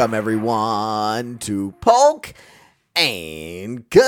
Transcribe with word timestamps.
Welcome 0.00 0.14
everyone 0.14 1.36
to 1.40 1.74
Polk 1.82 2.32
and 2.96 3.84
Kush. 3.90 4.00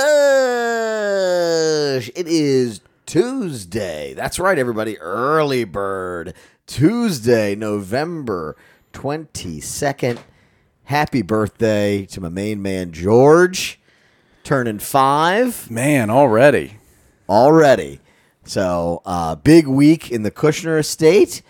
It 2.17 2.27
is 2.27 2.81
Tuesday. 3.05 4.15
That's 4.15 4.39
right, 4.39 4.59
everybody. 4.59 4.99
Early 4.99 5.65
bird. 5.65 6.33
Tuesday, 6.67 7.55
November 7.55 8.57
22nd. 8.95 10.21
Happy 10.85 11.21
birthday 11.21 12.07
to 12.07 12.23
my 12.23 12.31
main 12.31 12.63
man, 12.63 12.93
George. 12.93 13.79
Turning 14.45 14.79
five 14.79 15.71
Man, 15.71 16.09
already. 16.09 16.79
already. 17.29 18.01
So, 18.45 19.03
uh, 19.05 19.35
big 19.35 19.67
week 19.67 20.11
in 20.11 20.23
the 20.23 20.31
Kushner 20.31 20.79
estate, 20.79 21.43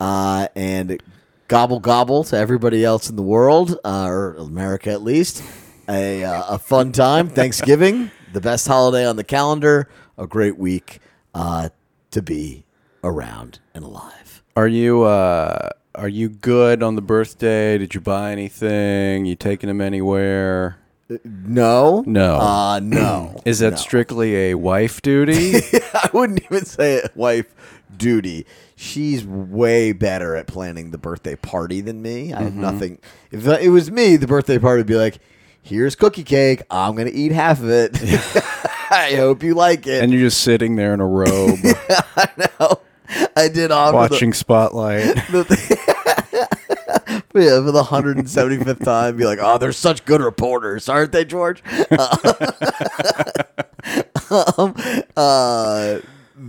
uh, 0.00 0.48
and 0.56 1.02
gobble 1.50 1.80
gobble 1.80 2.22
to 2.22 2.36
everybody 2.36 2.84
else 2.84 3.10
in 3.10 3.16
the 3.16 3.22
world, 3.22 3.76
uh, 3.84 4.06
or 4.06 4.34
America 4.36 4.90
at 4.92 5.02
least. 5.02 5.42
A, 5.88 6.22
uh, 6.22 6.54
a 6.54 6.58
fun 6.60 6.92
time. 6.92 7.28
Thanksgiving, 7.40 8.12
the 8.32 8.40
best 8.40 8.68
holiday 8.68 9.04
on 9.04 9.16
the 9.16 9.24
calendar. 9.24 9.88
A 10.16 10.28
great 10.28 10.56
week 10.56 11.00
uh, 11.34 11.70
to 12.12 12.22
be 12.22 12.64
around 13.02 13.58
and 13.74 13.82
alive. 13.84 14.42
Are 14.54 14.68
you 14.68 15.02
uh 15.02 15.70
are 15.94 16.08
you 16.08 16.28
good 16.28 16.82
on 16.82 16.94
the 16.94 17.02
birthday? 17.02 17.78
Did 17.78 17.94
you 17.94 18.00
buy 18.00 18.30
anything? 18.30 19.24
You 19.24 19.34
taking 19.34 19.68
him 19.68 19.80
anywhere? 19.80 20.78
No, 21.24 22.04
No. 22.06 22.36
uh, 22.36 22.80
no. 22.80 23.40
Is 23.44 23.58
that 23.60 23.70
no. 23.70 23.76
strictly 23.76 24.36
a 24.50 24.54
wife 24.54 25.02
duty? 25.02 25.54
I 25.94 26.10
wouldn't 26.12 26.42
even 26.44 26.64
say 26.64 26.94
it 26.96 27.10
wife 27.16 27.52
duty. 28.00 28.44
She's 28.74 29.24
way 29.24 29.92
better 29.92 30.34
at 30.34 30.48
planning 30.48 30.90
the 30.90 30.98
birthday 30.98 31.36
party 31.36 31.80
than 31.80 32.02
me. 32.02 32.32
I 32.32 32.42
have 32.42 32.52
Mm-hmm. 32.52 32.60
nothing. 32.60 32.98
If 33.30 33.46
it 33.46 33.68
was 33.70 33.90
me, 33.92 34.16
the 34.16 34.26
birthday 34.26 34.58
party 34.58 34.80
would 34.80 34.86
be 34.88 34.96
like, 34.96 35.18
"Here's 35.62 35.94
cookie 35.94 36.24
cake. 36.24 36.62
I'm 36.70 36.96
gonna 36.96 37.10
eat 37.12 37.30
half 37.30 37.60
of 37.62 37.68
it. 37.70 37.92
I 38.90 39.14
hope 39.16 39.42
you 39.44 39.54
like 39.54 39.86
it." 39.86 40.02
and 40.02 40.12
you're 40.12 40.22
just 40.22 40.40
sitting 40.42 40.74
there 40.76 40.92
in 40.94 41.00
a 41.00 41.06
robe 41.06 41.58
I 42.16 42.28
know. 42.58 42.80
I 43.36 43.48
did 43.48 43.70
offer 43.70 43.94
watching 43.96 44.32
Spotlight. 44.32 45.14
the, 45.30 45.44
the 45.44 45.90
yeah, 47.34 47.62
for 47.64 47.70
the 47.72 47.82
175th 47.84 48.84
time, 48.84 49.16
be 49.16 49.24
like, 49.24 49.38
"Oh, 49.40 49.58
they're 49.58 49.72
such 49.72 50.04
good 50.04 50.20
reporters, 50.20 50.88
aren't 50.88 51.12
they, 51.12 51.24
George?" 51.24 51.62
um, 54.30 54.74
uh, 55.16 55.98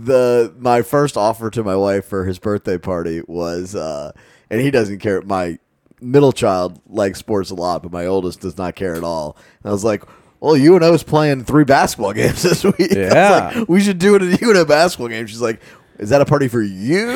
the 0.04 0.54
my 0.58 0.82
first 0.82 1.16
offer 1.16 1.50
to 1.50 1.62
my 1.62 1.76
wife 1.76 2.04
for 2.06 2.24
his 2.24 2.38
birthday 2.38 2.78
party 2.78 3.22
was, 3.26 3.74
uh, 3.74 4.12
and 4.50 4.60
he 4.60 4.70
doesn't 4.70 4.98
care. 4.98 5.22
My 5.22 5.58
middle 6.00 6.32
child 6.32 6.80
likes 6.88 7.18
sports 7.18 7.50
a 7.50 7.54
lot, 7.54 7.82
but 7.82 7.92
my 7.92 8.06
oldest 8.06 8.40
does 8.40 8.58
not 8.58 8.74
care 8.74 8.94
at 8.94 9.04
all. 9.04 9.36
And 9.62 9.70
I 9.70 9.72
was 9.72 9.84
like. 9.84 10.02
Well, 10.40 10.56
you 10.56 10.74
and 10.74 10.84
I 10.84 10.90
was 10.90 11.04
playing 11.04 11.44
three 11.44 11.62
basketball 11.62 12.12
games 12.14 12.42
this 12.42 12.64
week. 12.64 12.74
I 12.80 12.84
was 12.96 12.96
Yeah. 12.96 13.52
like, 13.54 13.68
we 13.68 13.80
should 13.80 13.98
do 13.98 14.16
it 14.16 14.22
at 14.22 14.40
you 14.40 14.50
and 14.50 14.58
a 14.58 14.64
basketball 14.64 15.06
game. 15.06 15.24
She's 15.28 15.40
like, 15.40 15.60
is 16.00 16.10
that 16.10 16.20
a 16.20 16.24
party 16.24 16.48
for 16.48 16.60
you? 16.60 17.08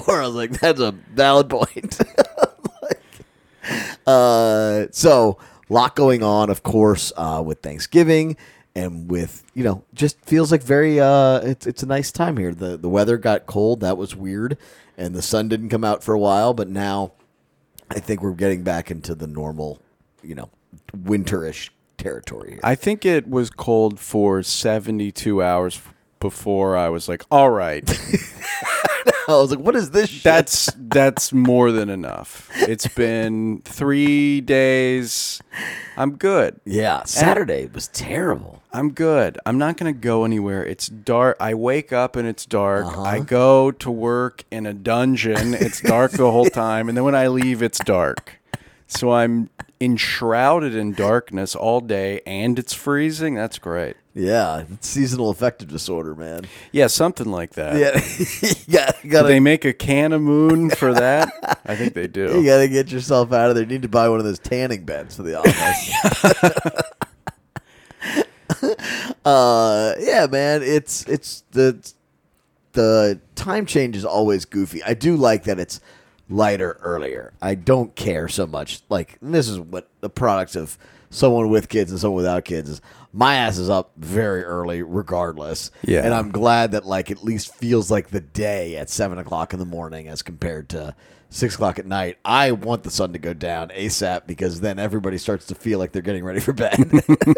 Or 0.06 0.22
I 0.22 0.26
was 0.26 0.36
like, 0.36 0.52
that's 0.60 0.78
a 0.78 0.92
valid 0.92 1.48
point. 1.50 1.98
Uh, 4.06 4.86
so 4.92 5.38
lot 5.68 5.94
going 5.96 6.22
on, 6.22 6.50
of 6.50 6.62
course, 6.62 7.12
uh, 7.16 7.42
with 7.44 7.60
Thanksgiving 7.62 8.36
and 8.78 9.10
with 9.10 9.44
you 9.54 9.64
know, 9.64 9.84
just 9.92 10.24
feels 10.24 10.52
like 10.52 10.62
very. 10.62 11.00
Uh, 11.00 11.40
it's 11.40 11.66
it's 11.66 11.82
a 11.82 11.86
nice 11.86 12.12
time 12.12 12.36
here. 12.36 12.54
the 12.54 12.76
The 12.76 12.88
weather 12.88 13.16
got 13.18 13.46
cold. 13.46 13.80
That 13.80 13.96
was 13.96 14.14
weird, 14.14 14.56
and 14.96 15.14
the 15.14 15.22
sun 15.22 15.48
didn't 15.48 15.68
come 15.68 15.84
out 15.84 16.02
for 16.04 16.14
a 16.14 16.18
while. 16.18 16.54
But 16.54 16.68
now, 16.68 17.12
I 17.90 17.98
think 17.98 18.22
we're 18.22 18.32
getting 18.32 18.62
back 18.62 18.90
into 18.90 19.14
the 19.14 19.26
normal, 19.26 19.80
you 20.22 20.34
know, 20.34 20.50
winterish 20.96 21.70
territory 21.96 22.52
here. 22.52 22.60
I 22.62 22.74
think 22.76 23.04
it 23.04 23.28
was 23.28 23.50
cold 23.50 23.98
for 23.98 24.42
72 24.42 25.42
hours 25.42 25.80
before 26.20 26.76
I 26.76 26.88
was 26.88 27.08
like, 27.08 27.24
"All 27.30 27.50
right, 27.50 27.88
I 29.28 29.32
was 29.32 29.50
like, 29.50 29.60
what 29.60 29.74
is 29.76 29.90
this? 29.90 30.08
Shit? 30.08 30.24
that's 30.24 30.70
that's 30.76 31.32
more 31.32 31.72
than 31.72 31.90
enough. 31.90 32.48
It's 32.56 32.86
been 32.86 33.62
3 33.64 34.40
days. 34.42 35.42
I'm 35.96 36.16
good. 36.16 36.60
yeah. 36.64 37.02
Saturday 37.04 37.66
was 37.66 37.88
terrible. 37.88 38.57
I'm 38.72 38.92
good. 38.92 39.38
I'm 39.46 39.58
not 39.58 39.76
going 39.76 39.92
to 39.92 39.98
go 39.98 40.24
anywhere. 40.24 40.64
It's 40.64 40.88
dark. 40.88 41.36
I 41.40 41.54
wake 41.54 41.92
up 41.92 42.16
and 42.16 42.28
it's 42.28 42.44
dark. 42.44 42.86
Uh-huh. 42.86 43.02
I 43.02 43.20
go 43.20 43.70
to 43.70 43.90
work 43.90 44.44
in 44.50 44.66
a 44.66 44.74
dungeon. 44.74 45.54
It's 45.54 45.80
dark 45.80 46.12
the 46.12 46.30
whole 46.30 46.46
time. 46.50 46.88
And 46.88 46.96
then 46.96 47.04
when 47.04 47.14
I 47.14 47.28
leave, 47.28 47.62
it's 47.62 47.78
dark. 47.78 48.40
So 48.86 49.12
I'm 49.12 49.50
enshrouded 49.80 50.74
in 50.74 50.92
darkness 50.92 51.54
all 51.54 51.80
day 51.80 52.20
and 52.26 52.58
it's 52.58 52.74
freezing. 52.74 53.34
That's 53.34 53.58
great. 53.58 53.96
Yeah, 54.14 54.64
it's 54.72 54.88
seasonal 54.88 55.30
affective 55.30 55.68
disorder, 55.68 56.14
man. 56.14 56.42
Yeah, 56.72 56.88
something 56.88 57.30
like 57.30 57.52
that. 57.52 57.76
Yeah, 57.76 58.00
you 58.66 58.72
got 58.72 59.00
Do 59.02 59.08
gotta 59.08 59.28
they 59.28 59.38
make 59.38 59.64
a 59.64 59.72
can 59.72 60.12
of 60.12 60.20
moon 60.20 60.70
for 60.70 60.92
that? 60.92 61.60
I 61.64 61.76
think 61.76 61.94
they 61.94 62.06
do. 62.08 62.40
You 62.40 62.44
got 62.44 62.58
to 62.58 62.68
get 62.68 62.90
yourself 62.90 63.32
out 63.32 63.50
of 63.50 63.54
there. 63.54 63.62
You 63.62 63.70
need 63.70 63.82
to 63.82 63.88
buy 63.88 64.08
one 64.08 64.18
of 64.18 64.24
those 64.24 64.40
tanning 64.40 64.84
beds 64.84 65.14
for 65.14 65.22
the 65.22 65.38
office. 65.38 66.82
uh, 69.24 69.94
yeah, 69.98 70.26
man, 70.30 70.62
it's 70.62 71.06
it's 71.06 71.44
the 71.52 71.92
the 72.72 73.20
time 73.34 73.66
change 73.66 73.96
is 73.96 74.04
always 74.04 74.44
goofy. 74.44 74.82
I 74.82 74.94
do 74.94 75.16
like 75.16 75.44
that 75.44 75.58
it's 75.58 75.80
lighter 76.28 76.78
earlier. 76.82 77.32
I 77.40 77.54
don't 77.54 77.94
care 77.94 78.28
so 78.28 78.46
much. 78.46 78.82
Like 78.88 79.18
this 79.20 79.48
is 79.48 79.58
what 79.58 79.88
the 80.00 80.10
product 80.10 80.56
of 80.56 80.78
someone 81.10 81.48
with 81.48 81.68
kids 81.68 81.90
and 81.90 82.00
someone 82.00 82.16
without 82.16 82.44
kids 82.44 82.68
is. 82.68 82.80
My 83.12 83.36
ass 83.36 83.58
is 83.58 83.70
up 83.70 83.92
very 83.96 84.44
early, 84.44 84.82
regardless. 84.82 85.70
Yeah. 85.82 86.04
and 86.04 86.12
I'm 86.14 86.30
glad 86.30 86.72
that 86.72 86.84
like 86.86 87.10
at 87.10 87.24
least 87.24 87.54
feels 87.54 87.90
like 87.90 88.08
the 88.08 88.20
day 88.20 88.76
at 88.76 88.90
seven 88.90 89.18
o'clock 89.18 89.52
in 89.52 89.58
the 89.58 89.64
morning 89.64 90.08
as 90.08 90.22
compared 90.22 90.68
to 90.70 90.94
six 91.30 91.54
o'clock 91.54 91.78
at 91.78 91.86
night. 91.86 92.18
I 92.24 92.52
want 92.52 92.82
the 92.82 92.90
sun 92.90 93.12
to 93.12 93.18
go 93.18 93.34
down 93.34 93.68
ASAP 93.68 94.26
because 94.26 94.60
then 94.60 94.78
everybody 94.78 95.18
starts 95.18 95.46
to 95.46 95.54
feel 95.54 95.78
like 95.78 95.92
they're 95.92 96.02
getting 96.02 96.24
ready 96.24 96.40
for 96.40 96.52
bed. 96.52 96.90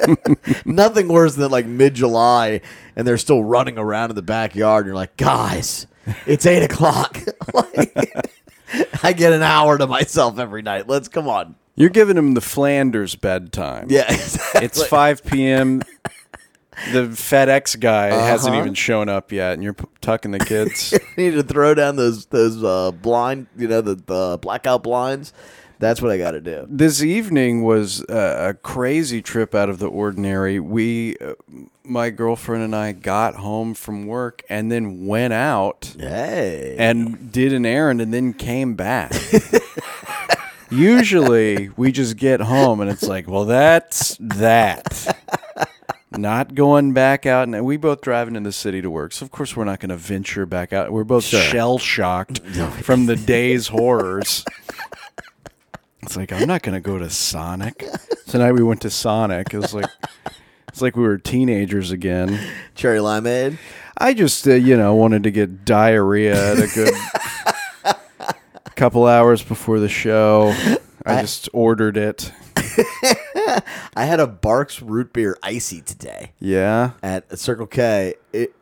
Nothing 0.64 1.08
worse 1.08 1.34
than 1.34 1.50
like 1.50 1.66
mid 1.66 1.94
July 1.94 2.60
and 2.96 3.06
they're 3.06 3.18
still 3.18 3.42
running 3.42 3.78
around 3.78 4.10
in 4.10 4.16
the 4.16 4.22
backyard. 4.22 4.84
And 4.84 4.88
you're 4.88 4.94
like, 4.96 5.16
guys, 5.16 5.86
it's 6.26 6.46
eight 6.46 6.62
o'clock. 6.62 7.18
Like, 7.52 8.30
I 9.02 9.12
get 9.12 9.32
an 9.32 9.42
hour 9.42 9.76
to 9.76 9.86
myself 9.88 10.38
every 10.38 10.62
night. 10.62 10.88
Let's 10.88 11.08
come 11.08 11.26
on. 11.26 11.56
You're 11.80 11.88
giving 11.88 12.16
them 12.16 12.34
the 12.34 12.42
Flanders 12.42 13.14
bedtime. 13.16 13.86
Yeah, 13.88 14.02
exactly. 14.12 14.66
It's 14.66 14.84
5 14.86 15.24
p.m. 15.24 15.80
The 16.92 17.08
FedEx 17.08 17.80
guy 17.80 18.06
hasn't 18.08 18.52
Uh-huh. 18.52 18.62
even 18.62 18.74
shown 18.74 19.08
up 19.08 19.32
yet, 19.32 19.54
and 19.54 19.62
you're 19.62 19.72
p- 19.72 19.86
tucking 20.02 20.30
the 20.32 20.38
kids. 20.40 20.92
you 21.16 21.24
need 21.24 21.30
to 21.32 21.42
throw 21.42 21.72
down 21.74 21.96
those 21.96 22.26
those 22.26 22.62
uh, 22.62 22.90
blind, 22.90 23.46
you 23.56 23.66
know, 23.66 23.80
the, 23.80 23.94
the 23.94 24.38
blackout 24.42 24.82
blinds. 24.82 25.32
That's 25.78 26.02
what 26.02 26.10
I 26.12 26.18
got 26.18 26.32
to 26.32 26.42
do. 26.42 26.66
this 26.68 27.02
evening 27.02 27.62
was 27.62 28.04
a, 28.10 28.48
a 28.50 28.54
crazy 28.54 29.22
trip 29.22 29.54
out 29.54 29.70
of 29.70 29.78
the 29.78 29.86
ordinary. 29.88 30.60
We, 30.60 31.16
uh, 31.16 31.32
my 31.84 32.10
girlfriend 32.10 32.62
and 32.64 32.76
I, 32.76 32.92
got 32.92 33.36
home 33.36 33.72
from 33.72 34.06
work 34.06 34.42
and 34.50 34.70
then 34.70 35.06
went 35.06 35.32
out 35.32 35.94
Hey, 35.98 36.76
and 36.78 37.32
did 37.32 37.54
an 37.54 37.64
errand 37.64 38.02
and 38.02 38.12
then 38.12 38.34
came 38.34 38.74
back. 38.74 39.12
Usually, 40.70 41.68
we 41.76 41.92
just 41.92 42.16
get 42.16 42.40
home 42.40 42.80
and 42.80 42.90
it's 42.90 43.02
like, 43.02 43.28
well, 43.28 43.44
that's 43.44 44.16
that. 44.20 45.16
Not 46.12 46.54
going 46.54 46.92
back 46.92 47.24
out, 47.24 47.46
and 47.48 47.64
we 47.64 47.76
both 47.76 48.00
driving 48.00 48.34
in 48.34 48.42
the 48.42 48.50
city 48.52 48.82
to 48.82 48.90
work. 48.90 49.12
So 49.12 49.24
of 49.24 49.30
course 49.30 49.56
we're 49.56 49.64
not 49.64 49.78
going 49.78 49.90
to 49.90 49.96
venture 49.96 50.44
back 50.44 50.72
out. 50.72 50.90
We're 50.90 51.04
both 51.04 51.24
shell 51.24 51.78
shocked 51.78 52.40
from 52.82 53.06
the 53.06 53.14
day's 53.14 53.68
horrors. 53.68 54.44
It's 56.02 56.16
like 56.16 56.32
I'm 56.32 56.48
not 56.48 56.62
going 56.62 56.74
to 56.74 56.80
go 56.80 56.98
to 56.98 57.08
Sonic. 57.10 57.84
Tonight 58.26 58.52
we 58.52 58.62
went 58.62 58.80
to 58.82 58.90
Sonic. 58.90 59.54
It 59.54 59.58
was 59.58 59.72
like 59.72 59.88
it's 60.68 60.82
like 60.82 60.96
we 60.96 61.02
were 61.02 61.18
teenagers 61.18 61.90
again. 61.92 62.40
cherry 62.74 62.98
limeade. 62.98 63.58
I 63.96 64.14
just, 64.14 64.48
uh, 64.48 64.54
you 64.54 64.76
know, 64.76 64.94
wanted 64.94 65.24
to 65.24 65.30
get 65.30 65.64
diarrhea 65.64 66.52
at 66.52 66.58
a 66.58 66.66
good 66.74 66.94
couple 68.80 69.04
hours 69.06 69.42
before 69.42 69.78
the 69.78 69.90
show. 69.90 70.54
I 71.04 71.20
just 71.20 71.50
ordered 71.52 71.98
it. 71.98 72.32
I 73.94 74.06
had 74.06 74.20
a 74.20 74.26
Barq's 74.26 74.80
root 74.80 75.12
beer 75.12 75.36
icy 75.42 75.82
today 75.82 76.32
Yeah. 76.38 76.92
at 77.02 77.38
Circle 77.38 77.66
K. 77.66 78.14
It 78.32 78.54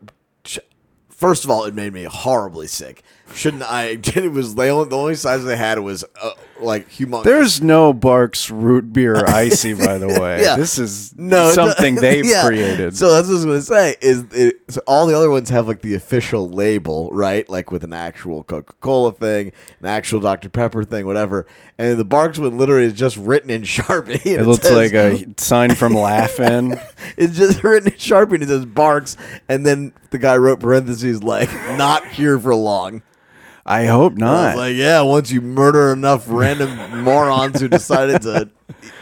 First 1.09 1.45
of 1.45 1.51
all, 1.51 1.65
it 1.65 1.75
made 1.75 1.93
me 1.93 2.03
horribly 2.05 2.67
sick. 2.67 3.03
Shouldn't 3.33 3.63
I? 3.63 3.91
It 4.17 4.33
was 4.33 4.57
the 4.57 4.69
only, 4.69 4.89
the 4.89 4.97
only 4.97 5.15
size 5.15 5.45
they 5.45 5.57
had 5.57 5.79
was 5.79 6.05
uh, 6.21 6.31
like 6.61 6.89
humongous. 6.91 7.25
There's 7.25 7.63
no 7.63 7.93
Barq's 7.95 8.51
root 8.51 8.93
beer 8.93 9.17
icy, 9.27 9.75
by 9.75 9.99
the 9.99 10.09
way. 10.21 10.43
Yeah. 10.43 10.57
This 10.57 10.79
is 10.79 11.15
no 11.17 11.53
something 11.53 11.95
they've 12.01 12.25
yeah. 12.25 12.47
created. 12.47 12.97
So 12.97 13.13
that's 13.13 13.29
what 13.29 13.33
I 13.35 13.37
was 13.37 13.45
going 13.45 13.59
to 13.59 13.63
say. 13.63 13.97
Is 14.01 14.25
it, 14.33 14.57
so 14.69 14.81
all 14.87 15.07
the 15.07 15.17
other 15.17 15.31
ones 15.31 15.49
have 15.51 15.67
like 15.69 15.83
the 15.83 15.95
official 15.95 16.49
label, 16.51 17.11
right? 17.13 17.49
Like 17.49 17.71
with 17.71 17.85
an 17.85 17.93
actual 17.93 18.45
Coca 18.45 18.73
Cola 18.81 19.13
thing, 19.13 19.53
an 19.81 19.87
actual 19.87 20.21
Dr 20.21 20.49
Pepper 20.49 20.85
thing, 20.85 21.07
whatever. 21.07 21.47
And 21.79 21.99
the 21.99 22.05
Barq's 22.05 22.39
one 22.39 22.59
literally 22.59 22.85
is 22.87 22.93
just 22.95 23.17
written 23.17 23.51
in 23.51 23.63
Sharpie. 23.65 24.15
and 24.25 24.43
it 24.43 24.47
looks 24.47 24.63
says- 24.67 24.75
like 24.75 24.93
a 24.95 25.25
sign 25.39 25.75
from 25.75 25.95
Laughing. 25.95 26.79
It's 27.17 27.37
just 27.37 27.63
written 27.63 27.93
in 27.93 27.99
Sharpie 27.99 28.35
and 28.35 28.43
it 28.43 28.49
says 28.49 28.67
Barq's, 28.67 29.17
and 29.49 29.65
then 29.65 29.93
the 30.11 30.19
guy 30.19 30.37
wrote 30.37 30.61
parentheses 30.61 31.23
like 31.23 31.53
"not 31.79 32.07
here 32.09 32.39
for 32.39 32.55
long." 32.55 33.03
I 33.69 33.85
hope 33.85 34.13
I 34.13 34.15
was 34.15 34.19
not. 34.21 34.57
like, 34.57 34.77
yeah, 34.77 35.03
once 35.03 35.31
you 35.31 35.43
murder 35.43 35.93
enough 35.93 36.25
random 36.27 37.03
morons 37.05 37.61
who 37.61 37.69
decided 37.69 38.23
to 38.23 38.49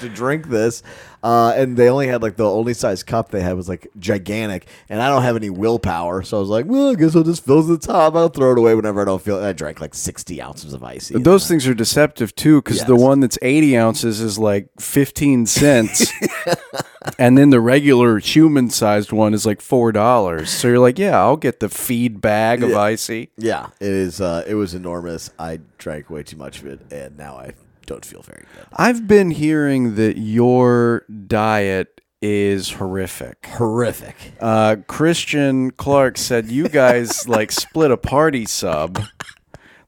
to 0.00 0.08
drink 0.08 0.48
this, 0.48 0.82
uh, 1.22 1.52
and 1.56 1.76
they 1.76 1.88
only 1.88 2.08
had 2.08 2.20
like 2.20 2.36
the 2.36 2.50
only 2.50 2.74
size 2.74 3.04
cup 3.04 3.30
they 3.30 3.40
had 3.40 3.54
was 3.54 3.68
like 3.68 3.86
gigantic, 3.98 4.66
and 4.88 5.00
I 5.00 5.08
don't 5.08 5.22
have 5.22 5.36
any 5.36 5.50
willpower, 5.50 6.22
so 6.22 6.36
I 6.36 6.40
was 6.40 6.48
like, 6.48 6.66
well, 6.66 6.90
I 6.90 6.94
guess 6.96 7.14
I'll 7.14 7.22
just 7.22 7.44
fill 7.44 7.62
to 7.62 7.76
the 7.76 7.78
top. 7.78 8.16
I'll 8.16 8.28
throw 8.28 8.52
it 8.52 8.58
away 8.58 8.74
whenever 8.74 9.02
I 9.02 9.04
don't 9.04 9.22
feel. 9.22 9.42
It. 9.42 9.48
I 9.48 9.52
drank 9.52 9.80
like 9.80 9.94
sixty 9.94 10.42
ounces 10.42 10.72
of 10.72 10.82
icy. 10.82 11.16
Those 11.16 11.46
things 11.46 11.66
are 11.68 11.74
deceptive 11.74 12.34
too, 12.34 12.60
because 12.60 12.84
the 12.84 12.96
one 12.96 13.20
that's 13.20 13.38
80 13.42 13.78
ounces 13.78 14.20
is 14.20 14.36
like 14.36 14.68
15 14.80 15.46
cents. 15.46 16.12
and 17.18 17.36
then 17.38 17.50
the 17.50 17.60
regular 17.60 18.18
human 18.18 18.70
sized 18.70 19.12
one 19.12 19.34
is 19.34 19.46
like 19.46 19.60
$4. 19.60 20.46
So 20.46 20.68
you're 20.68 20.78
like, 20.78 20.98
yeah, 20.98 21.18
I'll 21.18 21.36
get 21.36 21.60
the 21.60 21.68
feed 21.68 22.20
bag 22.20 22.62
of 22.62 22.74
icy. 22.74 23.30
yeah, 23.36 23.68
it 23.80 23.88
is. 23.88 24.20
Uh, 24.20 24.44
it 24.46 24.54
was 24.54 24.74
enormous. 24.74 25.30
I 25.38 25.60
drank 25.78 26.10
way 26.10 26.22
too 26.22 26.36
much 26.36 26.60
of 26.60 26.66
it, 26.66 26.80
and 26.92 27.16
now 27.16 27.36
I 27.36 27.52
don't 27.86 28.04
feel 28.04 28.22
very 28.22 28.44
good. 28.54 28.66
I've 28.72 29.06
been 29.06 29.30
hearing 29.30 29.94
that 29.96 30.18
your 30.18 31.04
diet 31.26 32.00
is 32.22 32.70
horrific. 32.72 33.46
Horrific. 33.46 34.16
Uh, 34.40 34.76
Christian 34.88 35.70
Clark 35.70 36.18
said 36.18 36.50
you 36.50 36.68
guys 36.68 37.28
like 37.28 37.52
split 37.52 37.90
a 37.90 37.96
party 37.96 38.46
sub. 38.46 38.98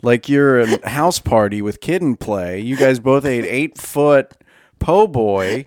Like 0.02 0.28
you're 0.28 0.60
a 0.60 0.88
house 0.88 1.18
party 1.18 1.60
with 1.60 1.80
kid 1.80 2.02
and 2.02 2.18
play. 2.20 2.60
You 2.60 2.76
guys 2.76 3.00
both 3.00 3.24
ate 3.24 3.44
eight 3.44 3.78
foot 3.78 4.34
po' 4.78 5.08
boy. 5.08 5.66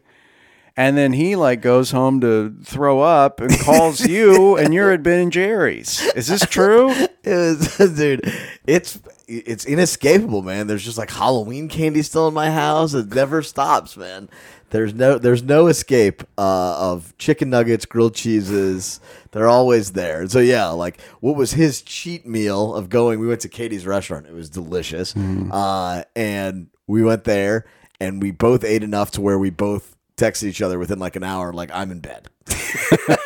And 0.82 0.98
then 0.98 1.14
he 1.14 1.36
like 1.36 1.62
goes 1.62 1.92
home 1.92 2.22
to 2.22 2.56
throw 2.64 3.02
up 3.02 3.40
and 3.40 3.56
calls 3.60 4.00
you 4.08 4.58
and 4.58 4.74
you're 4.74 4.92
at 4.92 5.04
Ben 5.04 5.20
and 5.20 5.32
Jerry's. 5.32 6.02
Is 6.16 6.28
this 6.28 6.46
true? 6.46 6.92
It 7.24 7.36
was, 7.36 7.94
dude. 7.98 8.34
It's 8.66 9.00
it's 9.28 9.64
inescapable, 9.66 10.42
man. 10.42 10.66
There's 10.66 10.84
just 10.84 10.98
like 10.98 11.12
Halloween 11.12 11.70
candy 11.70 12.02
still 12.02 12.28
in 12.28 12.34
my 12.34 12.50
house. 12.50 12.96
It 12.96 13.14
never 13.14 13.44
stops, 13.44 13.96
man. 13.96 14.28
There's 14.72 14.96
no 14.96 15.20
there's 15.20 15.44
no 15.44 15.68
escape 15.68 16.24
uh, 16.36 16.94
of 16.94 17.16
chicken 17.20 17.52
nuggets, 17.52 17.86
grilled 17.86 18.16
cheeses. 18.16 19.00
They're 19.34 19.48
always 19.48 19.92
there. 19.92 20.28
So 20.30 20.40
yeah, 20.40 20.70
like 20.70 21.00
what 21.20 21.36
was 21.36 21.54
his 21.54 21.84
cheat 21.84 22.26
meal 22.26 22.74
of 22.74 22.90
going? 22.90 23.20
We 23.20 23.28
went 23.28 23.42
to 23.42 23.50
Katie's 23.50 23.86
restaurant. 23.86 24.26
It 24.26 24.34
was 24.34 24.50
delicious, 24.50 25.16
uh, 25.16 26.06
and 26.16 26.72
we 26.88 27.04
went 27.04 27.26
there 27.26 27.68
and 28.00 28.20
we 28.20 28.32
both 28.32 28.64
ate 28.64 28.82
enough 28.82 29.12
to 29.12 29.22
where 29.22 29.38
we 29.38 29.52
both 29.52 29.96
texted 30.22 30.44
each 30.44 30.62
other 30.62 30.78
within 30.78 31.00
like 31.00 31.16
an 31.16 31.24
hour. 31.24 31.52
Like 31.52 31.72
I'm 31.74 31.92
in 31.92 32.00
bed. 32.00 32.30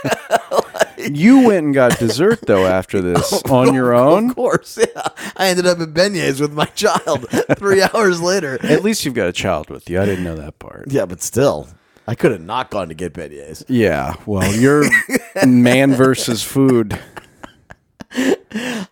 You 1.11 1.41
went 1.41 1.65
and 1.65 1.73
got 1.73 1.99
dessert 1.99 2.41
though 2.47 2.65
after 2.65 3.01
this 3.13 3.43
on 3.43 3.73
your 3.73 3.93
own. 3.93 4.29
Of 4.31 4.35
course, 4.35 4.77
yeah. 4.77 5.07
I 5.35 5.47
ended 5.47 5.67
up 5.67 5.79
in 5.79 5.93
beignets 5.93 6.39
with 6.39 6.53
my 6.53 6.65
child 6.65 7.29
three 7.57 7.83
hours 7.83 8.21
later. 8.21 8.57
At 8.63 8.83
least 8.83 9.05
you've 9.05 9.13
got 9.13 9.27
a 9.27 9.33
child 9.33 9.69
with 9.69 9.89
you. 9.89 10.01
I 10.01 10.05
didn't 10.05 10.23
know 10.23 10.35
that 10.35 10.59
part. 10.59 10.91
Yeah, 10.91 11.05
but 11.05 11.21
still, 11.21 11.67
I 12.07 12.15
could 12.15 12.31
have 12.31 12.41
not 12.41 12.71
gone 12.71 12.87
to 12.89 12.95
get 12.95 13.13
beignets. 13.13 13.63
Yeah, 13.67 14.15
well, 14.25 14.51
you're 14.53 14.85
man 15.45 15.93
versus 15.93 16.43
food. 16.43 16.99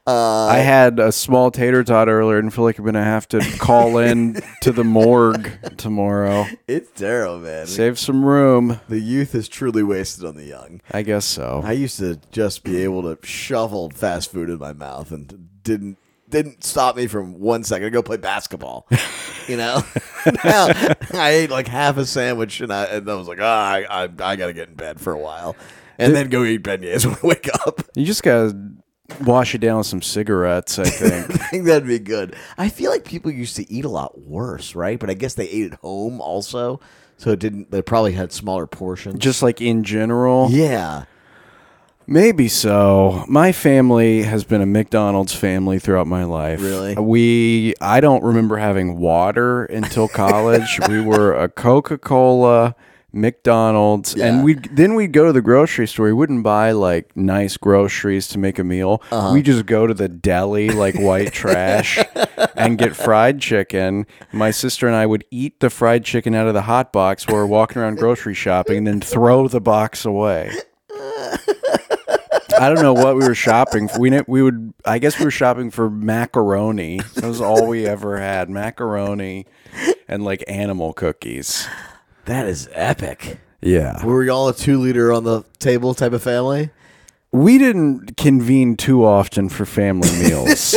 I 0.06 0.58
had 0.58 1.00
a 1.00 1.12
small 1.12 1.50
tater 1.50 1.84
tot 1.84 2.10
earlier 2.10 2.38
and 2.38 2.54
feel 2.54 2.66
like 2.66 2.78
I'm 2.78 2.84
going 2.84 2.96
to 2.96 3.04
have 3.04 3.28
to 3.30 3.40
call 3.58 3.98
in 3.98 4.42
to 4.62 4.72
the 4.72 4.84
morgue 4.84 5.50
tomorrow. 5.78 6.46
It's 6.68 6.90
terrible, 6.92 7.40
man. 7.40 7.68
Save 7.68 7.98
some 7.98 8.26
room. 8.26 8.82
The 8.90 9.00
youth 9.00 9.34
is 9.34 9.48
truly 9.48 9.84
wasted 9.84 10.26
on 10.26 10.36
the 10.36 10.46
young. 10.46 10.82
I 10.92 11.04
guess 11.04 11.26
so. 11.26 11.62
I 11.64 11.72
used 11.72 12.00
to 12.00 12.20
just 12.32 12.64
be 12.64 12.84
able 12.84 13.02
to 13.04 13.26
shovel 13.26 13.90
fast 13.92 14.32
food 14.32 14.50
in 14.50 14.60
my 14.60 14.74
mouth 14.74 15.12
and 15.12 15.50
didn't 15.64 15.98
didn't 16.30 16.64
stop 16.64 16.96
me 16.96 17.06
from 17.06 17.40
one 17.40 17.64
second 17.64 17.84
to 17.86 17.92
go 17.92 18.02
play 18.02 18.18
basketball. 18.18 18.88
You 19.46 19.58
know, 19.58 19.84
now 20.46 20.68
I 21.14 21.32
ate 21.32 21.50
like 21.50 21.68
half 21.68 21.98
a 21.98 22.06
sandwich 22.06 22.62
and 22.62 22.72
I 22.72 22.86
and 22.86 23.12
I 23.12 23.16
was 23.16 23.28
like, 23.28 23.40
ah, 23.42 23.72
I, 23.74 24.04
I 24.04 24.04
I 24.04 24.36
gotta 24.38 24.54
get 24.54 24.70
in 24.70 24.76
bed 24.76 25.02
for 25.02 25.12
a 25.12 25.20
while, 25.20 25.58
and 25.98 26.16
then 26.16 26.30
go 26.30 26.46
eat 26.46 26.64
beignets 26.64 27.06
when 27.06 27.16
I 27.16 27.28
wake 27.28 27.50
up. 27.68 27.82
You 27.94 28.06
just 28.06 28.24
got 28.24 28.52
to 28.52 28.72
wash 29.22 29.54
it 29.56 29.60
down 29.60 29.78
with 29.80 29.88
some 29.88 30.02
cigarettes, 30.02 30.80
I 30.80 30.86
think. 30.86 31.32
I 31.42 31.48
think 31.48 31.66
that'd 31.66 31.88
be 31.88 32.00
good. 32.00 32.36
I 32.58 32.70
feel 32.70 32.92
like 32.92 33.06
people 33.06 33.32
used 33.32 33.56
to 33.58 33.72
eat 33.72 33.86
a 33.86 33.90
lot 33.90 34.20
worse, 34.22 34.76
right? 34.76 35.00
But 35.00 35.10
I 35.10 35.14
guess 35.14 35.34
they 35.36 35.48
ate 35.50 35.74
at 35.74 35.80
home 35.80 36.20
also, 36.22 36.80
so 37.18 37.32
it 37.32 37.40
didn't. 37.40 37.72
They 37.72 37.82
probably 37.82 38.14
had 38.14 38.32
smaller 38.32 38.68
portions. 38.68 39.20
just 39.20 39.42
like 39.44 39.62
in 39.62 39.84
general. 39.84 40.50
yeah, 40.52 41.06
Maybe 42.06 42.50
so. 42.50 43.24
My 43.30 43.54
family 43.54 44.24
has 44.24 44.44
been 44.44 44.60
a 44.62 44.66
McDonald's 44.66 45.34
family 45.34 45.80
throughout 45.80 46.06
my 46.06 46.26
life. 46.26 46.62
Really? 46.62 46.96
We 46.96 47.76
I 47.80 48.02
don't 48.02 48.22
remember 48.24 48.58
having 48.58 48.98
water 48.98 49.64
until 49.66 50.10
college. 50.10 50.82
we 50.90 51.00
were 51.00 51.34
a 51.34 51.48
Coca-Cola, 51.48 52.76
McDonald's, 53.14 54.16
Yeah. 54.16 54.26
and 54.28 54.44
we 54.44 54.56
then 54.56 54.96
we'd 54.96 55.12
go 55.14 55.26
to 55.26 55.32
the 55.34 55.42
grocery 55.42 55.88
store. 55.88 56.08
We 56.08 56.14
wouldn't 56.14 56.44
buy 56.44 56.72
like 56.72 57.16
nice 57.16 57.58
groceries 57.58 58.28
to 58.30 58.40
make 58.40 58.58
a 58.60 58.64
meal. 58.64 59.02
Uh-huh. 59.12 59.34
We 59.34 59.42
just 59.44 59.66
go 59.66 59.86
to 59.88 59.94
the 59.94 60.10
deli 60.10 60.70
like 60.70 60.96
white 61.00 61.32
trash 61.42 62.00
and 62.58 62.78
get 62.78 62.96
fried 62.96 63.40
chicken. 63.40 64.08
My 64.32 64.50
sister 64.52 64.88
and 64.88 64.96
I 64.96 65.06
would 65.06 65.26
eat 65.32 65.60
the 65.60 65.70
fried 65.70 66.04
chicken 66.04 66.34
out 66.34 66.48
of 66.48 66.54
the 66.56 66.64
hot 66.64 66.92
box 66.92 67.28
while 67.28 67.38
we're 67.38 67.46
walking 67.46 67.82
around 67.82 68.00
grocery 68.00 68.34
shopping 68.34 68.80
and 68.80 68.88
then 68.88 69.00
throw 69.02 69.48
the 69.48 69.62
box 69.62 70.06
away. 70.06 70.52
I 72.60 72.70
don't 72.70 72.82
know 72.82 72.94
what 72.94 73.16
we 73.16 73.28
were 73.28 73.36
shopping 73.36 73.88
for. 73.88 74.00
We 74.00 74.10
ne- 74.10 74.24
we 74.28 74.42
would 74.42 74.74
I 74.86 75.00
guess 75.00 75.18
we 75.20 75.26
were 75.26 75.32
shopping 75.32 75.70
for 75.72 75.90
macaroni. 75.90 77.00
That 77.16 77.26
was 77.26 77.42
all 77.42 77.68
we 77.68 77.86
ever 77.86 78.20
had, 78.20 78.50
macaroni 78.50 79.46
and 80.08 80.24
like 80.24 80.44
animal 80.48 80.94
cookies. 80.94 81.68
That 82.26 82.48
is 82.48 82.70
epic. 82.74 83.40
Yeah. 83.62 84.04
Were 84.06 84.24
y'all 84.24 84.50
a 84.50 84.54
two 84.54 84.78
liter 84.80 85.12
on 85.14 85.24
the 85.24 85.44
table 85.60 85.94
type 85.94 86.14
of 86.14 86.22
family? 86.24 86.70
We 87.32 87.58
didn't 87.58 88.16
convene 88.18 88.76
too 88.78 89.06
often 89.06 89.50
for 89.50 89.66
family 89.66 90.12
meals. 90.20 90.76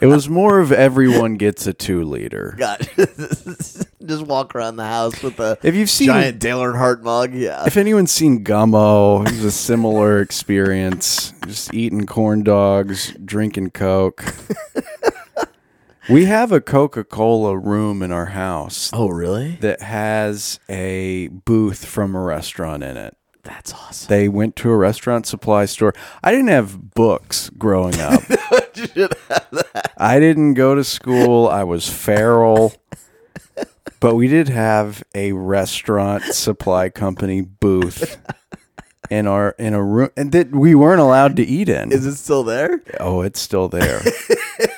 it 0.00 0.06
was 0.06 0.28
more 0.28 0.58
of 0.58 0.72
everyone 0.72 1.36
gets 1.36 1.64
a 1.68 1.72
2 1.72 2.02
liter. 2.02 2.56
God, 2.58 2.88
just 2.96 4.26
walk 4.26 4.56
around 4.56 4.76
the 4.76 4.84
house 4.84 5.22
with 5.22 5.38
a 5.38 5.58
If 5.62 5.76
you've 5.76 5.88
seen 5.88 6.08
giant 6.08 6.40
Dale 6.40 6.58
Earnhardt 6.60 7.02
mug. 7.02 7.32
Yeah, 7.34 7.64
if 7.66 7.76
anyone's 7.76 8.10
seen 8.10 8.42
Gummo, 8.44 9.24
it 9.24 9.30
was 9.30 9.44
a 9.44 9.52
similar 9.52 10.20
experience. 10.20 11.32
Just 11.46 11.72
eating 11.72 12.04
corn 12.04 12.42
dogs, 12.42 13.14
drinking 13.24 13.70
Coke. 13.70 14.24
we 16.10 16.24
have 16.26 16.52
a 16.52 16.60
Coca 16.60 17.04
Cola 17.04 17.56
room 17.56 18.02
in 18.02 18.12
our 18.12 18.26
house 18.26 18.90
Oh, 18.92 19.08
really? 19.08 19.56
that 19.60 19.80
has 19.82 20.58
a 20.68 21.28
booth 21.28 21.84
from 21.84 22.14
a 22.14 22.20
restaurant 22.20 22.82
in 22.82 22.96
it. 22.96 23.16
That's 23.42 23.72
awesome. 23.72 24.08
They 24.08 24.28
went 24.28 24.54
to 24.56 24.70
a 24.70 24.76
restaurant 24.76 25.26
supply 25.26 25.64
store. 25.64 25.94
I 26.22 26.30
didn't 26.30 26.48
have 26.48 26.92
books 26.94 27.50
growing 27.56 27.94
up. 28.00 28.22
I 29.96 30.18
didn't 30.20 30.54
go 30.54 30.74
to 30.74 30.84
school. 30.84 31.48
I 31.48 31.64
was 31.64 31.88
feral. 31.88 32.74
But 33.98 34.14
we 34.14 34.28
did 34.28 34.48
have 34.48 35.02
a 35.14 35.32
restaurant 35.32 36.22
supply 36.24 36.88
company 36.90 37.42
booth 37.42 38.18
in 39.10 39.26
our 39.26 39.54
in 39.58 39.74
a 39.74 39.82
room 39.82 40.08
and 40.16 40.32
that 40.32 40.52
we 40.52 40.74
weren't 40.74 41.00
allowed 41.00 41.36
to 41.36 41.42
eat 41.42 41.68
in. 41.68 41.92
Is 41.92 42.06
it 42.06 42.16
still 42.16 42.42
there? 42.44 42.82
oh, 42.98 43.20
it's 43.22 43.40
still 43.40 43.68
there. 43.68 44.00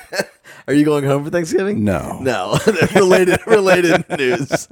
Are 0.67 0.73
you 0.73 0.85
going 0.85 1.03
home 1.03 1.23
for 1.25 1.29
Thanksgiving? 1.29 1.83
No. 1.83 2.19
No. 2.21 2.57
related 2.95 3.39
related 3.45 4.05
news. 4.17 4.67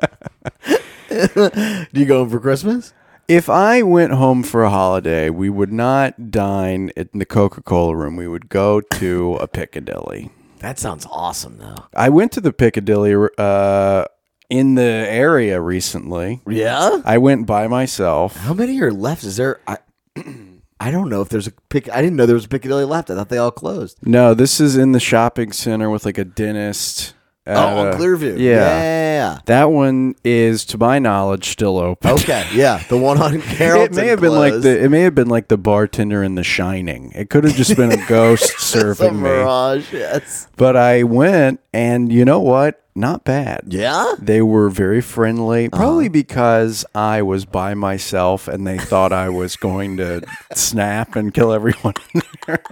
Do 1.10 1.88
you 1.94 2.06
go 2.06 2.20
home 2.20 2.30
for 2.30 2.40
Christmas? 2.40 2.94
If 3.28 3.50
I 3.50 3.82
went 3.82 4.14
home 4.14 4.44
for 4.44 4.64
a 4.64 4.70
holiday, 4.70 5.30
we 5.30 5.50
would 5.50 5.72
not 5.72 6.32
dine 6.32 6.92
in 6.96 7.10
the 7.14 7.26
Coca-Cola 7.26 7.96
room. 7.96 8.16
We 8.16 8.28
would 8.28 8.50
go 8.50 8.82
to 8.82 9.36
a 9.36 9.48
Piccadilly. 9.48 10.32
That 10.60 10.80
sounds 10.80 11.08
awesome, 11.10 11.58
though. 11.58 11.76
I 11.96 12.10
went 12.10 12.32
to 12.34 12.42
the 12.42 12.52
Piccadilly 12.52 13.16
uh, 13.38 14.06
in 14.50 14.76
the 14.76 14.82
area 14.84 15.62
recently. 15.62 16.42
Yeah. 16.48 17.02
I 17.06 17.18
went 17.20 17.48
by 17.48 17.68
myself. 17.68 18.36
How 18.36 18.54
many 18.54 18.82
are 18.82 18.92
left? 18.92 19.24
Is 19.24 19.38
there? 19.38 19.60
I, 19.66 19.78
I 20.82 20.90
don't 20.90 21.10
know 21.10 21.22
if 21.22 21.30
there's 21.30 21.46
a 21.46 21.52
pick. 21.70 21.92
I 21.92 22.02
didn't 22.02 22.16
know 22.16 22.26
there 22.26 22.34
was 22.34 22.46
a 22.46 22.50
Piccadilly 22.50 22.86
left. 22.86 23.12
I 23.12 23.16
thought 23.16 23.30
they 23.30 23.38
all 23.38 23.52
closed. 23.52 24.00
No, 24.04 24.34
this 24.34 24.60
is 24.60 24.76
in 24.76 24.94
the 24.94 25.00
shopping 25.00 25.52
center 25.52 25.92
with 25.92 26.06
like 26.06 26.18
a 26.18 26.26
dentist. 26.26 27.14
Oh, 27.58 27.88
on 27.88 27.94
Clearview. 28.00 28.38
Yeah. 28.40 28.82
Yeah. 29.22 29.40
That 29.46 29.66
one 29.72 30.16
is, 30.24 30.66
to 30.66 30.78
my 30.78 30.98
knowledge, 31.00 31.50
still 31.50 31.78
open. 31.78 32.12
Okay. 32.12 32.48
Yeah. 32.54 32.84
The 32.90 32.98
one 32.98 33.22
on 33.22 33.42
Carrollton. 33.42 33.94
it 33.98 34.02
may 34.02 34.08
have 34.08 34.22
been 34.22 34.34
like 34.34 34.62
the 34.62 34.84
it 34.84 34.90
may 34.90 35.02
have 35.02 35.14
been 35.16 35.30
like 35.30 35.48
the 35.48 35.58
bartender 35.58 36.24
in 36.24 36.36
The 36.36 36.44
Shining. 36.44 37.12
It 37.14 37.30
could 37.30 37.44
have 37.44 37.56
just 37.56 37.76
been 37.76 37.92
a 37.92 38.06
ghost 38.08 38.44
It's 38.46 38.64
a 38.76 38.80
serving 38.80 39.16
me. 39.18 39.22
mirage. 39.30 39.94
Yes. 39.94 40.48
But 40.58 40.76
I 40.76 41.04
went, 41.04 41.60
and 41.74 42.12
you 42.12 42.26
know 42.26 42.40
what? 42.40 42.78
Not 42.94 43.24
bad. 43.24 43.62
Yeah. 43.68 44.16
They 44.20 44.42
were 44.42 44.70
very 44.70 45.00
friendly, 45.02 45.68
Uh-huh. 45.68 45.78
probably 45.78 46.10
because 46.10 46.84
I 46.94 47.22
was 47.22 47.46
by 47.46 47.74
myself 47.74 48.48
and 48.50 48.68
they 48.68 48.78
thought 48.78 49.14
I 49.14 49.30
was 49.30 49.56
going 49.56 49.96
to 49.98 50.22
snap 50.54 51.16
and 51.16 51.34
kill 51.34 51.54
everyone 51.54 51.94
in 52.14 52.22
there. 52.48 52.64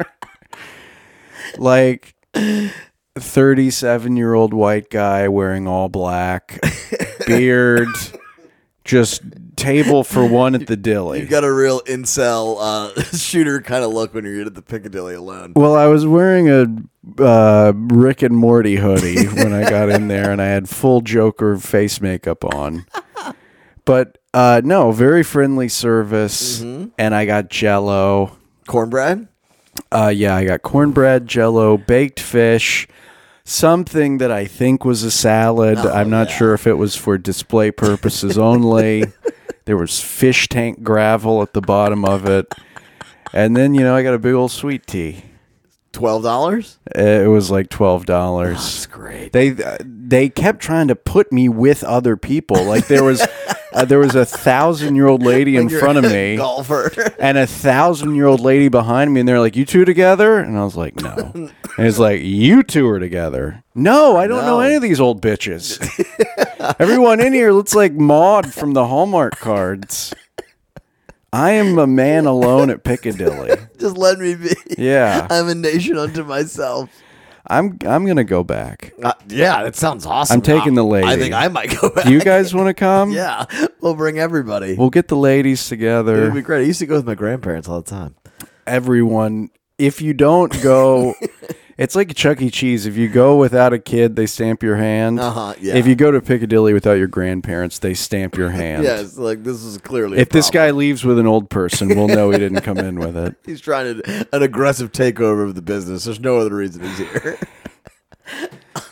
like 1.57 2.15
37 3.23 4.17
year 4.17 4.33
old 4.33 4.53
white 4.53 4.89
guy 4.89 5.27
wearing 5.27 5.67
all 5.67 5.89
black, 5.89 6.59
beard, 7.27 7.88
just 8.83 9.21
table 9.55 10.03
for 10.03 10.25
one 10.25 10.55
at 10.55 10.67
the 10.67 10.77
dilly. 10.77 11.19
You've 11.19 11.29
got 11.29 11.43
a 11.43 11.51
real 11.51 11.81
incel 11.81 12.57
uh, 12.59 13.01
shooter 13.17 13.61
kind 13.61 13.83
of 13.83 13.91
look 13.91 14.13
when 14.13 14.25
you're 14.25 14.45
at 14.45 14.55
the 14.55 14.61
Piccadilly 14.61 15.15
alone. 15.15 15.53
Well, 15.55 15.75
I 15.75 15.88
was 15.88 16.05
wearing 16.05 16.49
a 16.49 16.65
uh, 17.21 17.73
Rick 17.75 18.21
and 18.21 18.35
Morty 18.35 18.75
hoodie 18.75 19.27
when 19.27 19.53
I 19.53 19.69
got 19.69 19.89
in 19.89 20.07
there, 20.07 20.31
and 20.31 20.41
I 20.41 20.47
had 20.47 20.69
full 20.69 21.01
Joker 21.01 21.57
face 21.57 22.01
makeup 22.01 22.43
on. 22.45 22.85
But 23.85 24.19
uh, 24.35 24.61
no, 24.63 24.91
very 24.91 25.23
friendly 25.23 25.67
service, 25.67 26.61
and 26.61 26.91
I 26.99 27.25
got 27.25 27.49
Jello. 27.49 28.38
Cornbread. 28.67 29.27
Uh, 29.91 30.13
yeah, 30.15 30.35
I 30.35 30.45
got 30.45 30.61
cornbread, 30.61 31.27
Jello, 31.27 31.77
baked 31.77 32.19
fish, 32.19 32.88
something 33.50 34.20
that 34.20 34.32
I 34.32 34.46
think 34.46 34.86
was 34.86 35.03
a 35.03 35.12
salad. 35.12 35.77
Oh, 35.79 35.91
I'm 35.91 36.10
not 36.10 36.29
sure 36.29 36.53
if 36.53 36.68
it 36.68 36.75
was 36.75 36.96
for 36.96 37.18
display 37.18 37.72
purposes 37.72 38.38
only. 38.38 39.06
there 39.65 39.77
was 39.77 40.00
fish 40.00 40.48
tank 40.48 40.84
gravel 40.84 41.41
at 41.41 41.53
the 41.53 41.62
bottom 41.62 42.06
of 42.06 42.25
it, 42.25 42.53
and 43.34 43.58
then 43.58 43.74
you 43.74 43.82
know 43.82 43.96
I 43.96 44.03
got 44.03 44.13
a 44.13 44.20
big 44.20 44.34
old 44.34 44.51
sweet 44.51 44.88
tea. 44.88 45.24
Twelve 45.91 46.24
dollars. 46.24 46.77
It 46.96 47.27
was 47.29 47.50
like 47.50 47.70
twelve 47.70 48.06
dollars. 48.06 48.58
Oh, 48.58 48.62
that's 48.62 48.86
great. 48.86 49.34
They 49.34 49.51
uh, 49.51 49.77
they 49.82 50.29
kept 50.29 50.62
trying 50.62 50.88
to 50.88 50.96
put 50.96 51.32
me 51.32 51.50
with 51.50 51.84
other 51.84 52.15
people. 52.15 52.63
Like 52.63 52.88
there 52.88 53.03
was 53.03 53.25
uh, 53.73 53.85
there 53.85 53.99
was 53.99 54.15
a 54.15 54.25
thousand 54.25 54.95
year 54.95 55.07
old 55.07 55.23
lady 55.33 55.55
in 55.55 55.69
front 55.69 55.97
of 55.97 56.03
me 56.05 56.38
golfer. 56.38 56.91
and 57.19 57.38
a 57.38 57.45
thousand 57.47 58.15
year 58.15 58.25
old 58.25 58.39
lady 58.39 58.67
behind 58.67 59.13
me, 59.13 59.19
and 59.19 59.29
they're 59.29 59.39
like, 59.39 59.55
"You 59.55 59.65
two 59.65 59.85
together?" 59.85 60.38
And 60.39 60.57
I 60.57 60.63
was 60.63 60.75
like, 60.75 60.95
"No." 61.01 61.51
And 61.77 61.88
it's 61.88 61.99
like, 61.99 62.21
"You 62.21 62.61
two 62.63 62.88
are 62.89 62.99
together?" 62.99 63.63
No, 63.73 64.17
I 64.17 64.27
don't 64.27 64.45
know 64.45 64.59
any 64.59 64.75
of 64.75 64.81
these 64.81 64.99
old 64.99 65.21
bitches. 65.21 65.79
Everyone 66.79 67.21
in 67.21 67.31
here 67.31 67.53
looks 67.53 67.73
like 67.73 67.93
Maud 67.93 68.53
from 68.53 68.73
the 68.73 68.85
Hallmark 68.88 69.38
cards. 69.38 70.13
I 71.31 71.51
am 71.51 71.77
a 71.77 71.88
man 71.88 72.25
alone 72.25 72.69
at 72.69 72.83
Piccadilly. 72.83 73.51
Just 73.79 73.95
let 73.97 74.19
me 74.19 74.35
be. 74.35 74.49
Yeah. 74.77 75.27
I'm 75.29 75.47
a 75.47 75.55
nation 75.55 75.97
unto 75.97 76.23
myself. 76.23 76.89
I'm 77.48 77.77
I'm 77.86 78.05
gonna 78.05 78.24
go 78.24 78.43
back. 78.43 78.93
Uh, 79.01 79.13
yeah, 79.27 79.63
that 79.63 79.75
sounds 79.75 80.05
awesome. 80.05 80.36
I'm 80.36 80.41
taking 80.41 80.74
the 80.75 80.86
I- 80.86 81.13
I 81.13 81.17
think 81.17 81.34
I 81.34 81.48
might 81.48 81.75
go 81.79 81.89
back. 81.89 82.05
Do 82.05 82.12
you 82.12 82.19
guys 82.22 82.53
want 82.53 82.67
to 82.67 82.74
come? 82.88 83.12
Yeah, 83.12 83.46
we'll 83.81 83.96
bring 83.96 84.19
everybody. 84.19 84.75
We'll 84.75 84.89
get 84.89 85.08
the 85.08 85.15
ladies 85.17 85.67
together. 85.67 86.22
It 86.22 86.25
would 86.25 86.34
be 86.36 86.41
great. 86.41 86.62
I 86.63 86.65
used 86.65 86.79
to 86.79 86.86
go 86.86 86.96
with 86.96 87.05
my 87.08 87.15
grandparents 87.15 87.67
all 87.69 87.81
the 87.81 87.89
time. 87.89 88.15
Everyone. 88.67 89.50
If 89.77 90.01
you 90.01 90.13
don't 90.13 90.51
go, 90.62 91.15
it's 91.79 91.95
like 91.95 92.13
Chuck 92.13 92.41
E. 92.41 92.50
Cheese. 92.51 92.86
If 92.86 92.98
you 92.98 93.07
go 93.07 93.38
without 93.38 93.74
a 93.74 93.79
kid, 93.79 94.15
they 94.15 94.25
stamp 94.25 94.62
your 94.62 94.75
hand. 94.75 95.19
Uh-huh, 95.19 95.53
yeah. 95.59 95.75
If 95.75 95.88
you 95.88 95.95
go 95.95 96.12
to 96.12 96.21
Piccadilly 96.21 96.74
without 96.74 96.93
your 96.93 97.07
grandparents, 97.07 97.79
they 97.79 97.93
stamp 97.93 98.36
your 98.36 98.50
hand. 98.51 98.83
Yes, 98.83 99.17
like 99.17 99.43
this 99.43 99.63
is 99.63 99.77
clearly. 99.79 100.17
a 100.17 100.21
If 100.21 100.29
this 100.29 100.50
guy 100.50 100.71
leaves 100.71 101.03
with 101.05 101.17
an 101.17 101.25
old 101.25 101.50
person, 101.50 101.88
we'll 101.89 102.07
know 102.09 102.29
he 102.31 102.38
didn't 102.38 102.62
come 102.62 102.77
in 102.77 103.00
with 103.00 103.15
it. 103.17 103.36
he's 103.45 103.62
trying 103.62 104.01
to 104.01 104.27
an 104.33 104.43
aggressive 104.43 104.91
takeover 104.91 105.43
of 105.43 105.55
the 105.55 105.62
business, 105.62 106.03
there's 106.03 106.19
no 106.19 106.38
other 106.38 106.53
reason 106.55 106.83
he's 106.83 106.98
here. 106.98 107.39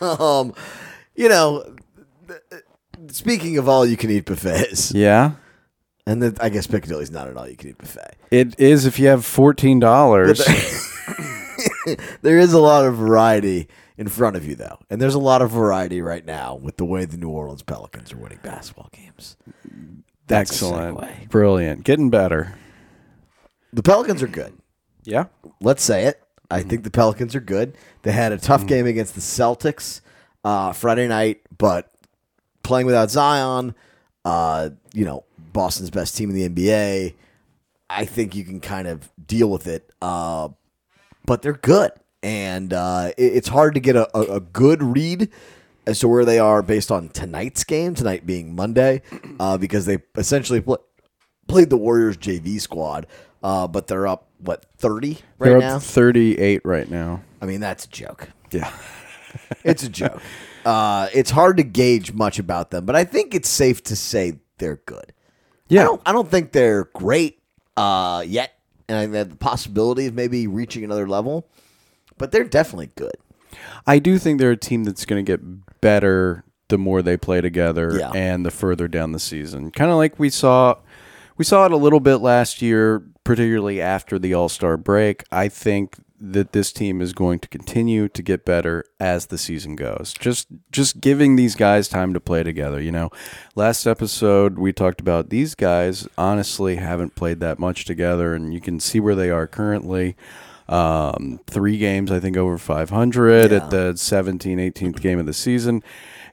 um, 0.00 0.52
you 1.14 1.28
know, 1.28 1.76
speaking 3.08 3.58
of 3.58 3.68
all 3.68 3.84
you 3.86 3.96
can 3.96 4.10
eat 4.10 4.24
buffets, 4.24 4.92
Yeah. 4.92 5.32
and 6.06 6.22
then 6.22 6.36
I 6.40 6.48
guess 6.48 6.66
Piccadilly's 6.66 7.10
not 7.10 7.28
an 7.28 7.36
all 7.36 7.48
you 7.48 7.56
can 7.56 7.68
eat 7.70 7.78
buffet. 7.78 8.16
It 8.30 8.58
is 8.58 8.86
if 8.86 8.98
you 8.98 9.08
have 9.08 9.24
fourteen 9.24 9.78
dollars. 9.78 10.40
There 12.22 12.38
is 12.38 12.52
a 12.52 12.58
lot 12.58 12.84
of 12.84 12.96
variety 12.96 13.68
in 13.96 14.08
front 14.08 14.36
of 14.36 14.46
you, 14.46 14.54
though, 14.54 14.78
and 14.90 15.00
there's 15.00 15.14
a 15.14 15.18
lot 15.18 15.42
of 15.42 15.50
variety 15.50 16.00
right 16.00 16.24
now 16.24 16.54
with 16.54 16.76
the 16.76 16.84
way 16.84 17.04
the 17.04 17.16
New 17.16 17.30
Orleans 17.30 17.62
Pelicans 17.62 18.12
are 18.12 18.16
winning 18.16 18.38
basketball 18.42 18.90
games. 18.92 19.36
That's 20.26 20.50
Excellent. 20.52 21.30
Brilliant. 21.30 21.84
Getting 21.84 22.10
better. 22.10 22.54
The 23.72 23.82
Pelicans 23.82 24.22
are 24.22 24.28
good. 24.28 24.54
Yeah. 25.04 25.26
let's 25.60 25.82
say 25.82 26.04
it. 26.04 26.22
I 26.50 26.62
think 26.62 26.84
the 26.84 26.90
Pelicans 26.90 27.34
are 27.34 27.40
good. 27.40 27.76
They 28.02 28.12
had 28.12 28.32
a 28.32 28.38
tough 28.38 28.66
game 28.66 28.86
against 28.86 29.14
the 29.14 29.20
Celtics 29.20 30.00
uh, 30.44 30.72
Friday 30.72 31.06
night, 31.08 31.40
but 31.56 31.90
playing 32.62 32.86
without 32.86 33.10
Zion, 33.10 33.74
uh, 34.24 34.70
you 34.94 35.04
know, 35.04 35.24
Boston's 35.52 35.90
best 35.90 36.16
team 36.16 36.30
in 36.30 36.36
the 36.36 36.48
NBA, 36.48 37.14
I 37.90 38.04
think 38.04 38.34
you 38.34 38.44
can 38.44 38.60
kind 38.60 38.86
of 38.86 39.10
deal 39.24 39.50
with 39.50 39.66
it. 39.66 39.90
Uh, 40.00 40.50
but 41.28 41.42
they're 41.42 41.52
good, 41.52 41.92
and 42.24 42.72
uh, 42.72 43.12
it- 43.16 43.34
it's 43.36 43.48
hard 43.48 43.74
to 43.74 43.80
get 43.80 43.94
a, 43.94 44.08
a, 44.16 44.36
a 44.36 44.40
good 44.40 44.82
read 44.82 45.28
as 45.86 46.00
to 46.00 46.08
where 46.08 46.24
they 46.24 46.38
are 46.40 46.62
based 46.62 46.90
on 46.90 47.08
tonight's 47.10 47.62
game. 47.64 47.94
Tonight 47.94 48.26
being 48.26 48.56
Monday, 48.56 49.02
uh, 49.38 49.56
because 49.58 49.86
they 49.86 49.98
essentially 50.16 50.60
pl- 50.60 50.82
played 51.46 51.70
the 51.70 51.76
Warriors 51.76 52.16
JV 52.16 52.60
squad, 52.60 53.06
uh, 53.42 53.68
but 53.68 53.86
they're 53.86 54.06
up 54.08 54.26
what 54.38 54.64
thirty 54.78 55.18
right 55.38 55.50
They're 55.50 55.58
now. 55.60 55.76
up 55.76 55.82
thirty-eight 55.82 56.62
right 56.64 56.90
now. 56.90 57.22
I 57.40 57.46
mean, 57.46 57.60
that's 57.60 57.84
a 57.84 57.88
joke. 57.88 58.28
Yeah. 58.50 58.72
It's 59.62 59.82
a 59.82 59.88
joke. 59.90 60.20
uh, 60.64 61.08
it's 61.14 61.30
hard 61.30 61.58
to 61.58 61.62
gauge 61.62 62.12
much 62.14 62.38
about 62.38 62.70
them, 62.70 62.86
but 62.86 62.96
I 62.96 63.04
think 63.04 63.34
it's 63.34 63.48
safe 63.48 63.82
to 63.84 63.94
say 63.96 64.38
they're 64.56 64.80
good. 64.86 65.04
I 65.10 65.12
Yeah. 65.68 65.84
don't, 65.84 66.02
I 66.06 66.12
don't 66.12 66.30
think 66.30 66.52
they're 66.52 66.84
great 66.94 67.38
uh, 67.76 68.24
yet, 68.26 68.57
and 68.88 68.96
I 68.96 69.18
have 69.18 69.30
the 69.30 69.36
possibility 69.36 70.06
of 70.06 70.14
maybe 70.14 70.46
reaching 70.46 70.84
another 70.84 71.08
level, 71.08 71.46
but 72.16 72.32
they're 72.32 72.44
definitely 72.44 72.90
good. 72.96 73.14
I 73.86 73.98
do 73.98 74.18
think 74.18 74.38
they're 74.38 74.50
a 74.52 74.56
team 74.56 74.84
that's 74.84 75.04
going 75.04 75.24
to 75.24 75.30
get 75.36 75.80
better 75.80 76.44
the 76.68 76.78
more 76.78 77.00
they 77.02 77.16
play 77.16 77.40
together 77.40 77.96
Yeah. 77.98 78.10
and 78.14 78.44
the 78.44 78.50
further 78.50 78.88
down 78.88 79.12
the 79.12 79.18
season. 79.18 79.70
Kind 79.70 79.90
of 79.90 79.96
like 79.96 80.18
we 80.18 80.28
saw 80.30 80.76
we 81.38 81.44
saw 81.44 81.64
it 81.66 81.72
a 81.72 81.76
little 81.76 82.00
bit 82.00 82.16
last 82.16 82.60
year, 82.60 83.02
particularly 83.24 83.80
after 83.80 84.18
the 84.18 84.34
All-Star 84.34 84.76
break. 84.76 85.22
I 85.30 85.48
think 85.48 85.96
that 86.20 86.52
this 86.52 86.72
team 86.72 87.00
is 87.00 87.12
going 87.12 87.38
to 87.38 87.48
continue 87.48 88.08
to 88.08 88.22
get 88.22 88.44
better 88.44 88.84
as 88.98 89.26
the 89.26 89.38
season 89.38 89.76
goes. 89.76 90.12
Just 90.18 90.48
just 90.72 91.00
giving 91.00 91.36
these 91.36 91.54
guys 91.54 91.88
time 91.88 92.12
to 92.14 92.20
play 92.20 92.42
together, 92.42 92.80
you 92.80 92.90
know. 92.92 93.10
Last 93.54 93.86
episode 93.86 94.58
we 94.58 94.72
talked 94.72 95.00
about 95.00 95.30
these 95.30 95.54
guys 95.54 96.08
honestly 96.18 96.76
haven't 96.76 97.14
played 97.14 97.40
that 97.40 97.58
much 97.58 97.84
together 97.84 98.34
and 98.34 98.52
you 98.52 98.60
can 98.60 98.80
see 98.80 98.98
where 99.00 99.14
they 99.14 99.30
are 99.30 99.46
currently 99.46 100.16
um, 100.68 101.40
three 101.46 101.78
games 101.78 102.10
I 102.10 102.20
think 102.20 102.36
over 102.36 102.58
500 102.58 103.50
Yeah. 103.50 103.56
at 103.56 103.70
the 103.70 103.96
17 103.96 104.58
18th 104.58 105.00
game 105.00 105.18
of 105.18 105.24
the 105.26 105.32
season 105.32 105.82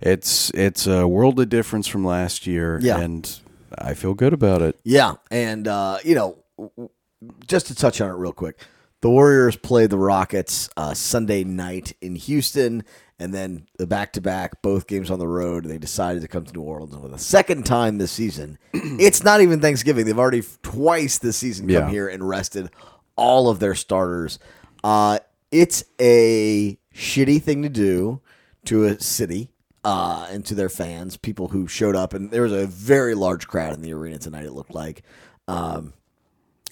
it's 0.01 0.49
it's 0.53 0.87
a 0.87 1.07
world 1.07 1.39
of 1.39 1.47
difference 1.49 1.87
from 1.87 2.03
last 2.03 2.45
year 2.45 2.79
Yeah. 2.81 2.97
and 2.99 3.39
I 3.77 3.93
feel 3.93 4.13
good 4.13 4.33
about 4.33 4.61
it 4.61 4.77
Yeah, 4.83 5.13
and 5.31 5.67
uh, 5.67 5.99
you 6.03 6.15
know, 6.15 6.37
just 7.47 7.67
to 7.67 7.75
touch 7.75 8.01
on 8.01 8.09
it 8.09 8.13
real 8.13 8.33
quick, 8.33 8.59
the 9.05 9.11
Warriors 9.11 9.55
played 9.55 9.91
the 9.91 9.99
Rockets 9.99 10.67
uh, 10.75 10.95
Sunday 10.95 11.43
night 11.43 11.95
in 12.01 12.15
Houston, 12.15 12.83
and 13.19 13.31
then 13.31 13.67
the 13.77 13.85
back-to-back, 13.85 14.63
both 14.63 14.87
games 14.87 15.11
on 15.11 15.19
the 15.19 15.27
road. 15.27 15.65
They 15.65 15.77
decided 15.77 16.23
to 16.23 16.27
come 16.27 16.43
to 16.43 16.51
New 16.51 16.63
Orleans 16.63 16.91
and 16.91 17.03
for 17.03 17.07
the 17.09 17.19
second 17.19 17.67
time 17.67 17.99
this 17.99 18.11
season. 18.11 18.57
it's 18.73 19.23
not 19.23 19.41
even 19.41 19.61
Thanksgiving; 19.61 20.07
they've 20.07 20.17
already 20.17 20.41
twice 20.63 21.19
this 21.19 21.37
season 21.37 21.67
come 21.67 21.73
Yeah. 21.83 21.89
here 21.91 22.07
and 22.07 22.27
rested 22.27 22.71
all 23.15 23.47
of 23.47 23.59
their 23.59 23.75
starters. 23.75 24.39
Uh, 24.83 25.19
it's 25.51 25.83
a 26.01 26.75
shitty 26.95 27.43
thing 27.43 27.61
to 27.61 27.69
do 27.69 28.21
to 28.65 28.85
a 28.85 28.99
city 28.99 29.51
uh, 29.83 30.25
and 30.31 30.43
to 30.47 30.55
their 30.55 30.67
fans, 30.67 31.15
people 31.15 31.49
who 31.49 31.67
showed 31.67 31.95
up, 31.95 32.15
and 32.15 32.31
there 32.31 32.41
was 32.41 32.51
a 32.53 32.65
very 32.65 33.13
large 33.13 33.45
crowd 33.47 33.71
in 33.75 33.81
the 33.81 33.93
arena 33.93 34.17
tonight. 34.17 34.45
It 34.45 34.53
looked 34.53 34.73
like 34.73 35.03
um, 35.47 35.93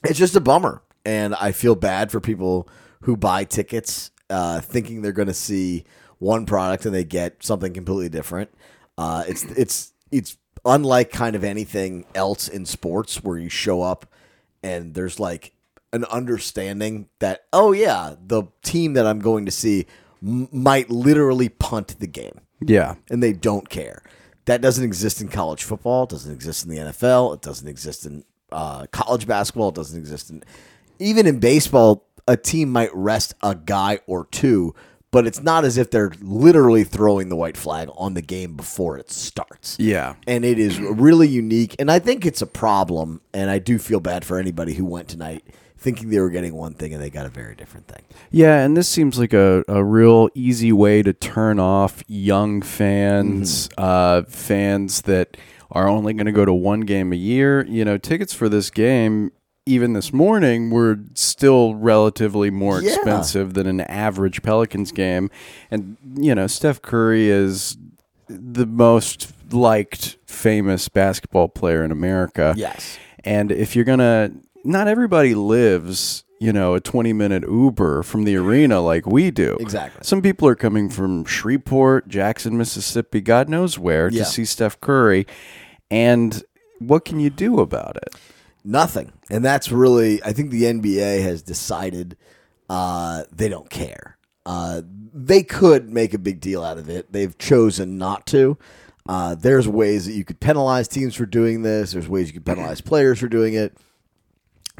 it's 0.03 0.17
just 0.17 0.35
a 0.35 0.41
bummer, 0.41 0.81
and 1.05 1.36
I 1.36 1.51
feel 1.51 1.75
bad 1.75 2.12
for 2.12 2.19
people 2.19 2.67
who 3.01 3.17
buy 3.17 3.43
tickets 3.43 4.12
uh, 4.29 4.62
thinking 4.62 5.01
they're 5.01 5.12
going 5.12 5.27
to 5.27 5.33
see 5.33 5.83
one 6.19 6.45
product 6.45 6.86
and 6.86 6.95
they 6.95 7.03
get 7.03 7.43
something 7.43 7.74
completely 7.74 8.10
different. 8.10 8.50
Uh, 8.98 9.24
it's 9.27 9.43
it's 9.43 9.93
it's 10.12 10.38
unlike 10.65 11.12
kind 11.12 11.36
of 11.36 11.43
anything 11.43 12.05
else 12.15 12.48
in 12.48 12.65
sports 12.65 13.24
where 13.24 13.38
you 13.38 13.50
show 13.50 13.81
up 13.81 14.05
and 14.63 14.93
there's 14.93 15.19
like 15.19 15.51
an 15.91 16.05
understanding 16.05 17.07
that 17.19 17.45
oh 17.51 17.72
yeah, 17.74 18.15
the 18.25 18.43
team 18.63 18.93
that 18.93 19.05
I'm 19.05 19.19
going 19.19 19.45
to 19.45 19.51
see 19.51 19.86
m- 20.24 20.48
might 20.51 20.89
literally 20.89 21.50
punt 21.50 22.00
the 22.00 22.07
game 22.07 22.39
Yeah. 22.62 22.95
and 23.10 23.22
they 23.22 23.33
don't 23.33 23.69
care. 23.69 24.01
That 24.45 24.62
doesn't 24.62 24.83
exist 24.83 25.22
in 25.22 25.27
college 25.29 25.63
football. 25.63 26.03
It 26.03 26.10
doesn't 26.10 26.33
exist 26.33 26.65
in 26.65 26.72
the 26.72 26.77
NFL. 26.77 27.33
It 27.36 27.41
doesn't 27.41 27.67
exist 27.67 28.05
in 28.05 28.24
uh, 28.51 28.86
college 28.91 29.25
basketball. 29.27 29.69
It 29.69 29.75
doesn't 29.75 29.98
exist 30.00 30.29
in 30.29 30.43
even 31.00 31.27
in 31.27 31.39
baseball. 31.39 32.07
A 32.25 32.38
team 32.38 32.69
might 32.69 32.89
rest 32.93 33.33
a 33.43 33.53
guy 33.53 34.00
or 34.07 34.27
two, 34.27 34.73
but 35.12 35.27
it's 35.27 35.43
not 35.43 35.65
as 35.65 35.77
if 35.77 35.91
they're 35.91 36.13
literally 36.21 36.85
throwing 36.85 37.27
the 37.27 37.35
white 37.35 37.57
flag 37.57 37.89
on 37.97 38.13
the 38.13 38.21
game 38.21 38.55
before 38.55 38.97
it 38.97 39.12
starts. 39.12 39.75
Yeah. 39.77 40.15
And 40.25 40.45
it 40.45 40.57
is 40.57 40.79
really 40.79 41.27
unique. 41.27 41.75
And 41.79 41.91
I 41.91 42.00
think 42.00 42.25
it's 42.25 42.41
a 42.41 42.47
problem. 42.47 43.19
And 43.33 43.50
I 43.50 43.59
do 43.59 43.77
feel 43.77 44.00
bad 44.00 44.23
for 44.23 44.39
anybody 44.39 44.73
who 44.73 44.85
went 44.85 45.09
tonight 45.09 45.43
thinking 45.83 46.09
they 46.09 46.19
were 46.19 46.29
getting 46.29 46.55
one 46.55 46.73
thing 46.73 46.93
and 46.93 47.03
they 47.03 47.09
got 47.09 47.25
a 47.25 47.29
very 47.29 47.55
different 47.55 47.88
thing. 47.88 48.01
Yeah, 48.31 48.63
and 48.63 48.75
this 48.75 48.88
seems 48.88 49.19
like 49.19 49.33
a, 49.33 49.63
a 49.67 49.83
real 49.83 50.29
easy 50.33 50.71
way 50.71 51.03
to 51.03 51.12
turn 51.12 51.59
off 51.59 52.03
young 52.07 52.62
fans, 52.62 53.69
uh, 53.77 54.23
fans 54.23 55.01
that 55.01 55.35
are 55.69 55.89
only 55.89 56.13
going 56.13 56.25
to 56.25 56.31
go 56.31 56.45
to 56.45 56.53
one 56.53 56.81
game 56.81 57.12
a 57.12 57.17
year. 57.17 57.65
You 57.67 57.83
know, 57.83 57.97
tickets 57.97 58.33
for 58.33 58.47
this 58.47 58.69
game, 58.69 59.33
even 59.65 59.93
this 59.93 60.12
morning, 60.12 60.70
were 60.70 61.00
still 61.13 61.75
relatively 61.75 62.50
more 62.50 62.82
Yeah. 62.82 62.89
expensive 62.93 63.53
than 63.53 63.65
an 63.67 63.82
average 63.82 64.41
Pelicans 64.41 64.91
game. 64.91 65.29
And, 65.72 65.96
you 66.15 66.36
know, 66.36 66.48
Steph 66.48 66.82
Curry 66.82 67.29
is 67.29 67.77
the 68.27 68.65
most 68.65 69.32
liked, 69.51 70.17
famous 70.25 70.89
basketball 70.89 71.48
player 71.48 71.84
in 71.84 71.91
America. 71.91 72.53
Yes. 72.58 72.98
And 73.24 73.51
if 73.51 73.75
you're 73.75 73.86
gonna, 73.86 74.32
not 74.65 74.88
everybody 74.88 75.34
lives, 75.36 76.24
you 76.39 76.51
know, 76.51 76.74
a 76.74 76.82
20 76.82 77.13
minute 77.13 77.43
Uber 77.48 78.03
from 78.03 78.25
the 78.25 78.36
arena 78.36 78.82
like 78.82 79.05
we 79.05 79.32
do. 79.32 79.55
Exactly. 79.62 80.01
Some 80.03 80.22
people 80.22 80.46
are 80.48 80.55
coming 80.55 80.89
from 80.89 81.24
Shreveport, 81.24 82.10
Jackson, 82.10 82.58
Mississippi, 82.58 83.22
God 83.22 83.48
knows 83.48 83.79
where, 83.79 84.10
Yeah. 84.10 84.24
to 84.24 84.29
see 84.29 84.43
Steph 84.43 84.82
Curry. 84.82 85.25
And 85.89 86.43
what 86.79 87.05
can 87.05 87.20
you 87.22 87.29
do 87.29 87.60
about 87.62 87.96
it? 87.98 88.10
Nothing. 88.63 89.12
And 89.29 89.43
that's 89.43 89.72
really, 89.72 90.24
I 90.24 90.32
think 90.34 90.51
the 90.51 90.63
NBA 90.63 91.22
has 91.24 91.41
decided 91.41 92.17
uh, 92.70 93.24
they 93.32 93.50
don't 93.50 93.70
care. 93.70 94.17
Uh, 94.46 94.82
they 95.13 95.43
could 95.43 95.89
make 95.89 96.13
a 96.13 96.17
big 96.17 96.39
deal 96.41 96.63
out 96.63 96.77
of 96.77 96.89
it. 96.89 97.12
They've 97.12 97.38
chosen 97.38 97.98
not 97.98 98.25
to. 98.27 98.58
Uh, 99.08 99.36
there's 99.36 99.67
ways 99.67 100.05
that 100.05 100.13
you 100.13 100.24
could 100.24 100.39
penalize 100.39 100.88
teams 100.88 101.13
for 101.15 101.25
doing 101.25 101.62
this. 101.62 101.91
There's 101.91 102.08
ways 102.08 102.27
you 102.27 102.34
could 102.34 102.46
penalize 102.46 102.82
players 102.82 103.20
for 103.20 103.27
doing 103.27 103.53
it. 103.53 103.77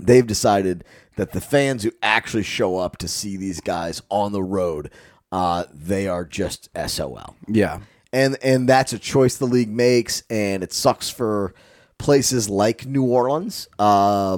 They've 0.02 0.25
decided 0.25 0.84
that 1.18 1.34
the 1.34 1.42
fans 1.42 1.84
who 1.84 1.92
actually 2.02 2.44
show 2.44 2.78
up 2.78 2.98
to 2.98 3.08
see 3.08 3.38
these 3.38 3.62
guys 3.62 4.02
on 4.10 4.32
the 4.32 4.42
road, 4.42 4.90
uh, 5.32 5.66
they 5.72 6.08
are 6.08 6.25
just 6.25 6.70
SOL 6.88 7.36
Yeah. 7.48 7.82
and 8.12 8.38
and 8.44 8.68
that's 8.68 8.94
a 8.94 8.98
choice 9.00 9.38
the 9.38 9.46
league 9.46 9.70
makes, 9.70 10.24
and 10.30 10.63
it 10.63 10.74
sucks 10.74 11.10
for 11.10 11.54
places 12.03 12.50
like 12.50 12.86
New 12.86 13.03
Orleans 13.05 13.67
uh, 13.79 14.38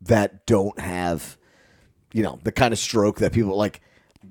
that 0.00 0.46
don't 0.46 0.78
have, 0.80 1.36
you 2.12 2.22
know, 2.22 2.40
the 2.42 2.50
kind 2.50 2.72
of 2.72 2.78
stroke 2.80 3.18
that 3.20 3.32
people 3.32 3.56
like. 3.56 3.82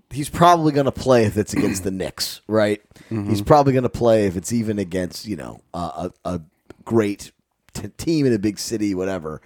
He's 0.09 0.29
probably 0.29 0.71
going 0.73 0.85
to 0.85 0.91
play 0.91 1.25
if 1.25 1.37
it's 1.37 1.53
against 1.53 1.83
the 1.83 1.91
Knicks, 1.91 2.41
right? 2.47 2.81
He's 3.29 3.41
probably 3.41 3.73
going 3.73 3.83
to 3.83 3.89
play 3.89 4.25
if 4.25 4.35
it's 4.35 4.51
even 4.51 4.79
against 4.79 5.25
you 5.25 5.35
know 5.35 5.61
a, 5.73 6.11
a, 6.25 6.35
a 6.35 6.41
great 6.83 7.31
t- 7.73 7.87
team 7.97 8.25
in 8.25 8.33
a 8.33 8.39
big 8.39 8.59
city, 8.59 8.93
whatever. 8.95 9.41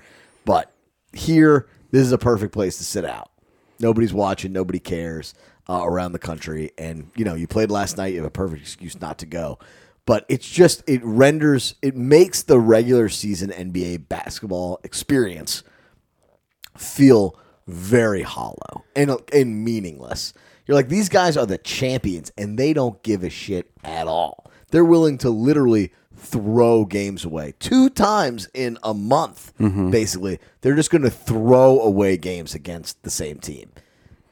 But 0.46 0.72
here, 1.14 1.68
this 1.92 2.02
is 2.02 2.12
a 2.12 2.18
perfect 2.18 2.54
place 2.54 2.78
to 2.78 2.84
sit 2.84 3.06
out. 3.06 3.32
Nobody's 3.80 4.14
watching. 4.14 4.54
Nobody 4.54 4.80
cares 4.80 5.34
uh, 5.70 5.82
around 5.84 6.14
the 6.14 6.20
country. 6.20 6.72
And 6.78 7.12
you 7.16 7.26
know, 7.26 7.36
you 7.36 7.48
played 7.48 7.70
last 7.70 7.98
night. 7.98 8.14
You 8.14 8.18
have 8.18 8.28
a 8.28 8.32
perfect 8.32 8.62
excuse 8.62 9.00
not 9.00 9.20
to 9.20 9.26
go. 9.26 9.60
But 10.10 10.26
it's 10.28 10.50
just 10.50 10.82
it 10.88 11.02
renders 11.04 11.76
it 11.84 11.96
makes 11.96 12.42
the 12.42 12.60
regular 12.60 13.10
season 13.10 13.52
NBA 13.52 14.10
basketball 14.10 14.80
experience 14.84 15.62
feel 16.76 17.38
very 17.68 18.24
hollow 18.24 18.86
and 18.96 19.16
and 19.32 19.64
meaningless. 19.64 20.34
You're 20.66 20.74
like 20.74 20.90
these 20.90 21.10
guys 21.10 21.38
are 21.38 21.46
the 21.46 21.60
champions 21.60 22.32
and 22.40 22.58
they 22.58 22.74
don't 22.74 23.04
give 23.04 23.24
a 23.24 23.30
shit 23.30 23.70
at 23.84 24.08
all. 24.08 24.50
They're 24.72 24.84
willing 24.84 25.20
to 25.20 25.30
literally 25.30 25.94
throw 26.16 26.86
games 26.86 27.24
away 27.24 27.54
two 27.60 27.88
times 27.88 28.50
in 28.56 28.80
a 28.82 28.96
month. 28.96 29.54
Mm-hmm. 29.60 29.92
Basically, 29.92 30.40
they're 30.62 30.76
just 30.76 30.90
going 30.90 31.04
to 31.04 31.12
throw 31.12 31.82
away 31.82 32.18
games 32.18 32.56
against 32.56 33.04
the 33.04 33.12
same 33.12 33.38
team. 33.38 33.70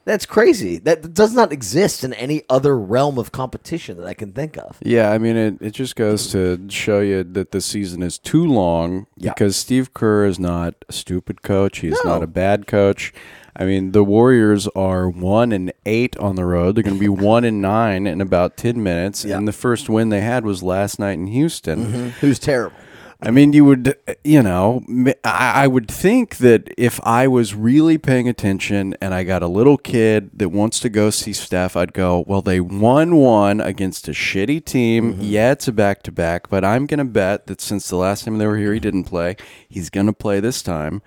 That's 0.08 0.24
crazy. 0.24 0.78
That 0.78 1.12
does 1.12 1.34
not 1.34 1.52
exist 1.52 2.02
in 2.02 2.14
any 2.14 2.42
other 2.48 2.78
realm 2.78 3.18
of 3.18 3.30
competition 3.30 3.98
that 3.98 4.06
I 4.06 4.14
can 4.14 4.32
think 4.32 4.56
of. 4.56 4.78
Yeah, 4.82 5.12
I 5.12 5.18
mean, 5.18 5.36
it, 5.36 5.56
it 5.60 5.70
just 5.72 5.96
goes 5.96 6.32
to 6.32 6.58
show 6.70 7.00
you 7.00 7.22
that 7.24 7.50
the 7.50 7.60
season 7.60 8.02
is 8.02 8.16
too 8.18 8.46
long 8.46 9.06
Yeah. 9.18 9.34
because 9.34 9.54
Steve 9.56 9.92
Kerr 9.92 10.24
is 10.24 10.38
not 10.38 10.74
a 10.88 10.94
stupid 10.94 11.42
coach. 11.42 11.80
He's 11.80 11.92
No. 12.04 12.12
not 12.12 12.22
a 12.22 12.26
bad 12.26 12.66
coach. 12.66 13.12
I 13.54 13.66
mean, 13.66 13.92
the 13.92 14.02
Warriors 14.02 14.66
are 14.68 15.10
one 15.10 15.52
and 15.52 15.74
eight 15.84 16.16
on 16.16 16.36
the 16.36 16.46
road. 16.46 16.74
They're 16.76 16.84
going 16.84 16.96
to 16.96 17.00
be 17.00 17.08
one 17.34 17.44
and 17.44 17.60
nine 17.60 18.06
in 18.06 18.22
about 18.22 18.56
10 18.56 18.82
minutes. 18.82 19.26
Yeah. 19.26 19.36
And 19.36 19.46
the 19.46 19.52
first 19.52 19.90
win 19.90 20.08
they 20.08 20.22
had 20.22 20.42
was 20.46 20.62
last 20.62 20.98
night 20.98 21.18
in 21.18 21.26
Houston. 21.26 21.84
Mm-hmm. 21.86 22.08
Who's 22.20 22.38
terrible? 22.38 22.76
I 23.20 23.32
mean, 23.32 23.52
you 23.52 23.64
would, 23.64 23.96
you 24.22 24.44
know, 24.44 24.84
I 25.24 25.66
would 25.66 25.88
think 25.90 26.36
that 26.36 26.72
if 26.78 27.00
I 27.02 27.26
was 27.26 27.52
really 27.52 27.98
paying 27.98 28.28
attention 28.28 28.94
and 29.00 29.12
I 29.12 29.24
got 29.24 29.42
a 29.42 29.48
little 29.48 29.76
kid 29.76 30.30
that 30.34 30.50
wants 30.50 30.78
to 30.80 30.88
go 30.88 31.10
see 31.10 31.32
Steph, 31.32 31.76
I'd 31.76 31.92
go, 31.92 32.22
well, 32.28 32.42
they 32.42 32.60
won 32.60 33.16
one 33.16 33.60
against 33.60 34.06
a 34.06 34.12
shitty 34.12 34.64
team. 34.64 35.14
Mm-hmm. 35.14 35.22
Yeah, 35.24 35.50
it's 35.50 35.66
a 35.66 35.72
back 35.72 36.04
to 36.04 36.12
back, 36.12 36.48
but 36.48 36.64
I'm 36.64 36.86
going 36.86 36.98
to 36.98 37.04
bet 37.04 37.48
that 37.48 37.60
since 37.60 37.88
the 37.88 37.96
last 37.96 38.24
time 38.24 38.38
they 38.38 38.46
were 38.46 38.56
here, 38.56 38.72
he 38.72 38.78
didn't 38.78 39.04
play, 39.04 39.34
he's 39.68 39.90
going 39.90 40.06
to 40.06 40.12
play 40.12 40.38
this 40.38 40.62
time. 40.62 41.02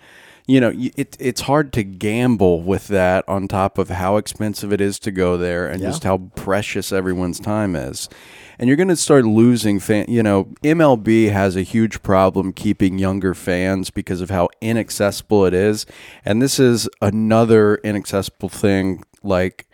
You 0.47 0.59
know, 0.59 0.73
it, 0.75 1.15
it's 1.17 1.41
hard 1.41 1.71
to 1.73 1.83
gamble 1.83 2.61
with 2.61 2.89
that 2.89 3.23
on 3.29 3.47
top 3.47 3.77
of 3.77 3.87
how 3.89 4.17
expensive 4.17 4.73
it 4.73 4.81
is 4.81 4.99
to 4.99 5.11
go 5.11 5.37
there 5.37 5.65
and 5.65 5.79
Yeah. 5.81 5.89
just 5.89 6.03
how 6.03 6.17
precious 6.35 6.91
everyone's 6.91 7.39
time 7.39 7.73
is 7.73 8.09
and 8.61 8.67
you're 8.67 8.77
going 8.77 8.87
to 8.89 8.95
start 8.95 9.25
losing 9.25 9.79
fan. 9.79 10.05
You 10.07 10.21
know, 10.21 10.45
MLB 10.63 11.31
has 11.31 11.55
a 11.55 11.63
huge 11.63 12.03
problem 12.03 12.53
keeping 12.53 12.99
younger 12.99 13.33
fans 13.33 13.89
because 13.89 14.21
of 14.21 14.29
how 14.29 14.49
inaccessible 14.61 15.45
it 15.47 15.53
is, 15.55 15.87
and 16.23 16.41
this 16.41 16.59
is 16.59 16.87
another 17.01 17.75
inaccessible 17.77 18.49
thing, 18.49 19.03
like 19.23 19.67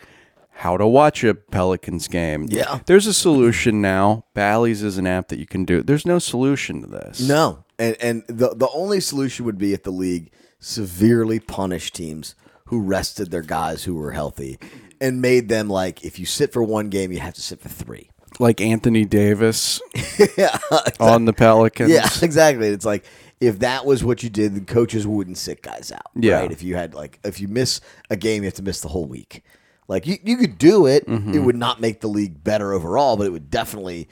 how 0.51 0.77
to 0.77 0.87
watch 0.87 1.23
a 1.23 1.35
Pelicans 1.35 2.07
game. 2.07 2.47
Yeah. 2.49 2.79
there's 2.87 3.05
a 3.05 3.13
solution 3.13 3.81
now. 3.81 4.23
Bally's 4.33 4.81
is 4.81 4.97
an 4.97 5.05
app 5.05 5.27
that 5.27 5.37
you 5.37 5.45
can 5.45 5.65
do. 5.65 5.83
There's 5.83 6.05
no 6.05 6.17
solution 6.17 6.81
to 6.81 6.87
this. 6.87 7.19
No, 7.19 7.65
and 7.77 7.97
and 8.01 8.23
the 8.27 8.55
the 8.55 8.69
only 8.73 9.01
solution 9.01 9.45
would 9.45 9.57
be 9.57 9.73
if 9.73 9.83
the 9.83 9.91
league 9.91 10.31
severely 10.59 11.39
punished 11.39 11.93
teams 11.93 12.35
who 12.67 12.81
rested 12.81 13.31
their 13.31 13.43
guys 13.43 13.83
who 13.83 13.95
were 13.95 14.11
healthy 14.11 14.57
and 14.99 15.21
made 15.21 15.49
them 15.49 15.69
like 15.69 16.03
if 16.03 16.17
you 16.19 16.25
sit 16.25 16.53
for 16.53 16.63
one 16.63 16.89
game, 16.89 17.11
you 17.11 17.19
have 17.19 17.33
to 17.33 17.41
sit 17.41 17.59
for 17.59 17.69
three. 17.69 18.09
Like 18.39 18.61
Anthony 18.61 19.05
Davis 19.05 19.81
yeah, 20.37 20.57
on 20.99 21.25
the 21.25 21.33
Pelicans. 21.33 21.91
yeah, 21.91 22.07
exactly. 22.21 22.67
It's 22.67 22.85
like 22.85 23.05
if 23.39 23.59
that 23.59 23.85
was 23.85 24.03
what 24.03 24.23
you 24.23 24.29
did, 24.29 24.55
the 24.55 24.61
coaches 24.61 25.05
wouldn't 25.05 25.37
sit 25.37 25.61
guys 25.61 25.91
out. 25.91 26.11
Yeah. 26.15 26.41
right? 26.41 26.51
If 26.51 26.63
you 26.63 26.75
had 26.75 26.93
like 26.93 27.19
if 27.23 27.39
you 27.39 27.47
miss 27.47 27.81
a 28.09 28.17
game, 28.17 28.43
you 28.43 28.47
have 28.47 28.55
to 28.55 28.63
miss 28.63 28.81
the 28.81 28.89
whole 28.89 29.05
week. 29.05 29.43
Like 29.87 30.05
you, 30.05 30.17
you 30.23 30.37
could 30.37 30.57
do 30.57 30.85
it. 30.85 31.07
Mm-hmm. 31.07 31.33
It 31.33 31.39
would 31.39 31.55
not 31.55 31.79
make 31.79 32.01
the 32.01 32.09
league 32.09 32.43
better 32.43 32.73
overall, 32.73 33.15
but 33.15 33.25
it 33.27 33.31
would 33.31 33.49
definitely 33.49 34.09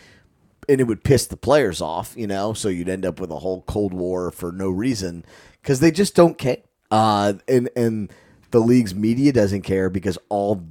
and 0.67 0.81
it 0.81 0.85
would 0.85 1.03
piss 1.03 1.27
the 1.27 1.37
players 1.37 1.81
off, 1.81 2.13
you 2.17 2.27
know. 2.27 2.53
So 2.53 2.69
you'd 2.69 2.89
end 2.89 3.05
up 3.05 3.19
with 3.19 3.31
a 3.31 3.39
whole 3.39 3.61
cold 3.63 3.93
war 3.93 4.31
for 4.31 4.51
no 4.51 4.69
reason 4.69 5.25
because 5.61 5.79
they 5.79 5.91
just 5.91 6.15
don't 6.15 6.37
care. 6.37 6.57
Uh, 6.91 7.33
and 7.47 7.69
and 7.75 8.11
the 8.51 8.59
league's 8.59 8.95
media 8.95 9.33
doesn't 9.33 9.63
care 9.63 9.89
because 9.89 10.17
all 10.29 10.63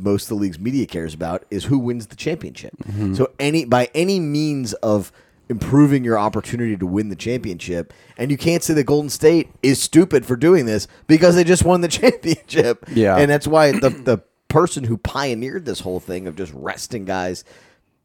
most 0.00 0.24
of 0.24 0.28
the 0.30 0.34
league's 0.36 0.58
media 0.58 0.86
cares 0.86 1.14
about 1.14 1.44
is 1.50 1.64
who 1.64 1.78
wins 1.78 2.06
the 2.08 2.16
championship. 2.16 2.74
So 3.14 3.30
any 3.38 3.64
by 3.64 3.88
any 3.94 4.20
means 4.20 4.72
of 4.74 5.12
improving 5.48 6.04
your 6.04 6.18
opportunity 6.18 6.76
to 6.76 6.86
win 6.86 7.08
the 7.08 7.16
championship, 7.16 7.92
and 8.16 8.30
you 8.30 8.36
can't 8.38 8.62
say 8.62 8.74
that 8.74 8.84
Golden 8.84 9.10
State 9.10 9.50
is 9.62 9.82
stupid 9.82 10.24
for 10.24 10.36
doing 10.36 10.66
this 10.66 10.88
because 11.06 11.34
they 11.34 11.44
just 11.44 11.64
won 11.64 11.80
the 11.80 11.88
championship. 12.00 12.84
Yeah. 12.90 13.16
and 13.16 13.30
that's 13.30 13.46
why 13.46 13.72
the 13.72 13.90
the 13.90 14.22
person 14.48 14.84
who 14.84 14.98
pioneered 14.98 15.64
this 15.64 15.80
whole 15.80 16.00
thing 16.00 16.26
of 16.26 16.36
just 16.36 16.52
resting 16.54 17.04
guys 17.06 17.44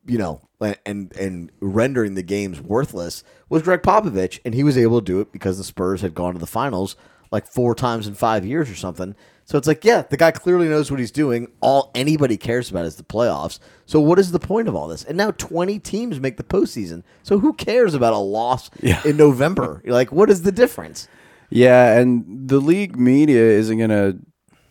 you 0.07 0.17
know, 0.17 0.41
and 0.85 1.13
and 1.15 1.51
rendering 1.59 2.15
the 2.15 2.23
games 2.23 2.61
worthless 2.61 3.23
was 3.49 3.61
Gregg 3.61 3.81
Popovich, 3.81 4.39
and 4.45 4.53
he 4.53 4.63
was 4.63 4.77
able 4.77 5.01
to 5.01 5.05
do 5.05 5.19
it 5.19 5.31
because 5.31 5.57
the 5.57 5.63
Spurs 5.63 6.01
had 6.01 6.15
gone 6.15 6.33
to 6.33 6.39
the 6.39 6.47
finals 6.47 6.95
like 7.31 7.45
four 7.45 7.75
times 7.75 8.07
in 8.07 8.15
five 8.15 8.45
years 8.45 8.69
or 8.69 8.75
something. 8.75 9.15
So 9.47 9.57
it's 9.57 9.65
like, 9.65 9.85
yeah, 9.85 10.01
the 10.01 10.17
guy 10.17 10.31
clearly 10.31 10.67
knows 10.67 10.91
what 10.91 10.99
he's 10.99 11.09
doing. 11.09 11.47
All 11.61 11.89
anybody 11.95 12.35
cares 12.35 12.69
about 12.69 12.83
is 12.83 12.97
the 12.97 13.03
playoffs. 13.03 13.59
So 13.85 13.97
what 14.01 14.19
is 14.19 14.33
the 14.33 14.39
point 14.39 14.67
of 14.67 14.75
all 14.75 14.89
this? 14.89 15.05
And 15.05 15.17
now 15.17 15.31
twenty 15.31 15.79
teams 15.79 16.19
make 16.19 16.35
the 16.35 16.43
postseason. 16.43 17.01
So 17.23 17.39
who 17.39 17.53
cares 17.53 17.93
about 17.93 18.11
a 18.11 18.17
loss 18.17 18.69
Yeah. 18.81 19.01
in 19.05 19.15
November? 19.15 19.81
You're 19.85 19.93
like, 20.01 20.11
what 20.11 20.29
is 20.29 20.41
the 20.41 20.51
difference? 20.51 21.07
Yeah, 21.49 21.97
and 21.97 22.25
the 22.49 22.59
league 22.59 22.99
media 22.99 23.41
isn't 23.41 23.77
gonna. 23.79 24.15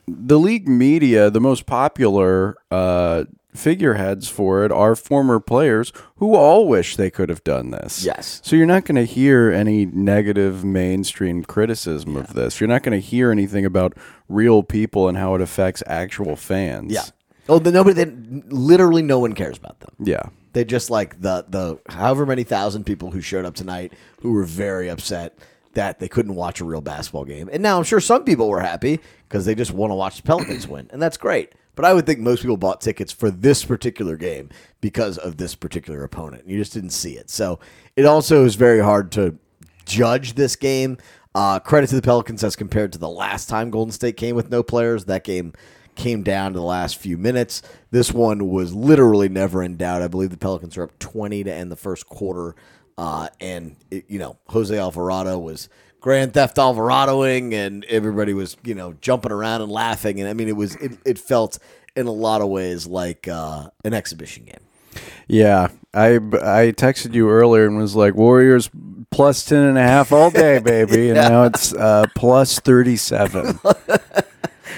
The 0.06 0.38
league 0.38 0.68
media, 0.68 1.30
the 1.30 1.40
most 1.40 1.64
popular 1.64 2.56
uh, 2.70 3.24
figureheads 3.56 4.28
for 4.28 4.64
it 4.64 4.72
are 4.72 4.94
former 4.94 5.40
players 5.40 5.92
who 6.16 6.34
all 6.34 6.68
wish 6.68 6.96
they 6.96 7.10
could 7.10 7.28
have 7.28 7.44
done 7.44 7.70
this. 7.70 8.04
Yes. 8.04 8.40
So 8.44 8.56
you're 8.56 8.66
not 8.66 8.84
going 8.84 8.96
to 8.96 9.04
hear 9.04 9.50
any 9.50 9.86
negative 9.86 10.64
mainstream 10.64 11.44
criticism 11.44 12.16
of 12.16 12.34
this. 12.34 12.60
You're 12.60 12.68
not 12.68 12.82
going 12.82 13.00
to 13.00 13.06
hear 13.06 13.30
anything 13.30 13.64
about 13.64 13.96
real 14.28 14.62
people 14.62 15.08
and 15.08 15.16
how 15.18 15.34
it 15.34 15.40
affects 15.40 15.82
actual 15.86 16.36
fans. 16.36 16.92
Yeah. 16.92 17.04
Oh, 17.48 17.58
the 17.58 17.70
nobody. 17.70 18.04
They, 18.04 18.10
literally, 18.48 19.02
no 19.02 19.18
one 19.18 19.32
cares 19.32 19.56
about 19.56 19.80
them. 19.80 19.94
Yeah. 19.98 20.30
They 20.52 20.64
just 20.64 20.90
like 20.90 21.20
the 21.20 21.44
the 21.48 21.78
however 21.88 22.26
many 22.26 22.42
thousand 22.42 22.84
people 22.84 23.10
who 23.10 23.20
showed 23.20 23.44
up 23.44 23.54
tonight 23.54 23.92
who 24.22 24.32
were 24.32 24.44
very 24.44 24.88
upset 24.88 25.38
that 25.74 25.98
they 25.98 26.08
couldn't 26.08 26.34
watch 26.34 26.60
a 26.60 26.64
real 26.64 26.80
basketball 26.80 27.24
game. 27.24 27.50
And 27.52 27.62
now 27.62 27.76
I'm 27.76 27.84
sure 27.84 28.00
some 28.00 28.24
people 28.24 28.48
were 28.48 28.60
happy 28.60 28.98
because 29.28 29.44
they 29.44 29.54
just 29.54 29.70
want 29.70 29.90
to 29.90 29.94
watch 29.94 30.16
the 30.16 30.22
Pelicans 30.22 30.66
win, 30.66 30.88
and 30.90 31.00
that's 31.00 31.18
great. 31.18 31.52
But 31.76 31.84
I 31.84 31.94
would 31.94 32.06
think 32.06 32.18
most 32.18 32.42
people 32.42 32.56
bought 32.56 32.80
tickets 32.80 33.12
for 33.12 33.30
this 33.30 33.64
particular 33.64 34.16
game 34.16 34.48
because 34.80 35.18
of 35.18 35.36
this 35.36 35.54
particular 35.54 36.02
opponent. 36.02 36.48
You 36.48 36.58
just 36.58 36.72
didn't 36.72 36.90
see 36.90 37.12
it. 37.12 37.30
So 37.30 37.60
it 37.94 38.06
also 38.06 38.44
is 38.44 38.56
very 38.56 38.80
hard 38.80 39.12
to 39.12 39.38
judge 39.84 40.34
this 40.34 40.56
game. 40.56 40.98
Uh, 41.34 41.60
credit 41.60 41.90
to 41.90 41.96
the 41.96 42.02
Pelicans 42.02 42.42
as 42.42 42.56
compared 42.56 42.92
to 42.94 42.98
the 42.98 43.08
last 43.08 43.48
time 43.48 43.70
Golden 43.70 43.92
State 43.92 44.16
came 44.16 44.34
with 44.34 44.50
no 44.50 44.62
players. 44.62 45.04
That 45.04 45.22
game 45.22 45.52
came 45.94 46.22
down 46.22 46.54
to 46.54 46.58
the 46.58 46.64
last 46.64 46.96
few 46.96 47.18
minutes. 47.18 47.60
This 47.90 48.10
one 48.10 48.48
was 48.48 48.74
literally 48.74 49.28
never 49.28 49.62
in 49.62 49.76
doubt. 49.76 50.00
I 50.00 50.08
believe 50.08 50.30
the 50.30 50.38
Pelicans 50.38 50.78
are 50.78 50.84
up 50.84 50.98
20 50.98 51.44
to 51.44 51.52
end 51.52 51.70
the 51.70 51.76
first 51.76 52.06
quarter. 52.06 52.56
Uh, 52.96 53.28
and, 53.40 53.76
it, 53.90 54.06
you 54.08 54.18
know, 54.18 54.38
Jose 54.48 54.76
Alvarado 54.76 55.38
was 55.38 55.68
Grand 56.06 56.34
Theft 56.34 56.56
Alvaradoing, 56.56 57.52
and 57.52 57.84
everybody 57.86 58.32
was, 58.32 58.56
you 58.62 58.76
know, 58.76 58.92
jumping 59.00 59.32
around 59.32 59.62
and 59.62 59.72
laughing. 59.72 60.20
And 60.20 60.28
I 60.28 60.34
mean, 60.34 60.46
it 60.46 60.54
was, 60.54 60.76
it, 60.76 60.96
it 61.04 61.18
felt 61.18 61.58
in 61.96 62.06
a 62.06 62.12
lot 62.12 62.40
of 62.40 62.48
ways 62.48 62.86
like 62.86 63.26
uh, 63.26 63.70
an 63.84 63.92
exhibition 63.92 64.44
game. 64.44 65.02
Yeah, 65.26 65.70
I 65.92 66.14
I 66.14 66.70
texted 66.70 67.12
you 67.12 67.28
earlier 67.28 67.66
and 67.66 67.76
was 67.76 67.96
like 67.96 68.14
Warriors 68.14 68.70
plus 69.10 69.44
10 69.46 69.58
and 69.64 69.76
a 69.76 69.82
half 69.82 70.12
all 70.12 70.30
day, 70.30 70.58
baby. 70.64 71.08
And 71.08 71.16
now 71.16 71.42
it's 71.42 71.74
uh, 71.74 72.04
plus 72.14 72.60
37. 72.60 73.58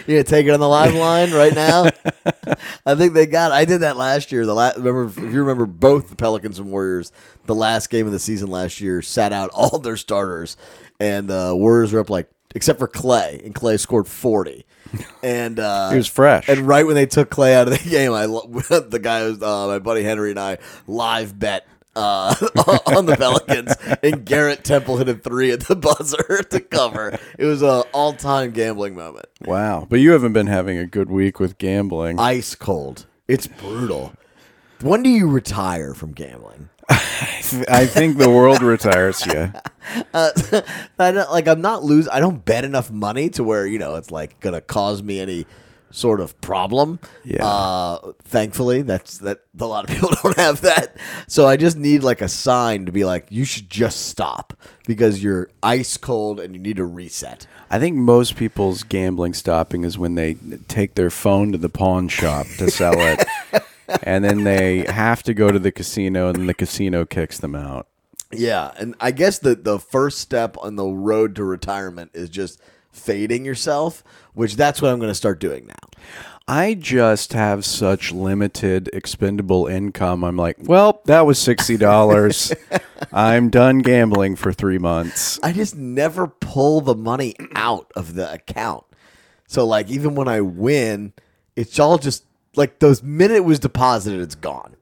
You 0.09 0.15
gonna 0.15 0.25
take 0.25 0.47
it 0.47 0.51
on 0.53 0.61
the 0.61 0.67
live 0.67 0.95
line 0.95 1.33
right 1.33 1.55
now? 1.55 1.91
I 2.87 2.95
think 2.95 3.13
they 3.13 3.27
got. 3.27 3.53
I 3.53 3.67
did 3.67 3.83
that 3.83 3.99
last 3.99 4.33
year. 4.33 4.47
The 4.47 4.55
last 4.55 4.79
remember 4.79 5.05
if 5.05 5.19
you 5.19 5.41
remember 5.41 5.67
both 5.67 6.09
the 6.09 6.17
Pelicans 6.17 6.59
and 6.59 6.71
Warriors. 6.71 7.13
The 7.45 7.55
last 7.55 7.91
game 7.91 8.07
of 8.07 8.13
the 8.13 8.19
season 8.19 8.49
last 8.49 8.81
year 8.81 9.03
sat 9.03 9.35
out 9.35 9.51
all 9.53 9.79
their 9.79 9.99
starters, 9.99 10.57
and 11.01 11.29
the 11.29 11.55
Warriors 11.57 11.93
were 11.93 12.01
up 12.01 12.11
like 12.11 12.29
except 12.55 12.79
for 12.79 12.89
Clay, 12.89 13.41
and 13.45 13.55
Clay 13.55 13.77
scored 13.77 14.07
forty. 14.09 14.65
And 15.23 15.59
uh, 15.59 15.91
He 15.91 15.97
was 15.99 16.07
fresh. 16.09 16.49
And 16.49 16.61
right 16.67 16.87
when 16.87 16.95
they 16.95 17.05
took 17.05 17.29
Clay 17.29 17.55
out 17.55 17.69
of 17.69 17.75
the 17.83 17.91
game, 17.91 18.13
I 18.13 18.25
the 18.89 18.99
guy 19.03 19.25
was 19.25 19.43
uh, 19.43 19.67
my 19.67 19.79
buddy 19.81 20.03
Henry 20.03 20.31
and 20.31 20.41
I 20.41 20.57
live 20.87 21.39
bet 21.39 21.67
uh, 21.95 22.35
on 22.87 23.05
the 23.05 23.15
Pelicans, 23.17 23.75
and 24.03 24.25
Garrett 24.25 24.65
Temple 24.65 24.97
hit 24.97 25.09
a 25.11 25.15
three 25.15 25.51
at 25.51 25.61
the 25.67 25.77
buzzer 25.77 26.43
to 26.45 26.61
cover. 26.61 27.19
It 27.39 27.45
was 27.45 27.61
a 27.61 27.81
all 27.93 28.15
time 28.15 28.53
gambling 28.53 28.95
moment. 28.95 29.27
wow. 29.45 29.87
But 29.91 30.01
you 30.01 30.13
haven't 30.13 30.33
been 30.33 30.47
having 30.47 30.79
a 30.79 30.87
good 30.87 31.11
week 31.11 31.39
with 31.39 31.59
gambling. 31.59 32.19
Ice 32.19 32.55
cold. 32.55 33.05
It's 33.27 33.47
brutal. 33.47 34.15
When 34.81 35.03
do 35.03 35.11
you 35.11 35.29
retire 35.29 35.93
from 35.93 36.13
gambling? 36.13 36.71
I 36.91 37.87
think 37.87 38.19
the 38.19 38.31
world 38.31 38.63
retires 38.63 39.25
you. 39.27 39.53
I 40.15 41.13
don't, 41.13 41.31
like 41.31 41.49
I'm 41.49 41.61
not 41.61 41.83
lose. 41.83 42.09
I 42.09 42.21
don't 42.21 42.45
bet 42.45 42.65
enough 42.65 42.91
money 42.91 43.31
to 43.31 43.45
where 43.45 43.67
you 43.67 43.79
know 43.79 43.97
it's 43.97 44.11
like 44.11 44.39
gonna 44.41 44.61
cause 44.61 45.03
me 45.03 45.21
any 45.21 45.47
sort 45.91 46.21
of 46.21 46.39
problem. 46.41 46.99
Yeah. 47.25 47.45
Uh, 47.45 48.13
thankfully, 48.25 48.83
that's 48.83 49.19
that. 49.19 49.41
A 49.59 49.65
lot 49.65 49.89
of 49.89 49.91
people 49.95 50.11
don't 50.23 50.37
have 50.37 50.61
that. 50.63 50.97
So 51.27 51.47
I 51.47 51.57
just 51.57 51.77
need 51.77 52.03
like 52.03 52.21
a 52.21 52.29
sign 52.29 52.87
to 52.87 52.93
be 52.93 53.05
like, 53.05 53.27
you 53.31 53.45
should 53.45 53.71
just 53.71 54.07
stop 54.07 54.53
because 54.87 55.23
you're 55.23 55.51
ice 55.63 55.97
cold 55.97 56.41
and 56.41 56.55
you 56.55 56.61
need 56.61 56.77
to 56.77 56.85
reset. 56.85 57.47
I 57.71 57.79
think 57.79 57.97
most 57.97 58.37
people's 58.37 58.83
gambling 58.83 59.35
stopping 59.35 59.85
is 59.85 59.99
when 59.99 60.15
they 60.15 60.35
take 60.69 60.95
their 60.95 61.11
phone 61.11 61.53
to 61.53 61.59
the 61.59 61.69
pawn 61.69 62.09
shop 62.09 62.47
to 62.59 62.71
sell 62.71 62.95
it. 62.97 63.27
And 64.03 64.25
then 64.25 64.45
they 64.45 64.85
have 64.89 65.23
to 65.25 65.35
go 65.35 65.51
to 65.51 65.59
the 65.59 65.73
casino 65.73 66.29
and 66.29 66.49
the 66.49 66.55
casino 66.55 67.05
kicks 67.05 67.39
them 67.39 67.55
out. 67.55 67.87
Yeah, 68.31 68.73
and 68.79 68.95
I 69.01 69.11
guess 69.11 69.39
the 69.39 69.55
the 69.55 69.79
first 69.79 70.19
step 70.19 70.57
on 70.61 70.77
the 70.77 70.87
road 70.87 71.35
to 71.37 71.45
retirement 71.45 72.11
is 72.15 72.29
just 72.29 72.61
fading 72.93 73.45
yourself, 73.45 74.05
which 74.35 74.57
that's 74.57 74.83
what 74.83 74.93
I'm 74.93 74.99
going 74.99 75.11
to 75.11 75.15
start 75.15 75.41
doing 75.41 75.67
now. 75.67 75.89
I 76.47 76.73
just 76.75 77.35
have 77.35 77.65
such 77.67 78.11
limited 78.11 78.89
expendable 78.95 79.67
income. 79.67 80.25
I'm 80.25 80.37
like, 80.39 80.57
well, 80.61 81.03
that 81.05 81.27
was 81.27 81.39
$60. 81.39 82.55
I'm 83.13 83.51
done 83.51 83.81
gambling 83.81 84.35
for 84.37 84.51
3 84.55 84.79
months. 84.79 85.39
I 85.43 85.53
just 85.53 85.77
never 85.77 86.27
pull 86.27 86.81
the 86.81 86.95
money 86.95 87.35
out 87.55 87.93
of 87.95 88.15
the 88.15 88.33
account. 88.33 88.85
So 89.47 89.67
like 89.67 89.91
even 89.91 90.15
when 90.15 90.27
I 90.27 90.41
win, 90.41 91.13
it's 91.55 91.79
all 91.79 91.99
just 91.99 92.25
like 92.59 92.79
those 92.81 93.03
minute 93.03 93.37
it 93.37 93.45
was 93.45 93.59
deposited, 93.59 94.21
it's 94.21 94.35
gone. 94.35 94.77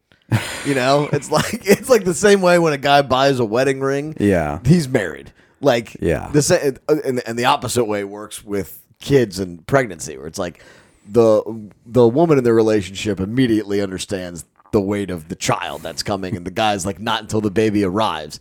You 0.65 0.75
know, 0.75 1.09
it's 1.13 1.31
like 1.31 1.65
it's 1.67 1.89
like 1.89 2.05
the 2.05 2.15
same 2.15 2.41
way 2.43 2.59
when 2.59 2.73
a 2.73 2.79
guy 2.79 3.03
buys 3.03 3.39
a 3.39 3.45
wedding 3.45 3.79
ring. 3.81 4.17
Yeah. 4.19 4.59
he's 4.65 4.89
married. 4.89 5.33
Like 5.61 5.97
Yeah. 6.01 6.29
the 6.33 6.43
sa- 6.43 6.55
uh, 6.89 6.97
and, 7.05 7.23
and 7.27 7.39
the 7.39 7.45
opposite 7.45 7.85
way 7.85 8.03
works 8.05 8.45
with 8.45 8.83
kids 9.01 9.39
and 9.39 9.65
pregnancy, 9.67 10.17
where 10.19 10.27
it's 10.27 10.39
like 10.39 10.63
the 11.09 11.71
the 11.87 12.09
woman 12.09 12.39
in 12.39 12.45
the 12.45 12.53
relationship 12.53 13.21
immediately 13.21 13.81
understands 13.81 14.45
the 14.73 14.81
weight 14.81 15.11
of 15.11 15.29
the 15.29 15.37
child 15.37 15.83
that's 15.83 16.03
coming, 16.03 16.37
and 16.37 16.45
the 16.45 16.51
guy's 16.51 16.85
like 16.85 16.99
not 16.99 17.23
until 17.23 17.41
the 17.41 17.51
baby 17.51 17.85
arrives. 17.85 18.41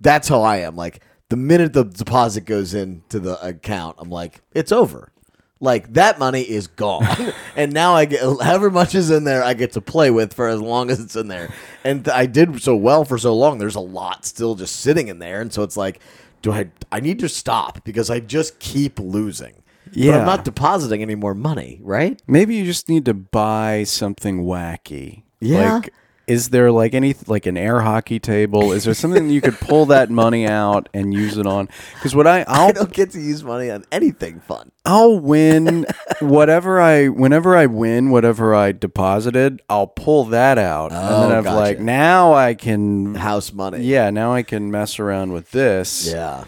That's 0.00 0.28
how 0.28 0.42
I 0.42 0.58
am. 0.58 0.76
Like 0.76 1.02
the 1.28 1.36
minute 1.36 1.72
the 1.72 1.84
deposit 1.84 2.42
goes 2.42 2.72
into 2.74 3.18
the 3.18 3.44
account, 3.44 3.96
I'm 3.98 4.10
like, 4.10 4.42
it's 4.54 4.70
over. 4.70 5.10
Like 5.58 5.94
that 5.94 6.18
money 6.18 6.42
is 6.42 6.66
gone, 6.66 7.32
and 7.56 7.72
now 7.72 7.94
I 7.94 8.04
get 8.04 8.20
however 8.20 8.70
much 8.70 8.94
is 8.94 9.10
in 9.10 9.24
there. 9.24 9.42
I 9.42 9.54
get 9.54 9.72
to 9.72 9.80
play 9.80 10.10
with 10.10 10.34
for 10.34 10.48
as 10.48 10.60
long 10.60 10.90
as 10.90 11.00
it's 11.00 11.16
in 11.16 11.28
there, 11.28 11.48
and 11.82 12.04
th- 12.04 12.14
I 12.14 12.26
did 12.26 12.60
so 12.62 12.76
well 12.76 13.06
for 13.06 13.16
so 13.16 13.34
long. 13.34 13.56
There's 13.56 13.74
a 13.74 13.80
lot 13.80 14.26
still 14.26 14.54
just 14.54 14.76
sitting 14.76 15.08
in 15.08 15.18
there, 15.18 15.40
and 15.40 15.50
so 15.50 15.62
it's 15.62 15.76
like, 15.78 16.00
do 16.42 16.52
I? 16.52 16.68
I 16.92 17.00
need 17.00 17.18
to 17.20 17.28
stop 17.30 17.84
because 17.84 18.10
I 18.10 18.20
just 18.20 18.58
keep 18.58 18.98
losing. 19.00 19.54
but 19.86 19.96
Yeah. 19.96 20.18
I'm 20.18 20.26
not 20.26 20.44
depositing 20.44 21.00
any 21.00 21.14
more 21.14 21.34
money, 21.34 21.80
right? 21.82 22.20
Maybe 22.26 22.54
you 22.56 22.66
just 22.66 22.90
need 22.90 23.06
to 23.06 23.14
buy 23.14 23.84
something 23.84 24.44
wacky. 24.44 25.22
Yeah. 25.40 25.76
Like, 25.76 25.94
is 26.26 26.48
there 26.48 26.72
like 26.72 26.92
any 26.94 27.14
like 27.26 27.46
an 27.46 27.56
air 27.56 27.80
hockey 27.82 28.18
table? 28.18 28.72
Is 28.72 28.84
there 28.84 28.94
something 28.94 29.30
you 29.30 29.40
could 29.40 29.58
pull 29.60 29.86
that 29.86 30.10
money 30.10 30.46
out 30.46 30.88
and 30.92 31.14
use 31.14 31.36
it 31.38 31.46
on? 31.46 31.68
Because 31.94 32.14
what 32.16 32.26
I 32.26 32.40
I 32.48 32.66
I'll 32.66 32.72
don't 32.72 32.92
get 32.92 33.10
to 33.12 33.20
use 33.20 33.44
money 33.44 33.70
on 33.70 33.84
anything 33.92 34.40
fun. 34.40 34.72
I'll 34.84 35.18
win 35.34 35.86
whatever 36.20 36.80
I 36.80 37.08
whenever 37.08 37.56
I 37.56 37.66
win 37.66 38.10
whatever 38.10 38.54
I 38.54 38.72
deposited, 38.72 39.62
I'll 39.70 39.86
pull 39.86 40.24
that 40.26 40.58
out, 40.58 40.90
and 40.92 41.00
Oh, 41.00 41.28
then 41.28 41.38
I'm 41.38 41.44
gotcha. 41.44 41.56
like 41.56 41.80
now 41.80 42.32
I 42.34 42.54
can 42.54 43.14
House 43.14 43.52
money. 43.52 43.84
yeah 43.84 44.10
now 44.10 44.32
I 44.34 44.42
can 44.42 44.70
mess 44.70 44.98
around 44.98 45.32
with 45.32 45.52
this. 45.52 46.10
Yeah. 46.12 46.44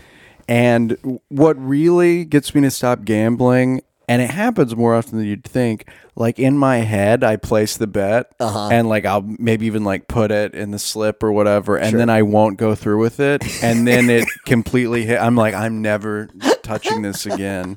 And 0.49 1.21
what 1.29 1.57
really 1.63 2.25
gets 2.25 2.55
me 2.55 2.63
to 2.63 2.71
stop 2.71 3.05
gambling, 3.05 3.83
and 4.09 4.23
it 4.23 4.31
happens 4.31 4.75
more 4.75 4.95
often 4.95 5.19
than 5.19 5.27
you'd 5.27 5.45
think, 5.45 5.87
like 6.17 6.39
in 6.39 6.57
my 6.59 6.79
head, 6.79 7.23
I 7.23 7.37
place 7.37 7.77
the 7.77 7.87
bet 7.87 8.33
Uh-huh. 8.41 8.69
and 8.73 8.89
like 8.89 9.05
I'll 9.05 9.23
maybe 9.23 9.67
even 9.67 9.85
like 9.85 10.09
put 10.09 10.31
it 10.31 10.55
in 10.55 10.71
the 10.71 10.79
slip 10.79 11.23
or 11.23 11.31
whatever, 11.31 11.77
and 11.77 11.99
then 11.99 12.11
I 12.11 12.23
won't 12.23 12.57
go 12.59 12.75
through 12.75 13.01
with 13.01 13.21
it. 13.21 13.45
And 13.63 13.87
then 13.87 14.11
it 14.11 14.27
completely 14.47 15.05
hit. 15.05 15.21
I'm 15.21 15.37
like, 15.37 15.55
I'm 15.55 15.83
never 15.83 16.29
touching 16.63 17.03
this 17.03 17.27
again. 17.27 17.77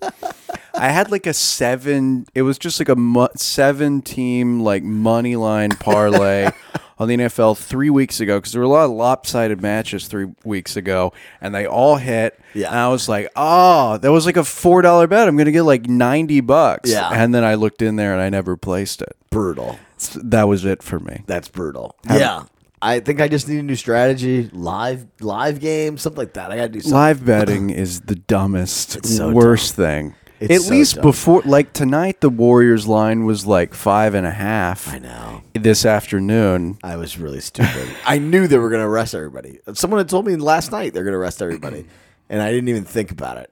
I 0.73 0.89
had 0.89 1.11
like 1.11 1.27
a 1.27 1.33
seven, 1.33 2.25
it 2.33 2.41
was 2.43 2.57
just 2.57 2.79
like 2.79 2.89
a 2.89 2.95
mu- 2.95 3.27
seven 3.35 4.01
team 4.01 4.61
like 4.61 4.83
money 4.83 5.35
line 5.35 5.71
parlay 5.71 6.49
on 7.01 7.07
the 7.07 7.17
NFL 7.17 7.57
three 7.57 7.89
weeks 7.89 8.19
ago 8.19 8.37
because 8.37 8.51
there 8.51 8.61
were 8.61 8.67
a 8.67 8.69
lot 8.69 8.85
of 8.85 8.91
lopsided 8.91 9.59
matches 9.59 10.07
three 10.07 10.27
weeks 10.43 10.77
ago 10.77 11.11
and 11.41 11.53
they 11.55 11.65
all 11.65 11.95
hit. 11.95 12.39
Yeah. 12.53 12.67
And 12.67 12.77
I 12.77 12.89
was 12.89 13.09
like, 13.09 13.27
oh, 13.35 13.97
that 13.97 14.11
was 14.11 14.27
like 14.27 14.37
a 14.37 14.41
$4 14.41 15.09
bet. 15.09 15.27
I'm 15.27 15.35
going 15.35 15.47
to 15.47 15.51
get 15.51 15.63
like 15.63 15.87
90 15.87 16.41
bucks. 16.41 16.91
Yeah. 16.91 17.09
And 17.11 17.33
then 17.33 17.43
I 17.43 17.55
looked 17.55 17.81
in 17.81 17.95
there 17.95 18.13
and 18.13 18.21
I 18.21 18.29
never 18.29 18.55
placed 18.55 19.01
it. 19.01 19.17
Brutal. 19.31 19.79
That 20.15 20.47
was 20.47 20.63
it 20.63 20.83
for 20.83 20.99
me. 20.99 21.23
That's 21.25 21.47
brutal. 21.47 21.95
yeah. 22.07 22.43
I 22.83 22.99
think 22.99 23.19
I 23.21 23.27
just 23.27 23.47
need 23.47 23.59
a 23.59 23.63
new 23.63 23.75
strategy. 23.75 24.49
Live 24.51 25.05
live 25.19 25.59
game, 25.59 25.99
something 25.99 26.17
like 26.17 26.33
that. 26.33 26.51
I 26.51 26.55
gotta 26.55 26.69
do 26.69 26.81
something. 26.81 26.97
Live 26.97 27.23
betting 27.23 27.69
is 27.69 28.01
the 28.01 28.15
dumbest, 28.15 29.05
so 29.05 29.31
worst 29.31 29.75
thing. 29.75 30.15
It's 30.41 30.51
At 30.55 30.61
so 30.61 30.71
least 30.71 30.95
dumb. 30.95 31.03
before, 31.03 31.41
like 31.45 31.71
tonight, 31.71 32.19
the 32.19 32.29
Warriors 32.29 32.87
line 32.87 33.25
was 33.25 33.45
like 33.45 33.75
five 33.75 34.15
and 34.15 34.25
a 34.25 34.31
half. 34.31 34.91
I 34.91 34.97
know. 34.97 35.43
This 35.53 35.85
afternoon, 35.85 36.79
I 36.83 36.95
was 36.95 37.19
really 37.19 37.41
stupid. 37.41 37.87
I 38.07 38.17
knew 38.17 38.47
they 38.47 38.57
were 38.57 38.71
gonna 38.71 38.89
arrest 38.89 39.13
everybody. 39.13 39.59
Someone 39.73 39.99
had 39.99 40.09
told 40.09 40.25
me 40.25 40.35
last 40.37 40.71
night 40.71 40.93
they're 40.93 41.03
gonna 41.03 41.19
arrest 41.19 41.43
everybody. 41.43 41.85
And 42.27 42.41
I 42.41 42.49
didn't 42.51 42.69
even 42.69 42.85
think 42.85 43.11
about 43.11 43.37
it. 43.37 43.51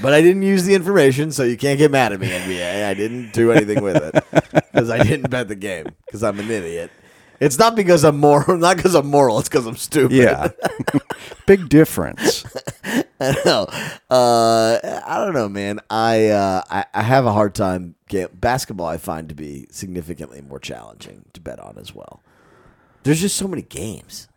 But 0.00 0.14
I 0.14 0.22
didn't 0.22 0.42
use 0.42 0.64
the 0.64 0.74
information, 0.74 1.32
so 1.32 1.42
you 1.42 1.56
can't 1.58 1.76
get 1.76 1.90
mad 1.90 2.12
at 2.12 2.20
me, 2.20 2.28
NBA. 2.28 2.88
I 2.88 2.94
didn't 2.94 3.32
do 3.32 3.50
anything 3.52 3.82
with 3.82 3.96
it 3.96 4.24
because 4.72 4.88
I 4.88 5.02
didn't 5.02 5.28
bet 5.28 5.48
the 5.48 5.56
game 5.56 5.86
because 6.06 6.22
I'm 6.22 6.38
an 6.38 6.50
idiot. 6.50 6.90
It's 7.42 7.58
not 7.58 7.74
because 7.74 8.04
I'm 8.04 8.18
moral, 8.18 8.56
not 8.58 8.76
because 8.76 8.94
I'm 8.94 9.08
moral. 9.08 9.40
It's 9.40 9.48
because 9.48 9.66
I'm 9.66 9.76
stupid. 9.76 10.16
Yeah. 10.16 10.50
Big 11.46 11.68
difference. 11.68 12.44
I 13.20 13.36
know. 13.44 13.66
Uh, 14.08 14.78
I 15.04 15.24
don't 15.24 15.34
know, 15.34 15.48
man. 15.48 15.80
I, 15.90 16.28
uh, 16.28 16.62
I 16.70 16.84
I 16.94 17.02
have 17.02 17.26
a 17.26 17.32
hard 17.32 17.56
time. 17.56 17.96
Get, 18.06 18.40
basketball, 18.40 18.86
I 18.86 18.96
find 18.96 19.28
to 19.28 19.34
be 19.34 19.66
significantly 19.70 20.40
more 20.40 20.60
challenging 20.60 21.24
to 21.32 21.40
bet 21.40 21.58
on 21.58 21.78
as 21.78 21.92
well. 21.92 22.22
There's 23.02 23.20
just 23.20 23.36
so 23.36 23.48
many 23.48 23.62
games. 23.62 24.28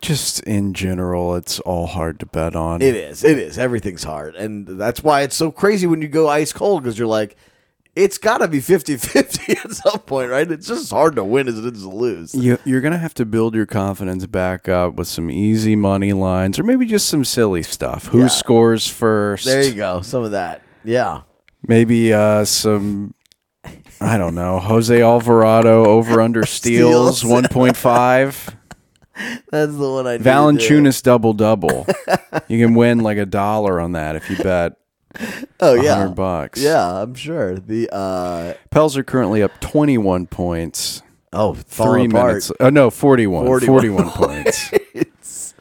Just 0.00 0.40
in 0.40 0.74
general, 0.74 1.36
it's 1.36 1.60
all 1.60 1.86
hard 1.86 2.20
to 2.20 2.26
bet 2.26 2.54
on. 2.54 2.82
It 2.82 2.94
is. 2.94 3.24
It 3.24 3.38
is. 3.38 3.56
Everything's 3.56 4.04
hard. 4.04 4.34
And 4.34 4.66
that's 4.66 5.02
why 5.02 5.22
it's 5.22 5.36
so 5.36 5.50
crazy 5.50 5.86
when 5.86 6.02
you 6.02 6.08
go 6.08 6.28
ice 6.28 6.52
cold 6.52 6.82
because 6.82 6.98
you're 6.98 7.08
like, 7.08 7.36
it's 7.96 8.18
got 8.18 8.38
to 8.38 8.48
be 8.48 8.60
50 8.60 8.96
50 8.96 9.52
at 9.64 9.70
some 9.72 9.98
point, 10.00 10.30
right? 10.30 10.50
It's 10.50 10.66
just 10.68 10.82
as 10.82 10.90
hard 10.90 11.16
to 11.16 11.24
win 11.24 11.48
as 11.48 11.58
it 11.58 11.74
is 11.74 11.82
to 11.82 11.88
lose. 11.88 12.34
You, 12.34 12.58
you're 12.64 12.80
going 12.80 12.92
to 12.92 12.98
have 12.98 13.14
to 13.14 13.24
build 13.24 13.54
your 13.54 13.66
confidence 13.66 14.26
back 14.26 14.68
up 14.68 14.94
with 14.94 15.08
some 15.08 15.30
easy 15.30 15.74
money 15.76 16.12
lines 16.12 16.58
or 16.58 16.62
maybe 16.62 16.86
just 16.86 17.08
some 17.08 17.24
silly 17.24 17.62
stuff. 17.62 18.06
Who 18.06 18.20
Yeah. 18.20 18.28
scores 18.28 18.86
first? 18.86 19.44
There 19.44 19.62
you 19.64 19.74
go. 19.74 20.00
Some 20.02 20.22
of 20.24 20.30
that. 20.30 20.62
Yeah. 20.84 21.22
Maybe 21.66 22.12
uh, 22.12 22.44
some, 22.46 23.14
I 24.00 24.16
don't 24.16 24.34
know, 24.34 24.58
Jose 24.60 25.02
Alvarado 25.02 25.84
over 25.84 26.20
under 26.22 26.46
steals, 26.46 27.18
Steals. 27.18 27.42
1.5. 27.48 28.54
That's 29.50 29.76
the 29.76 29.90
one 29.90 30.06
I 30.06 30.16
do. 30.16 30.24
Valanciunas 30.24 31.02
double 31.02 31.34
double. 31.34 31.86
you 32.48 32.64
can 32.64 32.74
win 32.74 33.00
like 33.00 33.18
a 33.18 33.26
dollar 33.26 33.78
on 33.78 33.92
that 33.92 34.16
if 34.16 34.30
you 34.30 34.36
bet 34.38 34.72
Oh, 35.60 35.74
yeah. 35.74 35.94
hundred 35.96 36.14
bucks. 36.14 36.60
Yeah, 36.62 37.02
I'm 37.02 37.14
sure. 37.14 37.56
The, 37.58 37.88
uh, 37.94 38.54
Pels 38.70 38.96
are 38.96 39.02
currently 39.04 39.42
up 39.42 39.60
21 39.60 40.26
points. 40.26 41.02
oh, 41.32 41.54
Three 41.54 42.06
apart. 42.06 42.26
minutes. 42.28 42.52
Oh, 42.60 42.70
no, 42.70 42.90
41. 42.90 43.44
41 43.46 43.66
41, 43.80 44.10
points. 44.14 44.72
It's- 44.72 45.54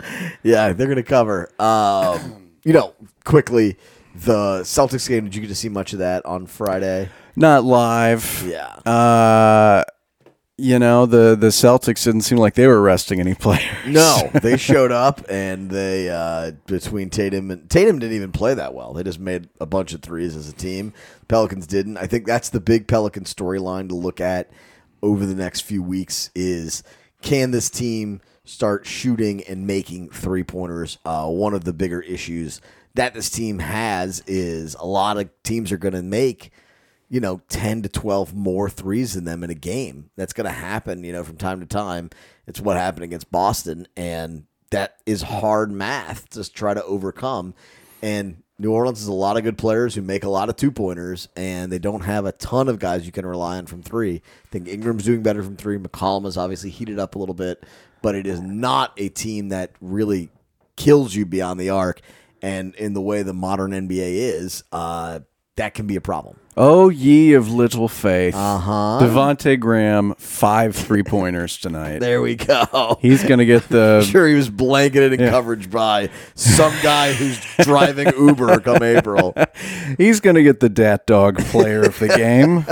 yeah, 0.44 0.72
they're 0.74 0.88
going 0.88 0.96
to 0.98 1.04
cover. 1.04 1.50
Um, 1.60 2.52
you 2.64 2.72
know, 2.74 2.94
quickly, 3.26 3.78
the 4.16 4.62
Celtics 4.62 5.08
game, 5.10 5.26
did 5.26 5.36
you 5.36 5.42
get 5.42 5.48
to 5.48 5.56
see 5.56 5.70
much 5.70 5.92
of 5.94 6.00
that 6.00 6.26
on 6.26 6.46
Friday? 6.46 7.10
Not 7.36 7.64
live. 7.66 8.44
Yeah. 8.48 8.68
Uh, 8.90 9.84
you 10.60 10.80
know, 10.80 11.06
the, 11.06 11.36
the 11.36 11.48
Celtics 11.48 12.04
didn't 12.04 12.22
seem 12.22 12.38
like 12.38 12.54
they 12.54 12.68
were 12.68 12.82
resting 12.82 13.20
any 13.20 13.34
players. 13.36 13.64
No, 13.88 14.30
they 14.42 14.58
showed 14.58 14.92
up 14.92 15.22
and 15.30 15.70
they 15.70 16.10
uh, 16.10 16.52
between 16.68 17.10
Tatum 17.10 17.52
and 17.52 17.70
Tatum 17.70 18.00
didn't 18.00 18.16
even 18.16 18.32
play 18.32 18.54
that 18.54 18.74
well. 18.74 18.94
They 18.94 19.04
just 19.04 19.20
made 19.20 19.50
a 19.60 19.66
bunch 19.66 19.94
of 19.94 20.02
threes 20.02 20.36
as 20.36 20.50
a 20.50 20.54
team. 20.54 20.94
Pelicans 21.28 21.68
didn't. 21.68 21.98
I 21.98 22.08
think 22.08 22.26
that's 22.26 22.50
the 22.50 22.60
big 22.60 22.88
Pelican 22.88 23.24
storyline 23.24 23.90
to 23.90 23.96
look 23.96 24.20
at 24.20 24.52
over 25.02 25.26
the 25.26 25.36
next 25.36 25.62
few 25.62 25.82
weeks 25.82 26.30
is 26.36 26.84
can 27.22 27.52
this 27.52 27.70
team 27.70 28.22
start 28.44 28.86
shooting 28.86 29.44
and 29.44 29.66
making 29.66 30.10
three 30.10 30.44
pointers? 30.44 30.98
Uh, 31.06 31.28
one 31.28 31.54
of 31.54 31.64
the 31.64 31.74
bigger 31.74 32.02
issues 32.02 32.62
that 32.96 33.14
this 33.14 33.30
team 33.30 33.60
has 33.60 34.22
is 34.28 34.76
a 34.76 34.86
lot 34.86 35.18
of 35.18 35.30
teams 35.44 35.72
are 35.72 35.78
going 35.78 35.94
to 35.94 36.02
make 36.02 36.52
you 37.10 37.20
know, 37.20 37.42
10 37.50 37.82
to 37.84 37.90
12 37.90 38.34
more 38.34 38.70
threes 38.70 39.16
than 39.16 39.26
them 39.26 39.44
in 39.44 39.50
a 39.50 39.56
game. 39.56 40.12
That's 40.16 40.34
going 40.34 40.46
to 40.46 40.52
happen, 40.52 41.04
you 41.04 41.12
know, 41.12 41.24
from 41.24 41.38
time 41.38 41.60
to 41.60 41.66
time. 41.66 42.10
It's 42.48 42.62
what 42.62 42.78
happened 42.78 43.04
against 43.04 43.32
Boston. 43.32 43.88
And 43.98 44.46
that 44.70 44.98
is 45.06 45.24
hard 45.24 45.72
math 45.72 46.30
to 46.30 46.50
try 46.52 46.74
to 46.74 46.84
overcome. 46.84 47.56
And 48.02 48.44
New 48.60 48.74
Orleans 48.74 49.00
has 49.00 49.08
a 49.08 49.14
lot 49.14 49.38
of 49.38 49.44
good 49.44 49.58
players 49.58 49.96
who 49.96 50.02
make 50.02 50.26
a 50.26 50.30
lot 50.30 50.50
of 50.50 50.58
two 50.58 50.70
pointers, 50.72 51.30
and 51.38 51.72
they 51.72 51.80
don't 51.80 52.02
have 52.02 52.26
a 52.26 52.34
ton 52.34 52.68
of 52.68 52.78
guys 52.78 53.06
you 53.06 53.12
can 53.12 53.26
rely 53.26 53.58
on 53.58 53.66
from 53.66 53.82
three. 53.82 54.16
I 54.18 54.48
think 54.52 54.68
Ingram's 54.68 55.06
doing 55.06 55.24
better 55.24 55.42
from 55.42 55.56
three. 55.56 55.78
McCollum 55.78 56.26
has 56.26 56.36
obviously 56.36 56.70
heated 56.70 57.00
up 57.00 57.16
a 57.16 57.20
little 57.20 57.34
bit, 57.34 57.66
but 58.02 58.16
it 58.16 58.28
is 58.28 58.42
not 58.42 58.92
a 58.98 59.08
team 59.08 59.50
that 59.50 59.72
really 59.80 60.30
kills 60.76 61.16
you 61.16 61.26
beyond 61.26 61.58
the 61.58 61.70
arc. 61.70 62.02
And 62.42 62.76
in 62.76 62.94
the 62.94 63.02
way 63.02 63.24
the 63.24 63.34
modern 63.34 63.72
NBA 63.72 64.12
is, 64.16 64.64
uh, 64.74 65.22
that 65.56 65.74
can 65.74 65.88
be 65.88 65.96
a 65.96 66.02
problem. 66.02 66.38
Oh, 66.62 66.90
ye 66.90 67.34
of 67.36 67.50
little 67.50 67.88
faith. 67.88 68.36
Uh-huh. 68.36 69.00
Devonte' 69.02 69.62
Graham, 69.62 70.14
five 70.16 70.76
three 70.76 71.04
pointers 71.04 71.58
tonight. 71.58 72.00
There 72.00 72.22
we 72.22 72.36
go. 72.36 72.98
He's 73.02 73.24
going 73.24 73.38
to 73.40 73.46
get 73.46 73.70
the. 73.70 74.02
sure 74.12 74.28
he 74.28 74.36
was 74.36 74.50
blanketed 74.50 75.14
in 75.14 75.30
coverage 75.30 75.72
by 75.72 76.10
some 76.36 76.74
guy 76.84 77.14
who's 77.14 77.40
driving 77.66 78.08
Uber 78.18 78.60
come 78.60 78.84
April. 78.84 79.34
He's 79.98 80.20
going 80.20 80.36
to 80.36 80.44
get 80.44 80.60
the 80.60 80.68
Dat 80.68 81.08
Dog 81.08 81.38
player 81.46 81.84
of 81.84 81.98
the 81.98 82.10
game. 82.18 82.66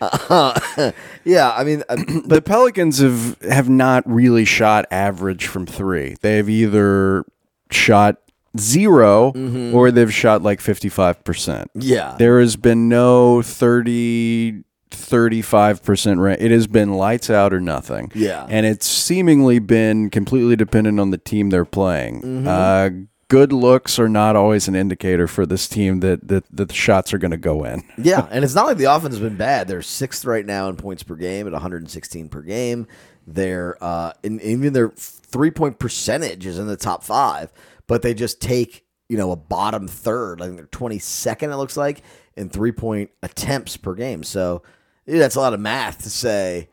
Uh, 0.00 0.92
Yeah, 1.24 1.50
I 1.56 1.64
mean, 1.64 1.82
uh, 1.88 1.96
the 2.26 2.40
Pelicans 2.40 2.98
have 3.00 3.36
have 3.42 3.68
not 3.68 4.04
really 4.06 4.44
shot 4.44 4.86
average 4.92 5.46
from 5.48 5.66
three. 5.66 6.16
They 6.20 6.36
have 6.36 6.48
either 6.48 7.24
shot 7.70 8.18
0 8.58 9.32
Mm-hmm. 9.32 9.74
or 9.74 9.90
they've 9.90 10.12
shot 10.12 10.42
like 10.42 10.60
55%. 10.60 11.66
yeah, 11.74 12.16
There 12.18 12.40
has 12.40 12.56
been 12.56 12.88
no 12.88 13.42
30 13.42 14.64
35% 14.90 16.20
rate. 16.20 16.40
It 16.40 16.50
has 16.50 16.66
been 16.66 16.94
lights 16.94 17.30
out 17.30 17.52
or 17.52 17.60
nothing. 17.60 18.10
Yeah. 18.14 18.46
And 18.48 18.64
it's 18.64 18.86
seemingly 18.86 19.58
been 19.58 20.08
completely 20.10 20.56
dependent 20.56 21.00
on 21.00 21.10
the 21.10 21.18
team 21.18 21.50
they're 21.50 21.64
playing. 21.64 22.22
Mm-hmm. 22.22 22.48
Uh, 22.48 22.90
good 23.28 23.52
looks 23.52 23.98
are 23.98 24.08
not 24.08 24.36
always 24.36 24.68
an 24.68 24.74
indicator 24.76 25.26
for 25.26 25.46
this 25.46 25.68
team 25.68 26.00
that, 26.00 26.28
that, 26.28 26.44
that 26.56 26.68
the 26.68 26.74
shots 26.74 27.12
are 27.12 27.18
going 27.18 27.32
to 27.32 27.36
go 27.36 27.64
in. 27.64 27.82
yeah, 27.98 28.28
and 28.30 28.44
it's 28.44 28.54
not 28.54 28.66
like 28.66 28.76
the 28.76 28.84
offense 28.84 29.14
has 29.14 29.20
been 29.22 29.36
bad. 29.36 29.66
They're 29.68 29.82
sixth 29.82 30.24
right 30.24 30.46
now 30.46 30.68
in 30.68 30.76
points 30.76 31.02
per 31.02 31.16
game 31.16 31.46
at 31.46 31.52
116 31.52 32.28
per 32.28 32.42
game. 32.42 32.86
They're 33.26 33.76
uh, 33.82 34.12
and 34.22 34.40
even 34.42 34.74
their 34.74 34.90
three 34.90 35.50
point 35.50 35.78
percentage 35.78 36.44
is 36.46 36.58
in 36.58 36.66
the 36.66 36.76
top 36.76 37.02
five, 37.02 37.52
but 37.86 38.02
they 38.02 38.14
just 38.14 38.40
take 38.40 38.84
you 39.08 39.16
know 39.16 39.32
a 39.32 39.36
bottom 39.36 39.88
third. 39.88 40.40
I 40.40 40.46
think 40.46 40.56
they're 40.56 40.66
22nd. 40.66 41.52
It 41.52 41.56
looks 41.56 41.76
like 41.76 42.02
in 42.36 42.48
three 42.48 42.72
point 42.72 43.10
attempts 43.22 43.76
per 43.76 43.94
game. 43.94 44.22
So 44.22 44.62
yeah, 45.06 45.18
that's 45.18 45.36
a 45.36 45.40
lot 45.40 45.54
of 45.54 45.60
math 45.60 46.02
to 46.02 46.10
say. 46.10 46.68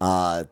Uh, 0.00 0.44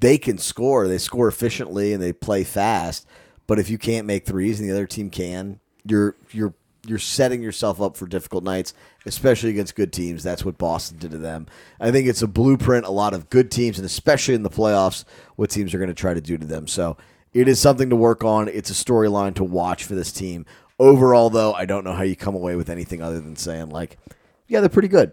they 0.00 0.18
can 0.18 0.38
score. 0.38 0.86
They 0.86 0.98
score 0.98 1.28
efficiently 1.28 1.92
and 1.92 2.02
they 2.02 2.12
play 2.12 2.44
fast. 2.44 3.06
But 3.46 3.58
if 3.58 3.70
you 3.70 3.78
can't 3.78 4.06
make 4.06 4.26
threes 4.26 4.60
and 4.60 4.68
the 4.68 4.72
other 4.72 4.86
team 4.86 5.10
can, 5.10 5.60
you're 5.84 6.16
you're 6.30 6.54
you're 6.86 6.98
setting 6.98 7.42
yourself 7.42 7.80
up 7.80 7.96
for 7.96 8.06
difficult 8.06 8.44
nights, 8.44 8.74
especially 9.06 9.50
against 9.50 9.74
good 9.74 9.92
teams. 9.92 10.22
That's 10.22 10.44
what 10.44 10.58
Boston 10.58 10.98
did 10.98 11.12
to 11.12 11.18
them. 11.18 11.46
I 11.80 11.90
think 11.90 12.06
it's 12.06 12.22
a 12.22 12.26
blueprint 12.26 12.84
a 12.84 12.90
lot 12.90 13.14
of 13.14 13.30
good 13.30 13.50
teams, 13.50 13.78
and 13.78 13.86
especially 13.86 14.34
in 14.34 14.42
the 14.42 14.50
playoffs, 14.50 15.04
what 15.36 15.50
teams 15.50 15.72
are 15.72 15.78
going 15.78 15.88
to 15.88 15.94
try 15.94 16.14
to 16.14 16.20
do 16.20 16.36
to 16.36 16.46
them. 16.46 16.66
So 16.66 16.96
it 17.34 17.48
is 17.48 17.60
something 17.60 17.90
to 17.90 17.96
work 17.96 18.24
on. 18.24 18.48
It's 18.48 18.70
a 18.70 18.74
storyline 18.74 19.34
to 19.34 19.44
watch 19.44 19.84
for 19.84 19.94
this 19.94 20.12
team. 20.12 20.46
Overall, 20.78 21.30
though, 21.30 21.52
I 21.52 21.66
don't 21.66 21.84
know 21.84 21.92
how 21.92 22.02
you 22.02 22.16
come 22.16 22.34
away 22.34 22.56
with 22.56 22.70
anything 22.70 23.02
other 23.02 23.20
than 23.20 23.36
saying 23.36 23.70
like, 23.70 23.98
yeah, 24.46 24.60
they're 24.60 24.68
pretty 24.68 24.88
good. 24.88 25.12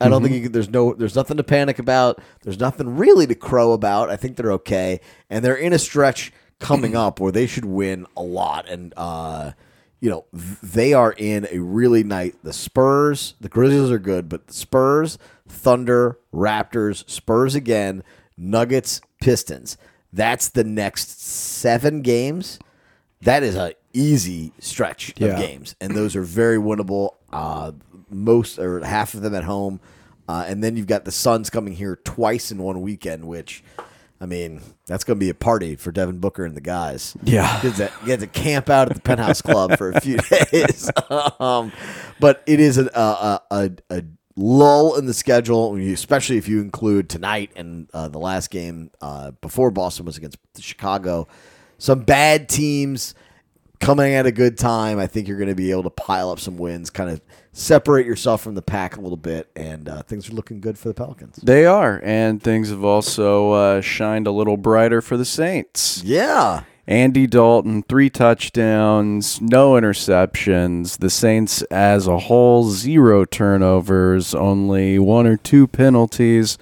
I 0.00 0.08
don't 0.08 0.22
think 0.22 0.34
you 0.34 0.42
can, 0.42 0.52
there's 0.52 0.68
no 0.68 0.92
there's 0.92 1.14
nothing 1.14 1.36
to 1.36 1.44
panic 1.44 1.78
about. 1.78 2.20
There's 2.42 2.58
nothing 2.58 2.96
really 2.96 3.26
to 3.26 3.34
crow 3.34 3.72
about. 3.72 4.10
I 4.10 4.16
think 4.16 4.36
they're 4.36 4.52
okay, 4.52 5.00
and 5.30 5.44
they're 5.44 5.56
in 5.56 5.72
a 5.72 5.78
stretch 5.78 6.32
coming 6.58 6.96
up 6.96 7.20
where 7.20 7.32
they 7.32 7.46
should 7.46 7.64
win 7.64 8.06
a 8.16 8.22
lot. 8.22 8.68
And 8.68 8.92
uh, 8.96 9.52
you 10.00 10.10
know 10.10 10.26
they 10.32 10.92
are 10.92 11.14
in 11.16 11.46
a 11.50 11.60
really 11.60 12.02
nice. 12.02 12.34
The 12.42 12.52
Spurs, 12.52 13.34
the 13.40 13.48
Grizzlies 13.48 13.90
are 13.90 13.98
good, 13.98 14.28
but 14.28 14.48
the 14.48 14.52
Spurs, 14.52 15.16
Thunder, 15.48 16.18
Raptors, 16.34 17.08
Spurs 17.08 17.54
again, 17.54 18.02
Nuggets, 18.36 19.00
Pistons. 19.20 19.78
That's 20.14 20.48
the 20.48 20.62
next 20.64 21.20
seven 21.20 22.00
games. 22.02 22.58
That 23.22 23.42
is 23.42 23.56
a 23.56 23.74
easy 23.92 24.52
stretch 24.60 25.12
Yeah. 25.16 25.28
of 25.28 25.38
games, 25.38 25.74
and 25.80 25.94
those 25.96 26.14
are 26.14 26.22
very 26.22 26.56
winnable. 26.56 27.10
Uh, 27.32 27.72
most 28.10 28.58
or 28.60 28.84
half 28.84 29.14
of 29.14 29.22
them 29.22 29.34
at 29.34 29.42
home, 29.44 29.80
uh, 30.28 30.44
and 30.46 30.62
then 30.62 30.76
you've 30.76 30.86
got 30.86 31.04
the 31.04 31.10
Suns 31.10 31.50
coming 31.50 31.74
here 31.74 31.96
twice 32.04 32.50
in 32.52 32.58
one 32.58 32.80
weekend, 32.80 33.26
which. 33.26 33.62
I 34.20 34.26
mean, 34.26 34.62
that's 34.86 35.04
going 35.04 35.18
to 35.18 35.20
be 35.20 35.28
a 35.28 35.34
party 35.34 35.76
for 35.76 35.90
Devin 35.90 36.18
Booker 36.18 36.46
and 36.46 36.56
the 36.56 36.60
guys. 36.62 37.14
Yeah. 37.24 37.60
To, 37.60 37.92
get 38.06 38.20
to 38.20 38.26
camp 38.26 38.70
out 38.70 38.88
at 38.88 38.94
the 38.94 39.02
Penthouse 39.02 39.42
Club 39.42 39.76
for 39.76 39.90
a 39.90 40.00
few 40.00 40.16
days. 40.52 40.88
um, 41.40 41.72
but 42.20 42.42
it 42.46 42.58
is 42.58 42.78
a, 42.78 42.86
a, 42.94 43.40
a, 43.50 43.70
a 43.90 44.02
lull 44.36 44.96
in 44.96 45.06
the 45.06 45.14
schedule, 45.14 45.76
especially 45.76 46.36
if 46.36 46.48
you 46.48 46.60
include 46.60 47.08
tonight 47.08 47.52
and 47.56 47.88
uh, 47.94 48.08
the 48.08 48.18
last 48.18 48.50
game 48.50 48.90
uh, 49.00 49.30
before 49.40 49.70
Boston 49.70 50.06
was 50.06 50.16
against 50.16 50.38
Chicago. 50.58 51.28
Some 51.78 52.00
bad 52.00 52.48
teams 52.48 53.14
coming 53.80 54.14
at 54.14 54.26
a 54.26 54.32
good 54.32 54.58
time. 54.58 54.98
I 54.98 55.06
think 55.06 55.28
you're 55.28 55.36
going 55.36 55.48
to 55.48 55.54
be 55.54 55.70
able 55.70 55.82
to 55.84 55.90
pile 55.90 56.30
up 56.30 56.40
some 56.40 56.56
wins, 56.56 56.90
kind 56.90 57.10
of 57.10 57.20
separate 57.52 58.06
yourself 58.06 58.42
from 58.42 58.54
the 58.54 58.62
pack 58.62 58.96
a 58.96 59.00
little 59.00 59.16
bit, 59.16 59.50
and 59.54 59.88
uh, 59.88 60.02
things 60.02 60.28
are 60.28 60.32
looking 60.32 60.60
good 60.60 60.78
for 60.78 60.88
the 60.88 60.94
Pelicans. 60.94 61.36
They 61.36 61.66
are, 61.66 62.00
and 62.02 62.42
things 62.42 62.70
have 62.70 62.84
also 62.84 63.52
uh, 63.52 63.80
shined 63.80 64.26
a 64.26 64.32
little 64.32 64.56
brighter 64.56 65.00
for 65.00 65.16
the 65.16 65.24
Saints. 65.24 66.02
Yeah. 66.02 66.64
Andy 66.86 67.26
Dalton, 67.26 67.82
three 67.82 68.10
touchdowns, 68.10 69.40
no 69.40 69.72
interceptions. 69.72 70.98
The 70.98 71.08
Saints 71.08 71.62
as 71.62 72.06
a 72.06 72.18
whole, 72.18 72.64
zero 72.70 73.24
turnovers, 73.24 74.34
only 74.34 74.98
one 74.98 75.26
or 75.26 75.36
two 75.36 75.66
penalties. 75.66 76.58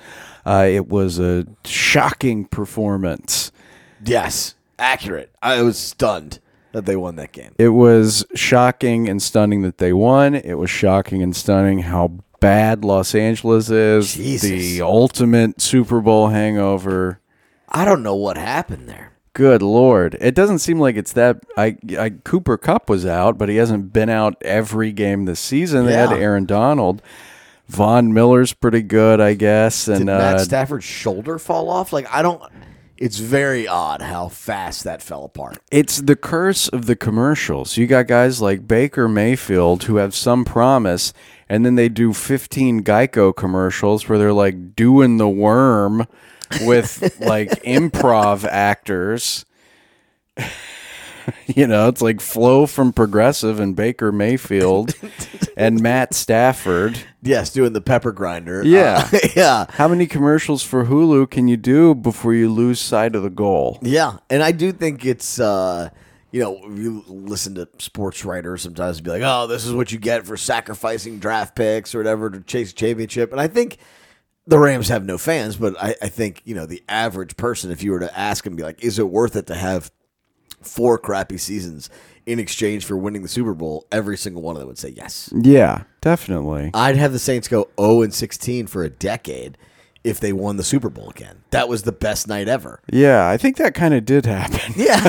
Uh, 0.47 0.67
it 0.69 0.89
was 0.89 1.19
a 1.19 1.47
shocking 1.65 2.45
performance. 2.45 3.51
Yes, 4.05 4.55
accurate. 4.79 5.35
I 5.43 5.63
was 5.63 5.77
stunned 5.79 6.39
that 6.73 6.87
they 6.87 6.97
won 6.97 7.17
that 7.17 7.33
game. 7.33 7.55
It 7.59 7.71
was 7.71 8.25
shocking 8.35 9.09
and 9.09 9.21
stunning 9.21 9.63
that 9.63 9.79
they 9.79 9.93
won. 9.93 10.35
It 10.35 10.55
was 10.55 10.71
shocking 10.71 11.23
and 11.23 11.35
stunning 11.35 11.81
how 11.81 12.13
bad 12.41 12.85
Los 12.85 13.15
Angeles 13.15 13.71
is. 13.71 14.15
Jesus. 14.15 14.51
The 14.51 14.83
ultimate 14.83 15.61
Super 15.61 16.01
Bowl 16.01 16.29
hangover. 16.29 17.21
I 17.69 17.85
don't 17.85 18.03
know 18.03 18.17
what 18.17 18.37
happened 18.37 18.89
there. 18.89 19.13
Good 19.35 19.63
lord! 19.63 20.17
It 20.21 20.35
doesn't 20.35 20.59
seem 20.59 20.79
like 20.79 20.97
it's 20.97 21.15
that. 21.15 21.39
I, 21.57 21.77
I 21.99 22.11
Cooper 22.11 22.59
Kupp 22.59 22.91
was 22.91 23.07
out, 23.07 23.39
but 23.39 23.49
he 23.49 23.57
hasn't 23.57 23.93
been 23.93 24.11
out 24.11 24.37
every 24.43 24.93
game 24.93 25.25
this 25.25 25.41
season. 25.41 25.87
They 25.87 25.95
had 25.95 26.13
Aaron 26.13 26.45
Donald. 26.45 27.01
Von 27.67 28.13
Miller's 28.13 28.53
pretty 28.53 28.83
good, 28.83 29.19
I 29.21 29.33
guess, 29.33 29.87
Did 29.87 29.97
and 29.97 30.07
Matt 30.07 30.35
uh, 30.37 30.39
Stafford's 30.41 30.85
shoulder 30.85 31.39
fall 31.39 31.71
off? 31.71 31.93
Like 31.95 32.07
I 32.13 32.21
don't. 32.21 32.43
It's 32.99 33.19
very 33.19 33.67
odd 33.67 34.03
how 34.03 34.29
fast 34.29 34.85
that 34.85 35.03
fell 35.03 35.25
apart. 35.25 35.59
it's 35.73 35.97
the 35.97 36.15
curse 36.15 36.69
of 36.69 36.87
the 36.87 36.95
commercials. 36.95 37.77
You 37.77 37.87
got 37.87 38.07
guys 38.07 38.41
like 38.41 38.69
Baker 38.69 39.09
Mayfield 39.09 39.85
who 39.85 39.97
have 39.97 40.15
some 40.15 40.45
promise, 40.45 41.13
and 41.49 41.65
then 41.65 41.75
they 41.75 41.89
do 41.89 42.13
15 42.13 42.85
Geico 42.85 43.35
commercials 43.35 44.09
where 44.09 44.19
they're 44.19 44.33
like 44.33 44.77
doing 44.77 45.17
the 45.17 45.29
worm 45.29 46.07
with 46.63 47.21
like 47.21 47.51
improv 47.65 48.45
actors. 48.45 49.45
you 51.47 51.67
know, 51.67 51.89
it's 51.89 52.03
like 52.03 52.21
Flo 52.21 52.67
from 52.67 52.93
Progressive 52.93 53.61
and 53.61 53.77
Baker 53.77 54.13
Mayfield 54.13 54.95
and 55.57 55.81
Matt 55.81 56.15
Stafford. 56.15 56.99
Yes, 57.23 57.53
doing 57.53 57.73
the 57.73 57.81
pepper 57.81 58.13
grinder. 58.13 58.63
Yeah. 58.65 59.09
Uh, 59.13 59.19
yeah. 59.37 59.67
How 59.71 59.89
many 59.89 60.07
commercials 60.07 60.63
for 60.63 60.87
Hulu 60.87 61.31
can 61.31 61.49
you 61.49 61.57
do 61.57 61.95
before 61.95 62.35
you 62.35 62.51
lose 62.51 62.81
sight 62.81 63.15
of 63.15 63.23
the 63.23 63.31
goal? 63.31 63.79
Yeah, 63.83 64.19
and 64.31 64.43
I 64.43 64.53
do 64.53 64.73
think 64.73 65.05
it's 65.05 65.39
uh 65.39 65.91
you 66.33 66.41
know, 66.41 66.67
you 66.67 67.05
listen 67.07 67.55
to 67.57 67.69
sports 67.79 68.25
writers 68.25 68.63
sometimes 68.63 69.03
be 69.03 69.11
like, 69.11 69.23
"Oh, 69.23 69.47
this 69.47 69.67
is 69.67 69.75
what 69.75 69.93
you 69.93 69.99
get 69.99 70.27
for 70.27 70.39
sacrificing 70.39 71.19
draft 71.19 71.55
picks 71.55 71.95
or 71.95 71.99
whatever 71.99 72.31
to 72.31 72.41
chase 72.41 72.73
a 72.73 72.75
championship." 72.75 73.33
And 73.33 73.41
I 73.41 73.49
think 73.49 73.77
the 74.47 74.59
Rams 74.59 74.89
have 74.89 75.05
no 75.05 75.19
fans, 75.19 75.57
but 75.57 75.75
I, 75.83 75.95
I 76.03 76.09
think 76.09 76.43
you 76.45 76.55
know 76.55 76.67
the 76.67 76.83
average 76.89 77.37
person, 77.37 77.71
if 77.71 77.83
you 77.83 77.93
were 77.93 78.01
to 78.01 78.19
ask 78.19 78.47
him, 78.47 78.57
be 78.57 78.63
like, 78.63 78.83
"Is 78.83 78.99
it 78.99 79.09
worth 79.09 79.37
it 79.37 79.47
to 79.47 79.55
have 79.55 79.91
four 80.61 80.99
crappy 80.99 81.39
seasons 81.39 81.91
in 82.27 82.39
exchange 82.39 82.85
for 82.85 82.97
winning 82.97 83.23
the 83.23 83.29
Super 83.29 83.55
Bowl?" 83.55 83.87
Every 83.93 84.17
single 84.17 84.43
one 84.43 84.57
of 84.57 84.61
them 84.61 84.69
would 84.69 84.79
say 84.79 84.91
yes. 84.91 85.33
Yeah, 85.35 85.85
definitely. 86.01 86.71
I'd 86.75 86.97
have 86.97 87.13
the 87.13 87.19
Saints 87.19 87.49
go 87.49 87.69
0 87.81 88.03
and 88.03 88.13
16 88.15 88.67
for 88.67 88.83
a 88.83 88.91
decade 88.91 89.59
if 90.05 90.19
they 90.19 90.33
won 90.33 90.57
the 90.57 90.65
Super 90.65 90.91
Bowl 90.91 91.09
again. 91.11 91.45
That 91.51 91.69
was 91.69 91.85
the 91.85 91.93
best 91.93 92.27
night 92.27 92.49
ever. 92.49 92.81
Yeah, 92.93 93.29
I 93.29 93.37
think 93.37 93.57
that 93.59 93.75
kind 93.75 93.95
of 93.95 94.05
did 94.05 94.27
happen. 94.27 94.59
Yeah. 94.77 95.01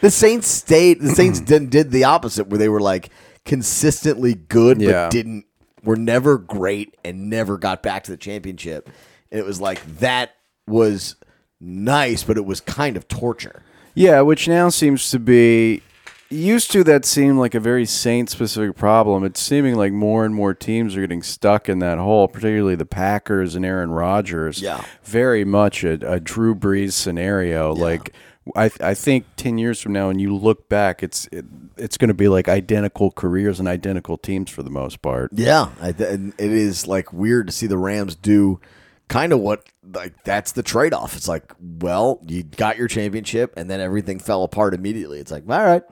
the 0.00 0.10
Saints 0.10 0.46
stayed 0.46 1.00
the 1.00 1.10
Saints 1.10 1.40
did, 1.50 1.70
did 1.70 1.90
the 1.90 2.04
opposite 2.04 2.46
where 2.46 2.58
they 2.58 2.68
were 2.68 2.80
like 2.80 3.10
consistently 3.44 4.34
good 4.34 4.80
Yeah. 4.80 5.04
but 5.06 5.10
didn't 5.10 5.46
were 5.82 5.96
never 5.96 6.38
great 6.38 6.96
and 7.04 7.30
never 7.30 7.58
got 7.58 7.82
back 7.82 8.04
to 8.04 8.10
the 8.10 8.16
championship. 8.16 8.88
And 9.30 9.40
it 9.40 9.44
was 9.44 9.60
like 9.60 9.84
that 9.98 10.34
was 10.66 11.16
nice, 11.60 12.22
but 12.22 12.36
it 12.36 12.44
was 12.44 12.60
kind 12.60 12.96
of 12.96 13.08
torture. 13.08 13.62
Yeah, 13.94 14.20
which 14.20 14.48
now 14.48 14.68
seems 14.68 15.10
to 15.10 15.18
be 15.18 15.82
used 16.30 16.70
to 16.70 16.84
that 16.84 17.04
seemed 17.04 17.38
like 17.38 17.54
a 17.54 17.60
very 17.60 17.84
saint 17.84 18.30
specific 18.30 18.76
problem. 18.76 19.24
It's 19.24 19.40
seeming 19.40 19.74
like 19.74 19.92
more 19.92 20.24
and 20.24 20.34
more 20.34 20.54
teams 20.54 20.96
are 20.96 21.00
getting 21.00 21.22
stuck 21.22 21.68
in 21.68 21.80
that 21.80 21.98
hole, 21.98 22.28
particularly 22.28 22.76
the 22.76 22.86
Packers 22.86 23.54
and 23.56 23.64
Aaron 23.64 23.90
Rodgers. 23.90 24.62
Yeah. 24.62 24.84
Very 25.02 25.44
much 25.44 25.82
a, 25.84 25.98
a 26.08 26.20
Drew 26.20 26.54
Brees 26.54 26.92
scenario. 26.92 27.74
Like 27.74 28.14
I 28.56 28.70
I 28.80 28.94
think 28.94 29.26
10 29.36 29.58
years 29.58 29.80
from 29.80 29.92
now 29.92 30.08
when 30.08 30.18
you 30.18 30.34
look 30.34 30.68
back 30.68 31.02
it's 31.02 31.28
it, 31.30 31.44
it's 31.76 31.96
going 31.96 32.08
to 32.08 32.14
be 32.14 32.28
like 32.28 32.48
identical 32.48 33.10
careers 33.10 33.58
and 33.58 33.68
identical 33.68 34.16
teams 34.16 34.50
for 34.50 34.62
the 34.62 34.70
most 34.70 35.02
part. 35.02 35.30
Yeah, 35.34 35.70
I 35.80 35.88
and 35.90 36.32
it 36.38 36.50
is 36.50 36.86
like 36.86 37.12
weird 37.12 37.46
to 37.48 37.52
see 37.52 37.66
the 37.66 37.78
Rams 37.78 38.14
do 38.14 38.60
kind 39.08 39.32
of 39.32 39.40
what 39.40 39.64
like 39.94 40.24
that's 40.24 40.52
the 40.52 40.62
trade 40.62 40.94
off. 40.94 41.16
It's 41.16 41.28
like, 41.28 41.52
well, 41.60 42.20
you 42.26 42.44
got 42.44 42.78
your 42.78 42.88
championship, 42.88 43.52
and 43.56 43.68
then 43.68 43.80
everything 43.80 44.18
fell 44.18 44.44
apart 44.44 44.72
immediately. 44.72 45.18
It's 45.18 45.30
like, 45.30 45.42
all 45.48 45.64
right, 45.64 45.82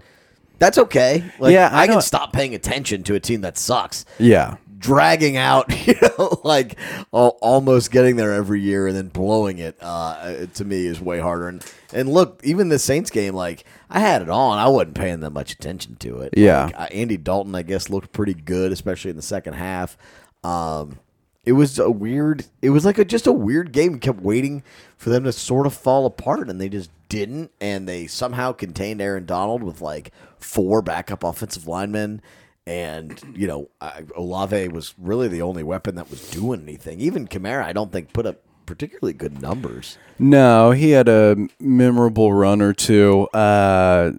that's 0.58 0.78
okay. 0.78 1.24
Like, 1.38 1.52
Yeah, 1.52 1.68
I 1.72 1.82
I, 1.82 1.86
can 1.86 2.00
stop 2.00 2.32
paying 2.32 2.54
attention 2.54 3.02
to 3.04 3.14
a 3.14 3.20
team 3.20 3.42
that 3.42 3.58
sucks. 3.58 4.04
Yeah. 4.18 4.56
Dragging 4.78 5.36
out, 5.36 5.86
you 5.86 5.94
know, 6.00 6.40
like 6.44 6.78
al- 7.12 7.38
almost 7.40 7.90
getting 7.90 8.16
there 8.16 8.32
every 8.32 8.60
year 8.60 8.86
and 8.86 8.96
then 8.96 9.08
blowing 9.08 9.58
it. 9.58 9.76
Uh, 9.80 10.46
to 10.54 10.64
me, 10.64 10.86
is 10.86 11.00
way 11.00 11.18
harder. 11.18 11.48
And 11.48 11.64
and 11.92 12.08
look, 12.08 12.40
even 12.44 12.68
the 12.68 12.78
Saints 12.78 13.10
game, 13.10 13.34
like 13.34 13.64
I 13.90 14.00
had 14.00 14.22
it 14.22 14.30
on, 14.30 14.58
I 14.58 14.68
wasn't 14.68 14.94
paying 14.94 15.20
that 15.20 15.30
much 15.30 15.52
attention 15.52 15.96
to 15.96 16.20
it. 16.20 16.34
Yeah. 16.36 16.70
Like, 16.76 16.94
Andy 16.94 17.16
Dalton, 17.16 17.54
I 17.54 17.62
guess, 17.62 17.90
looked 17.90 18.12
pretty 18.12 18.34
good, 18.34 18.72
especially 18.72 19.10
in 19.10 19.16
the 19.16 19.22
second 19.22 19.54
half. 19.54 19.96
Um, 20.44 20.98
it 21.44 21.52
was 21.52 21.78
a 21.78 21.90
weird. 21.90 22.44
It 22.60 22.70
was 22.70 22.84
like 22.84 22.98
a 22.98 23.04
just 23.04 23.26
a 23.26 23.32
weird 23.32 23.72
game. 23.72 23.94
We 23.94 23.98
kept 23.98 24.20
waiting 24.20 24.62
for 24.98 25.08
them 25.08 25.24
to 25.24 25.32
sort 25.32 25.66
of 25.66 25.72
fall 25.72 26.04
apart, 26.04 26.50
and 26.50 26.60
they 26.60 26.68
just 26.68 26.90
didn't. 27.08 27.50
And 27.60 27.88
they 27.88 28.06
somehow 28.06 28.52
contained 28.52 29.00
Aaron 29.00 29.24
Donald 29.24 29.62
with 29.62 29.80
like 29.80 30.12
four 30.38 30.82
backup 30.82 31.24
offensive 31.24 31.66
linemen. 31.66 32.20
And 32.68 33.18
you 33.34 33.46
know, 33.46 33.70
I, 33.80 34.04
Olave 34.14 34.68
was 34.68 34.94
really 34.98 35.26
the 35.26 35.40
only 35.40 35.62
weapon 35.62 35.94
that 35.94 36.10
was 36.10 36.28
doing 36.30 36.62
anything. 36.62 37.00
Even 37.00 37.26
Kamara, 37.26 37.64
I 37.64 37.72
don't 37.72 37.90
think 37.90 38.12
put 38.12 38.26
up 38.26 38.42
particularly 38.66 39.14
good 39.14 39.40
numbers. 39.40 39.96
No, 40.18 40.72
he 40.72 40.90
had 40.90 41.08
a 41.08 41.48
memorable 41.58 42.34
run 42.34 42.60
or 42.60 42.74
two. 42.74 43.22
Uh, 43.28 44.12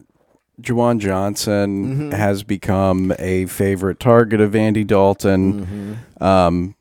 Juwan 0.60 1.00
Johnson 1.00 2.12
has 2.12 2.42
become 2.42 3.14
a 3.20 3.46
favorite 3.46 4.00
target 4.00 4.42
of 4.42 4.56
Andy 4.56 4.84
Dalton. 4.84 6.00
Um, 6.20 6.76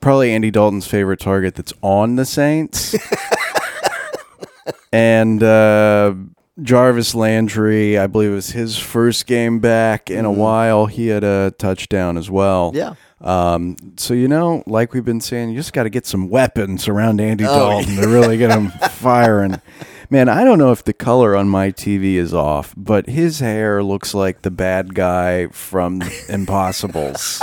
probably 0.00 0.32
Andy 0.32 0.50
Dalton's 0.50 0.88
favorite 0.88 1.20
target 1.20 1.54
that's 1.54 1.72
on 1.82 2.16
the 2.16 2.24
Saints. 2.24 2.96
and 4.92 5.40
uh, 5.42 6.14
Jarvis 6.62 7.14
Landry, 7.14 7.98
I 7.98 8.06
believe 8.06 8.30
it 8.32 8.34
was 8.34 8.50
his 8.50 8.78
first 8.78 9.26
game 9.26 9.58
back 9.60 10.10
in 10.10 10.24
a 10.24 10.32
while. 10.32 10.86
He 10.86 11.08
had 11.08 11.24
a 11.24 11.52
touchdown 11.58 12.16
as 12.16 12.30
well. 12.30 12.72
Yeah. 12.74 12.94
Um, 13.20 13.76
so 13.96 14.14
you 14.14 14.28
know, 14.28 14.62
like 14.66 14.92
we've 14.94 15.04
been 15.04 15.20
saying, 15.20 15.50
you 15.50 15.56
just 15.56 15.72
got 15.72 15.82
to 15.84 15.90
get 15.90 16.06
some 16.06 16.28
weapons 16.28 16.88
around 16.88 17.20
Andy 17.20 17.44
Oh, 17.46 17.54
Dalton 17.82 17.96
to 17.96 18.08
really 18.08 18.36
get 18.38 18.50
him 18.50 18.68
firing. 18.90 19.60
Man, 20.08 20.28
I 20.28 20.42
don't 20.42 20.58
know 20.58 20.72
if 20.72 20.82
the 20.82 20.92
color 20.92 21.36
on 21.36 21.48
my 21.48 21.70
TV 21.70 22.14
is 22.14 22.34
off, 22.34 22.74
but 22.76 23.08
his 23.08 23.38
hair 23.40 23.82
looks 23.82 24.12
like 24.14 24.42
the 24.42 24.50
bad 24.50 24.94
guy 24.94 25.46
from 25.48 26.02
Impossibles. 26.28 27.40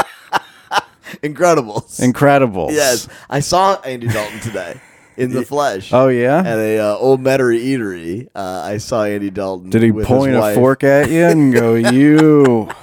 Incredibles. 1.24 2.02
Incredibles. 2.02 2.72
Yes, 2.74 3.08
I 3.30 3.40
saw 3.40 3.80
Andy 3.82 4.08
Dalton 4.08 4.40
today 4.42 4.82
in 5.18 5.32
the 5.32 5.44
flesh. 5.44 5.92
Oh 5.94 6.08
yeah. 6.08 6.40
at 6.40 6.58
a 6.58 6.80
uh, 6.80 6.96
old 6.96 7.22
Metairie 7.22 7.64
eatery. 7.64 8.28
Uh, 8.36 8.62
I 8.64 8.78
saw 8.78 9.04
Andy 9.04 9.30
Dalton. 9.30 9.70
Did 9.70 9.84
he 9.84 9.92
point 9.92 10.34
a 10.36 10.40
wife. 10.40 10.56
fork 10.56 10.84
at 10.84 11.10
you 11.10 11.24
and 11.26 11.54
go, 11.54 11.74
"You"? 11.92 12.70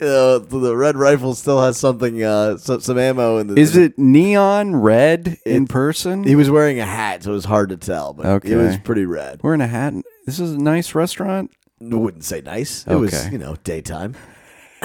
Uh, 0.00 0.38
the 0.38 0.74
red 0.76 0.96
rifle 0.96 1.34
still 1.34 1.60
has 1.60 1.76
something, 1.76 2.22
uh, 2.22 2.56
some, 2.56 2.80
some 2.80 2.98
ammo 2.98 3.38
in 3.38 3.48
the. 3.48 3.58
Is 3.58 3.76
it 3.76 3.98
neon 3.98 4.76
red 4.76 5.38
in 5.44 5.66
person? 5.66 6.22
He 6.22 6.36
was 6.36 6.48
wearing 6.50 6.78
a 6.78 6.84
hat, 6.84 7.24
so 7.24 7.30
it 7.30 7.34
was 7.34 7.46
hard 7.46 7.70
to 7.70 7.76
tell, 7.76 8.12
but 8.12 8.26
Okay. 8.26 8.52
it 8.52 8.56
was 8.56 8.76
pretty 8.78 9.06
red. 9.06 9.42
Wearing 9.42 9.62
a 9.62 9.66
hat. 9.66 9.94
This 10.24 10.38
is 10.38 10.52
a 10.52 10.58
nice 10.58 10.94
restaurant. 10.94 11.50
I 11.80 11.94
wouldn't 11.96 12.22
say 12.24 12.42
nice. 12.42 12.86
It 12.86 12.94
was, 12.94 13.28
you 13.32 13.38
know, 13.38 13.56
daytime. 13.64 14.14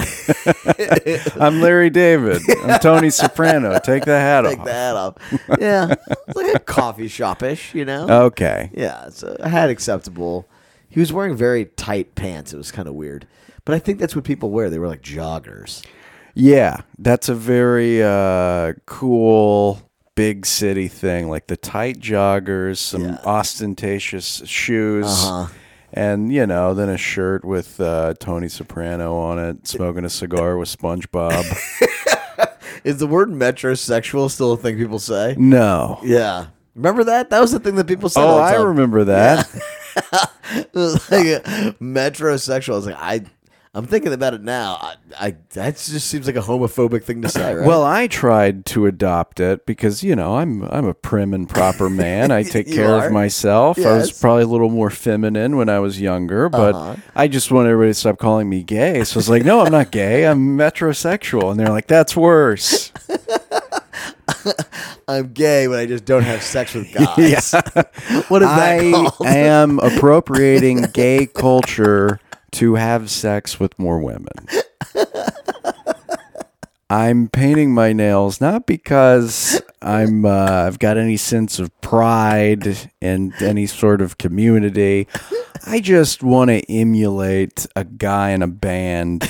I'm 1.40 1.60
Larry 1.60 1.90
David. 1.90 2.42
I'm 2.64 2.78
Tony 2.80 3.10
Soprano. 3.10 3.78
Take 3.78 4.04
the 4.04 4.18
hat 4.18 4.42
Take 4.42 4.58
off. 4.60 4.64
the 4.64 4.72
hat 4.72 4.96
off. 4.96 5.14
Yeah, 5.60 5.94
it's 6.28 6.36
like 6.36 6.54
a 6.54 6.58
coffee 6.58 7.08
shopish, 7.08 7.74
you 7.74 7.84
know. 7.84 8.08
Okay. 8.26 8.70
Yeah, 8.74 9.06
it's 9.06 9.22
a 9.22 9.48
hat 9.48 9.70
acceptable. 9.70 10.46
He 10.88 11.00
was 11.00 11.12
wearing 11.12 11.36
very 11.36 11.66
tight 11.66 12.14
pants. 12.14 12.52
It 12.52 12.56
was 12.56 12.70
kind 12.70 12.88
of 12.88 12.94
weird, 12.94 13.26
but 13.64 13.74
I 13.74 13.78
think 13.78 13.98
that's 13.98 14.14
what 14.14 14.24
people 14.24 14.50
wear. 14.50 14.70
They 14.70 14.78
were 14.78 14.88
like 14.88 15.02
joggers. 15.02 15.84
Yeah, 16.34 16.78
that's 16.98 17.28
a 17.28 17.34
very 17.34 18.02
uh, 18.02 18.72
cool 18.86 19.80
big 20.14 20.44
city 20.46 20.88
thing, 20.88 21.28
like 21.30 21.46
the 21.46 21.56
tight 21.56 21.98
joggers, 21.98 22.78
some 22.78 23.04
Yeah. 23.04 23.18
ostentatious 23.24 24.42
shoes, 24.46 25.06
Uh-huh. 25.06 25.46
And 25.92 26.32
you 26.32 26.46
know, 26.46 26.74
then 26.74 26.88
a 26.88 26.96
shirt 26.96 27.44
with 27.44 27.80
uh, 27.80 28.14
Tony 28.18 28.48
Soprano 28.48 29.16
on 29.16 29.38
it, 29.38 29.66
smoking 29.66 30.04
a 30.04 30.10
cigar 30.10 30.56
with 30.56 30.68
SpongeBob. 30.68 31.44
Is 32.84 32.98
the 32.98 33.06
word 33.06 33.28
metrosexual 33.28 34.30
still 34.30 34.52
a 34.52 34.56
thing 34.56 34.76
people 34.76 34.98
say? 34.98 35.36
no. 35.38 36.00
Yeah. 36.02 36.46
Remember 36.74 37.04
that? 37.04 37.28
That 37.30 37.40
was 37.40 37.52
the 37.52 37.60
thing 37.60 37.74
that 37.76 37.86
people 37.86 38.08
said. 38.08 38.22
Oh, 38.22 38.38
I 38.38 38.54
remember 38.54 39.04
that. 39.04 39.46
it 40.52 40.72
was 40.72 40.94
like 41.10 41.26
metrosexual. 41.78 42.72
I 42.72 42.76
was 42.76 42.86
like, 42.86 42.96
I, 42.98 43.24
I'm 43.74 43.86
thinking 43.86 44.12
about 44.12 44.34
it 44.34 44.42
now. 44.42 44.76
I, 44.82 44.94
I 45.18 45.36
that 45.54 45.76
just 45.76 46.06
seems 46.08 46.26
like 46.26 46.36
a 46.36 46.40
homophobic 46.40 47.04
thing 47.04 47.22
to 47.22 47.30
say, 47.30 47.54
right? 47.54 47.66
Well, 47.66 47.82
I 47.82 48.06
tried 48.06 48.66
to 48.66 48.84
adopt 48.84 49.40
it 49.40 49.64
because 49.64 50.04
you 50.04 50.14
know 50.14 50.36
I'm 50.36 50.62
I'm 50.64 50.84
a 50.84 50.92
prim 50.92 51.32
and 51.32 51.48
proper 51.48 51.88
man. 51.88 52.30
I 52.30 52.42
take 52.44 52.70
care 52.70 52.94
are. 52.94 53.06
of 53.06 53.12
myself. 53.12 53.78
I 53.78 53.96
was 53.96 54.12
probably 54.12 54.42
a 54.42 54.46
little 54.46 54.68
more 54.68 54.90
feminine 54.90 55.56
when 55.56 55.70
I 55.70 55.78
was 55.78 55.98
younger, 55.98 56.50
but 56.50 56.74
Uh-huh. 56.74 56.96
I 57.16 57.28
just 57.28 57.50
want 57.50 57.66
everybody 57.66 57.92
to 57.92 57.94
stop 57.94 58.18
calling 58.18 58.50
me 58.50 58.62
gay. 58.62 59.04
So 59.04 59.16
I 59.16 59.18
was 59.18 59.30
like, 59.30 59.44
no, 59.44 59.60
I'm 59.60 59.72
not 59.72 59.90
gay. 59.90 60.26
I'm 60.26 60.58
metrosexual, 60.58 61.50
and 61.50 61.58
they're 61.58 61.70
like, 61.70 61.86
that's 61.86 62.14
worse. 62.14 62.92
I'm 65.08 65.32
gay, 65.32 65.66
but 65.66 65.78
I 65.78 65.86
just 65.86 66.04
don't 66.04 66.22
have 66.24 66.42
sex 66.42 66.74
with 66.74 66.92
guys. 66.92 67.52
what 68.28 68.42
is 68.42 68.48
that 68.48 69.14
I 69.20 69.36
am 69.36 69.78
appropriating 69.78 70.82
gay 70.92 71.26
culture 71.26 72.20
to 72.52 72.74
have 72.74 73.10
sex 73.10 73.58
with 73.58 73.78
more 73.78 73.98
women. 73.98 74.46
I'm 76.90 77.28
painting 77.28 77.72
my 77.72 77.94
nails 77.94 78.38
not 78.38 78.66
because 78.66 79.62
I'm 79.80 80.26
uh, 80.26 80.64
I've 80.66 80.78
got 80.78 80.98
any 80.98 81.16
sense 81.16 81.58
of 81.58 81.70
pride 81.80 82.90
and 83.00 83.32
any 83.40 83.66
sort 83.66 84.02
of 84.02 84.18
community. 84.18 85.08
I 85.66 85.80
just 85.80 86.22
want 86.22 86.50
to 86.50 86.70
emulate 86.70 87.66
a 87.74 87.84
guy 87.84 88.30
in 88.32 88.42
a 88.42 88.46
band, 88.46 89.24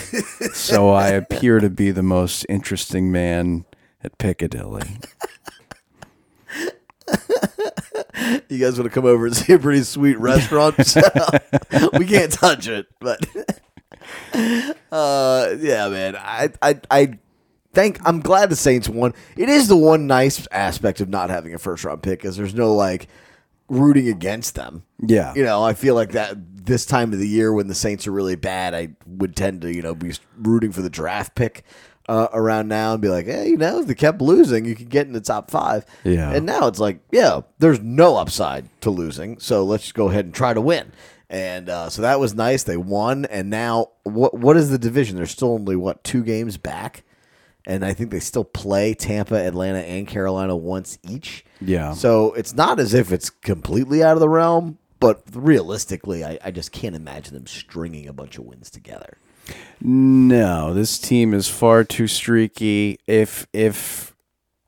so 0.53 0.91
I 0.91 1.11
appear 1.11 1.61
to 1.61 1.71
be 1.71 1.93
the 1.93 2.03
most 2.03 2.45
interesting 2.49 3.13
man 3.13 3.65
at 4.03 4.19
Piccadilly. 4.19 4.99
You 8.49 8.59
guys 8.59 8.79
want 8.79 8.85
to 8.85 8.91
come 8.91 9.07
over 9.07 9.27
and 9.27 9.37
see 9.37 9.53
a 9.53 9.59
pretty 9.59 9.83
sweet 9.83 10.19
restaurant? 10.19 10.77
we 11.99 12.07
can't 12.07 12.33
touch 12.33 12.69
it, 12.69 12.87
but 13.01 13.25
uh, 14.91 15.55
yeah, 15.59 15.89
man. 15.89 16.17
I, 16.17 16.51
I, 16.61 16.81
I 16.91 17.19
think 17.73 17.99
I'm 18.05 18.21
glad 18.21 18.51
the 18.51 18.57
Saints 18.57 18.89
won. 18.89 19.15
It 19.37 19.49
is 19.49 19.69
the 19.69 19.77
one 19.77 20.07
nice 20.07 20.47
aspect 20.51 21.01
of 21.01 21.09
not 21.09 21.31
having 21.31 21.55
a 21.55 21.59
first 21.59 21.85
round 21.85 22.03
pick, 22.03 22.25
is 22.25 22.37
there's 22.37 22.55
no 22.55 22.75
like 22.75 23.09
rooting 23.69 24.09
against 24.09 24.55
them. 24.55 24.85
Yeah. 25.01 25.33
You 25.35 25.45
know, 25.45 25.63
I 25.63 25.73
feel 25.75 25.95
like 25.95 26.13
that 26.13 26.37
this 26.65 26.87
time 26.87 27.13
of 27.13 27.19
the 27.19 27.29
year 27.29 27.53
when 27.53 27.67
the 27.67 27.75
Saints 27.75 28.07
are 28.07 28.13
really 28.13 28.37
bad, 28.37 28.75
I 28.75 28.91
would 29.07 29.35
tend 29.35 29.63
to, 29.63 29.75
you 29.75 29.83
know, 29.83 29.95
be 29.95 30.13
rooting 30.37 30.73
for 30.73 30.83
the 30.83 30.91
draft 30.91 31.35
pick 31.35 31.65
uh, 32.09 32.29
around 32.33 32.69
now 32.69 32.93
and 32.93 33.03
be 33.03 33.09
like, 33.09 33.27
hey, 33.27 33.49
you 33.49 33.57
know, 33.57 33.81
if 33.81 33.87
they 33.87 33.95
kept 33.95 34.21
losing, 34.21 34.65
you 34.65 34.75
could 34.75 34.89
get 34.89 35.07
in 35.07 35.13
the 35.13 35.21
top 35.21 35.51
five. 35.51 35.85
Yeah. 36.05 36.31
And 36.33 36.47
now 36.47 36.67
it's 36.67 36.79
like, 36.81 37.01
yeah, 37.11 37.43
there's 37.59 37.81
no 37.81 38.17
upside 38.17 38.69
to 38.83 38.91
losing. 38.91 39.39
So 39.39 39.65
let's 39.65 39.85
just 39.85 39.95
go 39.95 40.09
ahead 40.09 40.25
and 40.25 40.35
try 40.35 40.55
to 40.55 40.61
win. 40.61 40.93
And 41.31 41.69
uh, 41.69 41.89
so 41.89 42.03
that 42.03 42.21
was 42.21 42.35
nice. 42.35 42.65
They 42.65 42.77
won. 42.77 43.25
And 43.25 43.49
now, 43.49 43.93
what 44.03 44.35
what 44.35 44.57
is 44.57 44.69
the 44.69 44.79
division? 44.79 45.17
They're 45.17 45.27
still 45.27 45.53
only, 45.53 45.77
what, 45.77 46.05
two 46.05 46.23
games 46.23 46.59
back? 46.59 47.05
And 47.65 47.85
I 47.85 47.95
think 47.95 48.11
they 48.11 48.21
still 48.21 48.45
play 48.45 48.93
Tampa, 48.93 49.37
Atlanta, 49.37 49.79
and 49.79 50.07
Carolina 50.07 50.57
once 50.57 50.99
each. 51.09 51.45
Yeah. 51.61 51.95
So 51.95 52.33
it's 52.35 52.55
not 52.55 52.81
as 52.81 52.93
if 52.93 53.13
it's 53.13 53.31
completely 53.31 54.03
out 54.03 54.15
of 54.15 54.21
the 54.21 54.29
realm, 54.29 54.79
but 54.99 55.23
realistically, 55.33 56.25
I, 56.25 56.39
I 56.45 56.51
just 56.51 56.73
can't 56.73 56.97
imagine 56.97 57.35
them 57.35 57.47
stringing 57.47 58.09
a 58.09 58.13
bunch 58.13 58.37
of 58.37 58.45
wins 58.45 58.69
together. 58.69 59.17
No, 59.81 60.73
this 60.73 60.99
team 60.99 61.35
is 61.35 61.49
far 61.49 61.85
too 61.85 62.07
streaky. 62.07 62.99
If 63.07 63.47
if 63.53 64.13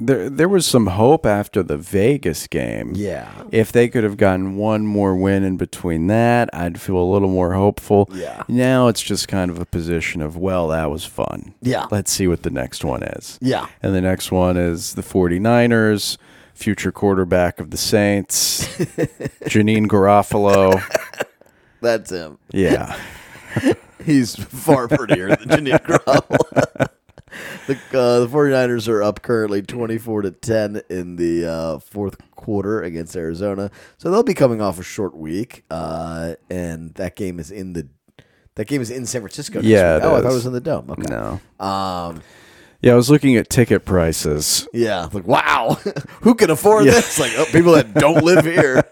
there 0.01 0.29
there 0.29 0.49
was 0.49 0.67
some 0.67 0.89
hope 0.89 1.25
after 1.25 1.63
the 1.63 1.77
Vegas 1.77 2.47
game. 2.47 2.93
Yeah. 2.95 3.31
If 3.53 3.71
they 3.71 3.89
could 3.89 4.05
have 4.05 4.17
gotten 4.17 4.57
one 4.57 4.87
more 4.87 5.15
win 5.15 5.45
in 5.45 5.57
between 5.57 6.09
that, 6.09 6.51
I'd 6.53 6.81
feel 6.81 6.97
a 6.97 7.11
little 7.13 7.29
more 7.29 7.55
hopeful. 7.55 8.09
Yeah. 8.13 8.43
Now 8.49 8.89
it's 8.89 9.03
just 9.03 9.29
kind 9.29 9.51
of 9.51 9.59
a 9.59 9.65
position 9.65 10.21
of, 10.21 10.37
well, 10.37 10.69
that 10.69 10.91
was 10.91 11.05
fun. 11.05 11.55
Yeah. 11.63 11.87
Let's 11.91 12.11
see 12.11 12.27
what 12.27 12.43
the 12.43 12.51
next 12.51 12.85
one 12.85 13.03
is. 13.05 13.39
Yeah. 13.41 13.67
And 13.83 13.95
the 13.95 14.01
next 14.01 14.33
one 14.33 14.57
is 14.57 14.95
the 14.95 15.03
49ers, 15.03 16.17
future 16.55 16.93
quarterback 16.93 17.61
of 17.61 17.71
the 17.71 17.77
Saints, 17.77 18.67
Janine 19.47 19.87
Garofalo. 19.87 20.83
That's 21.81 22.11
him. 22.11 22.39
Yeah. 22.51 22.99
He's 24.03 24.35
far 24.37 24.89
prettier 24.89 25.29
than 25.37 25.49
Janine 25.49 25.79
Garoppolo. 25.85 26.89
the, 27.67 27.75
uh, 27.99 28.21
the 28.21 28.29
49ers 28.29 28.89
are 28.89 29.03
up 29.03 29.23
currently 29.23 29.63
24 29.63 30.23
to 30.23 30.31
10 30.31 30.83
in 30.89 31.17
the 31.17 31.47
uh, 31.47 31.79
fourth 31.79 32.17
quarter 32.33 32.83
against 32.83 33.17
Arizona. 33.17 33.71
So 33.99 34.11
they'll 34.11 34.23
be 34.23 34.35
coming 34.35 34.61
off 34.61 34.79
a 34.79 34.83
short 34.83 35.17
week. 35.17 35.65
Uh, 35.71 36.35
and 36.51 36.95
that 36.95 37.17
game 37.17 37.39
is 37.39 37.51
in 37.51 37.73
the 37.73 37.89
that 38.57 38.69
game 38.69 38.81
is 38.81 38.91
in 38.91 39.05
San 39.05 39.21
Francisco. 39.21 39.61
Yeah, 39.61 39.99
Oh, 40.03 40.15
I 40.15 40.21
thought 40.21 40.31
it 40.31 40.35
was 40.35 40.47
in 40.47 40.53
the 40.53 40.61
dome. 40.61 40.89
Okay. 40.91 41.03
No. 41.09 41.41
Um, 41.59 42.23
Yeah, 42.83 42.93
I 42.93 42.95
was 42.97 43.11
looking 43.11 43.37
at 43.37 43.49
ticket 43.51 43.85
prices. 43.85 44.69
Yeah, 44.73 45.09
like 45.13 45.27
wow, 45.27 45.79
who 46.21 46.35
can 46.37 46.51
afford 46.51 46.85
Yeah. 46.85 46.93
this? 46.93 47.19
Like 47.19 47.33
oh, 47.37 47.47
people 47.47 47.73
that 47.73 47.95
don't 47.95 48.23
live 48.25 48.45
here. 48.45 48.85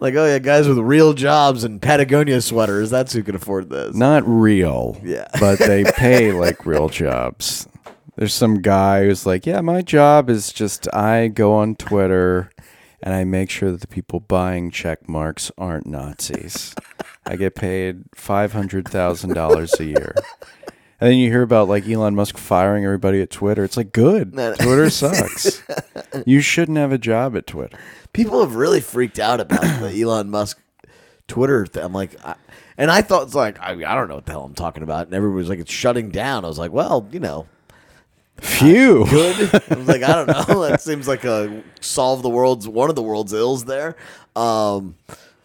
Like 0.00 0.14
oh 0.14 0.26
yeah, 0.26 0.38
guys 0.38 0.68
with 0.68 0.78
real 0.78 1.12
jobs 1.12 1.64
and 1.64 1.80
Patagonia 1.80 2.40
sweaters. 2.40 2.90
That's 2.90 3.12
who 3.12 3.22
can 3.22 3.34
afford 3.34 3.70
this. 3.70 3.94
Not 3.94 4.26
real. 4.26 5.00
Yeah. 5.02 5.28
But 5.40 5.58
they 5.58 5.84
pay 5.84 6.32
like 6.32 6.64
real 6.66 6.88
jobs. 6.88 7.68
There's 8.16 8.34
some 8.34 8.60
guy 8.60 9.04
who's 9.04 9.26
like, 9.26 9.46
yeah, 9.46 9.60
my 9.60 9.82
job 9.82 10.28
is 10.28 10.52
just 10.52 10.92
I 10.94 11.28
go 11.28 11.54
on 11.54 11.76
Twitter 11.76 12.50
and 13.02 13.14
I 13.14 13.24
make 13.24 13.50
sure 13.50 13.72
that 13.72 13.80
the 13.80 13.86
people 13.86 14.20
buying 14.20 14.70
check 14.70 15.08
marks 15.08 15.50
aren't 15.58 15.86
Nazis. 15.86 16.74
I 17.26 17.36
get 17.36 17.54
paid 17.54 18.04
$500,000 18.16 19.80
a 19.80 19.84
year. 19.84 20.14
And 21.02 21.10
then 21.10 21.18
you 21.18 21.30
hear 21.30 21.42
about 21.42 21.68
like 21.68 21.88
Elon 21.88 22.14
Musk 22.14 22.38
firing 22.38 22.84
everybody 22.84 23.20
at 23.20 23.28
Twitter. 23.28 23.64
It's 23.64 23.76
like, 23.76 23.90
good. 23.90 24.32
No, 24.42 24.50
no. 24.50 24.54
Twitter 24.54 24.88
sucks. 24.88 25.60
you 26.26 26.40
shouldn't 26.40 26.78
have 26.78 26.92
a 26.92 26.96
job 26.96 27.36
at 27.36 27.44
Twitter. 27.44 27.76
People 28.12 28.38
have 28.38 28.54
really 28.54 28.80
freaked 28.80 29.18
out 29.18 29.40
about 29.40 29.62
the 29.80 29.90
Elon 30.00 30.30
Musk 30.30 30.60
Twitter. 31.26 31.66
Thing. 31.66 31.82
I'm 31.82 31.92
like, 31.92 32.14
I, 32.24 32.36
and 32.78 32.88
I 32.88 33.02
thought 33.02 33.24
it's 33.24 33.34
like 33.34 33.58
I, 33.58 33.72
I 33.72 33.96
don't 33.96 34.08
know 34.08 34.14
what 34.14 34.26
the 34.26 34.30
hell 34.30 34.44
I'm 34.44 34.54
talking 34.54 34.84
about, 34.84 35.06
and 35.06 35.14
everybody 35.14 35.38
was 35.38 35.48
like, 35.48 35.58
it's 35.58 35.72
shutting 35.72 36.10
down. 36.10 36.44
I 36.44 36.48
was 36.48 36.60
like, 36.60 36.70
well, 36.70 37.08
you 37.10 37.18
know, 37.18 37.48
Phew. 38.40 39.04
good. 39.10 39.60
I 39.72 39.74
was 39.74 39.88
like, 39.88 40.04
I 40.04 40.24
don't 40.24 40.28
know. 40.28 40.60
That 40.68 40.80
seems 40.80 41.08
like 41.08 41.24
a 41.24 41.64
solve 41.80 42.22
the 42.22 42.30
world's 42.30 42.68
one 42.68 42.90
of 42.90 42.94
the 42.94 43.02
world's 43.02 43.32
ills 43.32 43.64
there. 43.64 43.96
Um, 44.36 44.94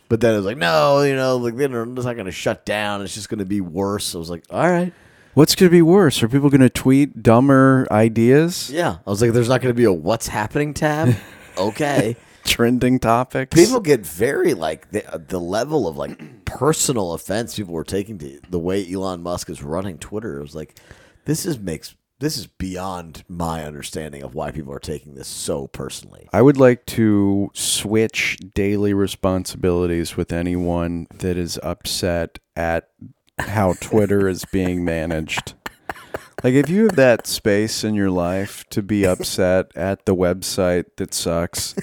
but 0.07 0.21
then 0.21 0.35
it 0.35 0.37
was 0.37 0.45
like, 0.45 0.57
no, 0.57 1.01
you 1.01 1.15
know, 1.15 1.37
like 1.37 1.55
they're 1.55 1.83
it's 1.83 2.05
not 2.05 2.13
going 2.13 2.27
to 2.27 2.31
shut 2.31 2.63
down. 2.63 3.01
It's 3.01 3.15
just 3.15 3.27
going 3.27 3.39
to 3.39 3.45
be 3.45 3.59
worse. 3.59 4.13
I 4.13 4.19
was 4.19 4.29
like, 4.29 4.43
all 4.51 4.69
right, 4.69 4.93
What's 5.37 5.53
going 5.53 5.69
to 5.69 5.71
be 5.71 5.83
worse? 5.83 6.23
Are 6.23 6.27
people 6.27 6.49
going 6.49 6.61
to 6.61 6.69
tweet 6.69 7.21
dumber 7.21 7.85
ideas? 7.91 8.71
yeah. 8.71 8.97
I 9.05 9.09
was 9.11 9.21
like, 9.21 9.33
there's 9.33 9.47
not 9.47 9.61
going 9.61 9.69
to 9.69 9.77
be 9.77 9.83
a 9.83 9.93
what's 9.93 10.27
happening 10.27 10.73
tab. 10.73 11.15
Okay. 11.59 12.15
Trending 12.43 12.99
topics? 12.99 13.55
People 13.55 13.79
get 13.79 14.05
very 14.05 14.53
like 14.53 14.91
the 14.91 15.11
uh, 15.11 15.17
the 15.17 15.39
level 15.39 15.87
of 15.87 15.97
like 15.97 16.45
personal 16.45 17.13
offense 17.13 17.55
people 17.55 17.73
were 17.73 17.83
taking 17.83 18.19
to 18.19 18.39
the 18.47 18.59
way 18.59 18.87
Elon 18.93 19.23
Musk 19.23 19.49
is 19.49 19.63
running 19.63 19.97
Twitter. 19.97 20.37
It 20.37 20.43
was 20.43 20.53
like, 20.53 20.79
this 21.25 21.47
is 21.47 21.57
makes 21.57 21.95
this 22.19 22.37
is 22.37 22.45
beyond 22.45 23.23
my 23.27 23.63
understanding 23.63 24.21
of 24.21 24.35
why 24.35 24.51
people 24.51 24.71
are 24.71 24.77
taking 24.77 25.15
this 25.15 25.27
so 25.27 25.65
personally. 25.65 26.29
I 26.31 26.43
would 26.43 26.57
like 26.57 26.85
to 26.87 27.49
switch 27.55 28.37
daily 28.53 28.93
responsibilities 28.93 30.15
with 30.15 30.31
anyone 30.31 31.07
that 31.15 31.37
is 31.37 31.59
upset 31.63 32.37
at 32.55 32.89
how 33.39 33.73
Twitter 33.73 34.27
is 34.27 34.45
being 34.45 34.83
managed. 34.83 35.53
Like, 36.43 36.53
if 36.53 36.69
you 36.69 36.83
have 36.83 36.95
that 36.95 37.25
space 37.25 37.83
in 37.83 37.95
your 37.95 38.11
life 38.11 38.63
to 38.69 38.83
be 38.83 39.05
upset 39.05 39.71
at 39.75 40.05
the 40.05 40.15
website 40.15 40.85
that 40.97 41.13
sucks, 41.13 41.73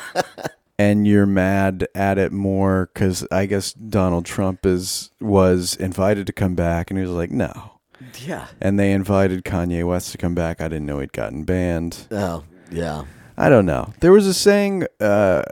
and 0.78 1.06
you're 1.06 1.26
mad 1.26 1.88
at 1.94 2.18
it 2.18 2.30
more 2.30 2.90
because 2.92 3.26
I 3.30 3.46
guess 3.46 3.72
Donald 3.72 4.26
Trump 4.26 4.66
is 4.66 5.10
was 5.20 5.74
invited 5.76 6.26
to 6.26 6.32
come 6.34 6.54
back, 6.54 6.90
and 6.90 6.98
he 6.98 7.04
was 7.04 7.14
like, 7.14 7.30
no. 7.30 7.78
Yeah. 8.20 8.46
And 8.60 8.78
they 8.78 8.92
invited 8.92 9.44
Kanye 9.44 9.86
West 9.86 10.12
to 10.12 10.18
come 10.18 10.34
back. 10.34 10.60
I 10.60 10.68
didn't 10.68 10.86
know 10.86 11.00
he'd 11.00 11.12
gotten 11.12 11.44
banned. 11.44 12.06
Oh, 12.10 12.44
yeah. 12.70 13.04
I 13.36 13.48
don't 13.48 13.66
know. 13.66 13.92
There 14.00 14.12
was 14.12 14.26
a 14.26 14.34
saying 14.34 14.86
uh, 15.00 15.42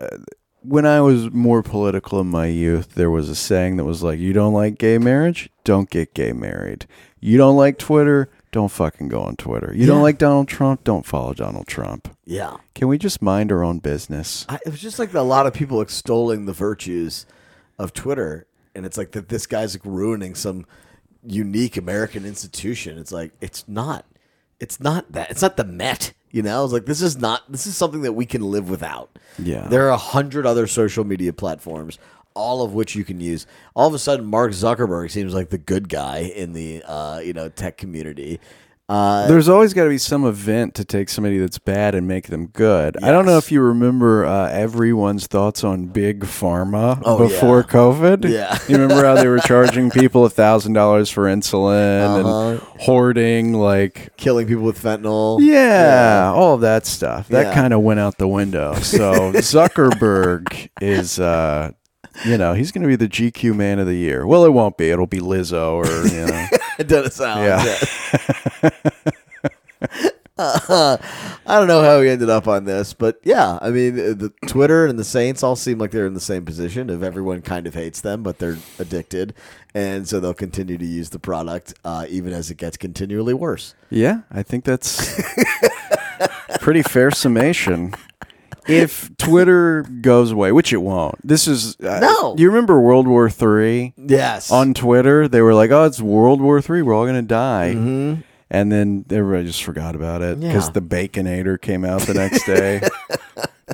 when 0.68 0.86
I 0.86 1.00
was 1.00 1.30
more 1.32 1.62
political 1.62 2.20
in 2.20 2.26
my 2.28 2.46
youth. 2.46 2.94
There 2.94 3.10
was 3.10 3.28
a 3.28 3.34
saying 3.34 3.76
that 3.76 3.84
was 3.84 4.02
like, 4.02 4.18
"You 4.18 4.32
don't 4.32 4.52
like 4.52 4.78
gay 4.78 4.98
marriage? 4.98 5.48
Don't 5.64 5.88
get 5.90 6.14
gay 6.14 6.32
married. 6.32 6.86
You 7.20 7.38
don't 7.38 7.56
like 7.56 7.78
Twitter? 7.78 8.30
Don't 8.52 8.70
fucking 8.70 9.08
go 9.08 9.20
on 9.22 9.36
Twitter. 9.36 9.72
You 9.74 9.86
don't 9.86 9.98
Yeah. 9.98 10.02
like 10.02 10.18
Donald 10.18 10.48
Trump? 10.48 10.84
Don't 10.84 11.04
follow 11.04 11.34
Donald 11.34 11.66
Trump. 11.66 12.08
Yeah. 12.24 12.56
Can 12.74 12.88
we 12.88 12.96
just 12.98 13.20
mind 13.22 13.52
our 13.52 13.62
own 13.62 13.78
business?" 13.80 14.46
I, 14.48 14.56
it 14.64 14.70
was 14.70 14.80
just 14.80 14.98
like 14.98 15.12
a 15.14 15.20
lot 15.22 15.46
of 15.46 15.52
people 15.54 15.80
extolling 15.80 16.46
the 16.46 16.52
virtues 16.52 17.26
of 17.78 17.92
Twitter, 17.92 18.46
and 18.74 18.86
it's 18.86 18.96
like 18.96 19.12
that 19.12 19.28
this 19.28 19.46
guy's 19.46 19.74
like 19.74 19.84
ruining 19.84 20.34
some 20.34 20.64
unique 21.22 21.76
American 21.76 22.24
institution. 22.24 22.98
It's 22.98 23.12
like 23.12 23.32
it's 23.40 23.64
not, 23.68 24.04
it's 24.60 24.80
not 24.80 25.12
that. 25.12 25.30
It's 25.30 25.42
not 25.42 25.56
the 25.56 25.64
Met. 25.64 26.12
You 26.36 26.42
know, 26.42 26.58
I 26.58 26.62
was 26.62 26.70
like, 26.70 26.84
this 26.84 27.00
is 27.00 27.16
not. 27.16 27.50
This 27.50 27.66
is 27.66 27.78
something 27.78 28.02
that 28.02 28.12
we 28.12 28.26
can 28.26 28.42
live 28.42 28.68
without. 28.68 29.08
Yeah. 29.38 29.68
There 29.68 29.86
are 29.86 29.90
a 29.90 29.96
hundred 29.96 30.44
other 30.44 30.66
social 30.66 31.02
media 31.02 31.32
platforms, 31.32 31.98
all 32.34 32.60
of 32.60 32.74
which 32.74 32.94
you 32.94 33.04
can 33.04 33.20
use. 33.20 33.46
All 33.74 33.88
of 33.88 33.94
a 33.94 33.98
sudden, 33.98 34.26
Mark 34.26 34.52
Zuckerberg 34.52 35.10
seems 35.10 35.32
like 35.32 35.48
the 35.48 35.56
good 35.56 35.88
guy 35.88 36.18
in 36.18 36.52
the 36.52 36.82
uh, 36.82 37.20
you 37.20 37.32
know 37.32 37.48
tech 37.48 37.78
community. 37.78 38.38
Uh, 38.88 39.26
There's 39.26 39.48
always 39.48 39.74
got 39.74 39.82
to 39.84 39.90
be 39.90 39.98
some 39.98 40.24
event 40.24 40.76
to 40.76 40.84
take 40.84 41.08
somebody 41.08 41.38
that's 41.38 41.58
bad 41.58 41.96
and 41.96 42.06
make 42.06 42.28
them 42.28 42.46
good. 42.46 42.96
I 43.02 43.10
don't 43.10 43.26
know 43.26 43.36
if 43.36 43.50
you 43.50 43.60
remember 43.60 44.24
uh, 44.24 44.48
everyone's 44.50 45.26
thoughts 45.26 45.64
on 45.64 45.86
big 45.86 46.20
pharma 46.20 47.02
Oh, 47.04 47.18
before 47.18 47.58
yeah. 47.66 47.72
COVID. 47.72 48.30
Yeah. 48.30 48.56
you 48.68 48.76
remember 48.80 49.04
how 49.04 49.14
they 49.16 49.26
were 49.26 49.40
charging 49.40 49.90
people 49.90 50.24
a 50.24 50.30
thousand 50.30 50.74
dollars 50.74 51.10
for 51.10 51.24
insulin 51.24 52.20
Uh-huh. 52.20 52.48
and 52.50 52.60
hoarding 52.82 53.54
like. 53.54 54.16
killing 54.16 54.46
people 54.46 54.62
with 54.62 54.80
fentanyl. 54.80 55.40
Yeah, 55.40 56.30
all 56.32 56.54
of 56.54 56.60
that 56.60 56.86
stuff. 56.86 57.26
That 57.28 57.46
Yeah. 57.46 57.54
kind 57.54 57.74
of 57.74 57.80
went 57.80 57.98
out 57.98 58.18
the 58.18 58.28
window. 58.28 58.74
So 58.74 59.32
Zuckerberg 59.32 60.68
is, 60.80 61.18
uh, 61.18 61.72
you 62.24 62.38
know, 62.38 62.54
he's 62.54 62.70
going 62.70 62.82
to 62.82 62.88
be 62.88 62.94
the 62.96 63.08
GQ 63.08 63.54
Man 63.56 63.80
of 63.80 63.86
the 63.88 63.96
Year. 63.96 64.26
Well, 64.28 64.44
it 64.44 64.52
won't 64.52 64.76
be. 64.78 64.90
It'll 64.90 65.08
be 65.08 65.18
Lizzo 65.18 65.72
or 65.72 66.06
you 66.06 66.24
know. 66.26 66.46
Dennis 66.86 67.20
Allen. 67.20 67.44
Yeah. 67.44 68.70
Uh, 70.38 70.98
I 71.46 71.58
don't 71.58 71.66
know 71.66 71.82
how 71.82 71.98
we 72.00 72.10
ended 72.10 72.28
up 72.28 72.46
on 72.46 72.66
this, 72.66 72.92
but 72.92 73.18
yeah, 73.24 73.58
I 73.62 73.70
mean, 73.70 73.96
the 73.96 74.30
Twitter 74.46 74.84
and 74.84 74.98
the 74.98 75.04
Saints 75.04 75.42
all 75.42 75.56
seem 75.56 75.78
like 75.78 75.92
they're 75.92 76.06
in 76.06 76.12
the 76.12 76.20
same 76.20 76.44
position 76.44 76.90
of 76.90 77.02
everyone 77.02 77.40
kind 77.40 77.66
of 77.66 77.72
hates 77.72 78.02
them, 78.02 78.22
but 78.22 78.38
they're 78.38 78.58
addicted, 78.78 79.32
and 79.74 80.06
so 80.06 80.20
they'll 80.20 80.34
continue 80.34 80.76
to 80.76 80.84
use 80.84 81.08
the 81.08 81.18
product 81.18 81.72
uh, 81.86 82.04
even 82.10 82.34
as 82.34 82.50
it 82.50 82.58
gets 82.58 82.76
continually 82.76 83.32
worse. 83.32 83.74
Yeah, 83.88 84.22
I 84.30 84.42
think 84.42 84.64
that's 84.64 85.18
pretty 86.60 86.82
fair 86.82 87.10
summation. 87.10 87.94
If 88.68 89.16
Twitter 89.16 89.82
goes 90.00 90.32
away, 90.32 90.52
which 90.52 90.72
it 90.72 90.78
won't, 90.82 91.16
this 91.26 91.46
is 91.46 91.76
uh, 91.80 91.98
No. 92.00 92.34
Do 92.36 92.42
you 92.42 92.48
remember 92.48 92.80
World 92.80 93.06
War 93.06 93.30
Three 93.30 93.92
Yes. 93.96 94.50
on 94.50 94.74
Twitter? 94.74 95.28
They 95.28 95.40
were 95.42 95.54
like, 95.54 95.70
"Oh, 95.70 95.84
it's 95.84 96.00
World 96.00 96.40
War 96.40 96.60
Three. 96.60 96.82
We're 96.82 96.94
all 96.94 97.06
gonna 97.06 97.22
die," 97.22 97.74
Mhm. 97.76 98.22
and 98.50 98.72
then 98.72 99.04
everybody 99.10 99.46
just 99.46 99.62
forgot 99.64 99.94
about 99.94 100.22
it 100.22 100.40
because 100.40 100.66
Yeah. 100.66 100.72
the 100.72 100.82
Baconator 100.82 101.60
came 101.60 101.84
out 101.84 102.02
the 102.02 102.14
next 102.14 102.44
day. 102.46 102.80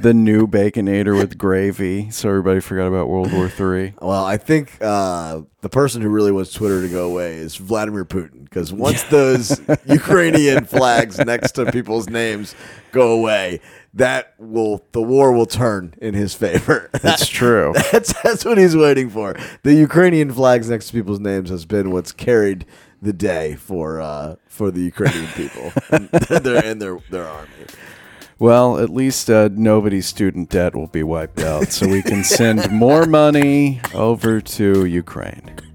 the 0.01 0.14
new 0.14 0.47
Baconator 0.47 1.16
with 1.16 1.36
gravy, 1.36 2.11
so 2.11 2.28
everybody 2.30 2.61
forgot 2.61 2.86
about 2.86 3.09
World 3.11 3.30
War 3.32 3.49
Three. 3.49 3.93
Well, 4.01 4.24
I 4.24 4.36
think 4.38 4.78
uh, 4.80 5.43
the 5.61 5.68
person 5.68 6.01
who 6.03 6.09
really 6.09 6.32
wants 6.32 6.53
Twitter 6.53 6.80
to 6.80 6.88
go 6.88 7.07
away 7.11 7.34
is 7.36 7.57
Vladimir 7.57 8.05
Putin, 8.07 8.45
because 8.45 8.72
once 8.72 9.03
those 9.11 9.61
Ukrainian 9.86 10.64
flags 10.64 11.18
next 11.18 11.53
to 11.53 11.70
people's 11.70 12.09
names 12.09 12.55
go 12.90 13.12
away, 13.12 13.61
that 13.95 14.34
will 14.38 14.84
the 14.93 15.03
war 15.03 15.32
will 15.32 15.47
turn 15.47 15.95
in 15.99 16.14
his 16.14 16.34
favor. 16.34 16.90
That's 17.03 17.28
true. 17.28 17.72
That's 17.93 18.12
that's 18.22 18.45
what 18.45 18.59
he's 18.59 18.76
waiting 18.76 19.11
for. 19.11 19.36
The 19.62 19.74
Ukrainian 19.74 20.32
flags 20.32 20.70
next 20.70 20.88
to 20.88 20.93
people's 20.93 21.20
names 21.20 21.51
has 21.51 21.66
been 21.66 21.90
what's 21.90 22.12
carried 22.12 22.64
the 23.01 23.12
day 23.12 23.57
for 23.57 24.01
uh, 24.01 24.36
for 24.47 24.70
the 24.70 24.80
Ukrainian 24.80 25.26
people 25.34 25.72
and 25.90 26.09
their 26.09 26.64
and 26.64 26.80
their 26.80 26.99
their 27.11 27.26
army. 27.26 27.49
Well, 28.38 28.78
at 28.78 28.90
least 28.90 29.30
uh, 29.30 29.51
nobody's 29.53 30.07
student 30.07 30.51
debt 30.51 30.74
will 30.74 30.88
be 30.88 31.05
wiped 31.05 31.40
out, 31.40 31.68
so 31.68 31.86
we 31.86 32.03
can 32.03 32.24
send 32.24 32.72
more 32.72 33.07
money 33.07 33.80
over 33.95 34.40
to 34.40 34.84
Ukraine. 34.84 35.72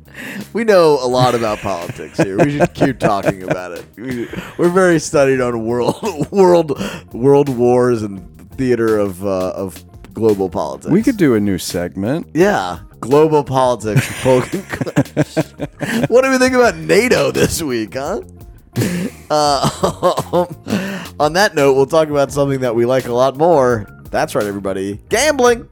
We 0.53 0.63
know 0.63 0.97
a 1.01 1.07
lot 1.07 1.35
about 1.35 1.59
politics 1.59 2.17
here. 2.17 2.37
We 2.37 2.57
should 2.57 2.73
keep 2.73 2.99
talking 2.99 3.43
about 3.43 3.71
it. 3.73 3.85
We, 3.95 4.27
we're 4.57 4.69
very 4.69 4.99
studied 4.99 5.41
on 5.41 5.65
world 5.65 6.27
world 6.31 6.79
world 7.13 7.49
wars 7.49 8.01
and 8.03 8.19
theater 8.51 8.97
of 8.97 9.25
uh, 9.25 9.51
of 9.51 9.83
global 10.13 10.49
politics. 10.49 10.91
We 10.91 11.03
could 11.03 11.17
do 11.17 11.35
a 11.35 11.39
new 11.39 11.57
segment. 11.57 12.27
yeah, 12.33 12.79
global 12.99 13.43
politics. 13.43 14.07
What 16.09 16.23
do 16.23 16.31
we 16.31 16.37
think 16.37 16.53
about 16.53 16.75
NATO 16.75 17.31
this 17.31 17.61
week, 17.61 17.93
huh? 17.93 18.21
Uh, 19.29 20.45
on 21.19 21.33
that 21.33 21.51
note, 21.55 21.73
we'll 21.73 21.85
talk 21.85 22.09
about 22.09 22.31
something 22.31 22.61
that 22.61 22.75
we 22.75 22.85
like 22.85 23.05
a 23.05 23.13
lot 23.13 23.37
more. 23.37 23.87
That's 24.11 24.35
right, 24.35 24.45
everybody. 24.45 24.99
Gambling. 25.09 25.67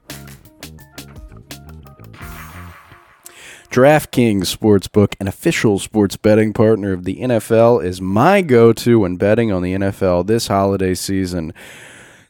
DraftKings 3.76 4.56
Sportsbook, 4.56 5.16
an 5.20 5.28
official 5.28 5.80
sports 5.80 6.16
betting 6.16 6.54
partner 6.54 6.94
of 6.94 7.04
the 7.04 7.18
NFL, 7.18 7.84
is 7.84 8.00
my 8.00 8.42
go 8.42 8.72
to 8.72 9.00
when 9.00 9.18
betting 9.18 9.52
on 9.52 9.64
the 9.64 9.74
NFL 9.74 10.28
this 10.28 10.48
holiday 10.48 10.94
season. 10.94 11.54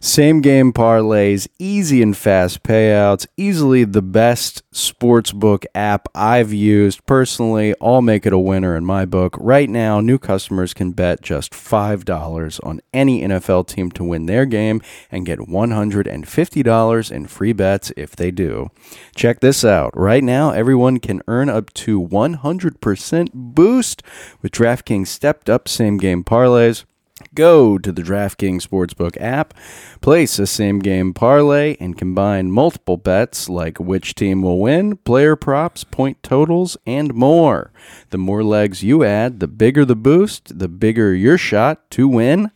Same 0.06 0.39
game 0.39 0.72
parlays, 0.72 1.47
easy 1.58 1.99
and 2.03 2.16
fast 2.16 2.62
payouts, 2.62 3.26
easily 3.38 3.86
the 3.86 4.03
best 4.03 4.62
sportsbook 4.72 5.66
app 5.74 6.08
I've 6.14 6.53
used. 6.53 7.03
Personally, 7.08 7.74
I'll 7.82 8.03
make 8.03 8.28
it 8.28 8.32
a 8.32 8.38
winner 8.38 8.78
in 8.78 8.86
my 8.86 9.06
book. 9.06 9.36
Right 9.39 9.68
now, 9.68 10.01
new 10.01 10.20
customers 10.20 10.76
can 10.76 10.91
bet 10.91 11.24
just 11.24 11.53
$5 11.53 12.60
on 12.64 12.82
any 12.93 13.24
NFL 13.24 13.68
team 13.68 13.89
to 13.93 14.03
win 14.03 14.28
their 14.28 14.45
game 14.45 14.80
and 15.10 15.26
get 15.26 15.39
$150 15.39 17.12
in 17.12 17.26
free 17.26 17.53
bets 17.53 17.91
if 17.97 18.16
they 18.16 18.30
do. 18.30 18.70
Check 19.16 19.39
this 19.39 19.66
out. 19.66 19.97
Right 19.97 20.24
now, 20.24 20.51
everyone 20.51 20.99
can 20.99 21.24
earn 21.28 21.49
up 21.49 21.74
to 21.74 21.99
100% 21.99 23.30
boost 23.34 24.03
with 24.43 24.51
DraftKings 24.51 25.08
stepped 25.08 25.49
up 25.49 25.68
same 25.68 25.97
game 25.97 26.24
parlays. 26.24 26.86
Go 27.34 27.78
to 27.78 27.91
the 27.91 28.01
DraftKings 28.01 28.67
Sportsbook 28.67 29.19
app, 29.19 29.53
place 30.01 30.38
a 30.39 30.45
same 30.45 30.80
game 30.80 31.13
parlay, 31.13 31.76
and 31.80 31.97
combine 31.97 32.51
multiple 32.51 32.97
bets 32.97 33.49
like 33.49 33.80
which 33.80 34.15
team 34.15 34.41
will 34.41 34.59
win, 34.59 34.97
player 34.97 35.36
props, 35.36 35.84
point 35.84 36.21
totals, 36.21 36.78
and 36.86 37.13
more. 37.13 37.71
The 38.11 38.17
more 38.17 38.43
legs 38.43 38.84
you 38.84 39.03
add, 39.03 39.39
the 39.39 39.47
bigger 39.47 39.86
the 39.86 39.95
boost, 39.95 40.59
the 40.59 40.67
bigger 40.67 41.13
your 41.13 41.38
shot 41.38 41.89
to 41.91 42.07
win 42.07 42.51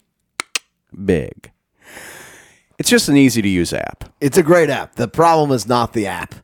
big. 1.06 1.52
It's 2.78 2.90
just 2.90 3.10
an 3.10 3.18
easy 3.18 3.42
to 3.42 3.50
use 3.50 3.74
app. 3.74 4.06
It's 4.22 4.38
a 4.38 4.44
great 4.44 4.70
app. 4.70 4.96
The 4.96 5.08
problem 5.08 5.52
is 5.52 5.68
not 5.68 5.94
the 5.94 6.08
app. 6.08 6.36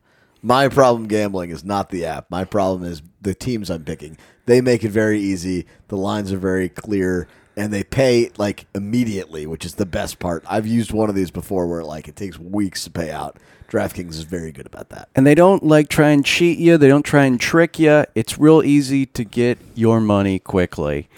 My 0.42 0.68
problem 0.68 1.08
gambling 1.08 1.50
is 1.50 1.64
not 1.64 1.88
the 1.88 2.04
app. 2.04 2.30
My 2.30 2.44
problem 2.44 2.84
is 2.84 3.02
the 3.20 3.34
teams 3.34 3.70
I'm 3.70 3.84
picking. 3.84 4.18
They 4.44 4.60
make 4.60 4.84
it 4.84 4.90
very 4.90 5.18
easy. 5.18 5.66
The 5.88 5.96
lines 5.96 6.32
are 6.32 6.38
very 6.38 6.68
clear 6.68 7.26
and 7.56 7.72
they 7.72 7.82
pay 7.82 8.30
like 8.36 8.66
immediately, 8.74 9.46
which 9.46 9.64
is 9.64 9.74
the 9.76 9.86
best 9.86 10.18
part. 10.18 10.44
I've 10.48 10.66
used 10.66 10.92
one 10.92 11.08
of 11.08 11.14
these 11.14 11.30
before 11.30 11.66
where 11.66 11.82
like 11.84 12.08
it 12.08 12.16
takes 12.16 12.38
weeks 12.38 12.84
to 12.84 12.90
pay 12.90 13.10
out. 13.10 13.36
DraftKings 13.68 14.10
is 14.10 14.22
very 14.22 14.52
good 14.52 14.66
about 14.66 14.90
that. 14.90 15.08
And 15.16 15.26
they 15.26 15.34
don't 15.34 15.64
like 15.64 15.88
try 15.88 16.10
and 16.10 16.24
cheat 16.24 16.58
you. 16.58 16.78
They 16.78 16.86
don't 16.88 17.02
try 17.04 17.24
and 17.24 17.40
trick 17.40 17.78
you. 17.78 18.04
It's 18.14 18.38
real 18.38 18.62
easy 18.62 19.06
to 19.06 19.24
get 19.24 19.58
your 19.74 20.00
money 20.00 20.38
quickly. 20.38 21.08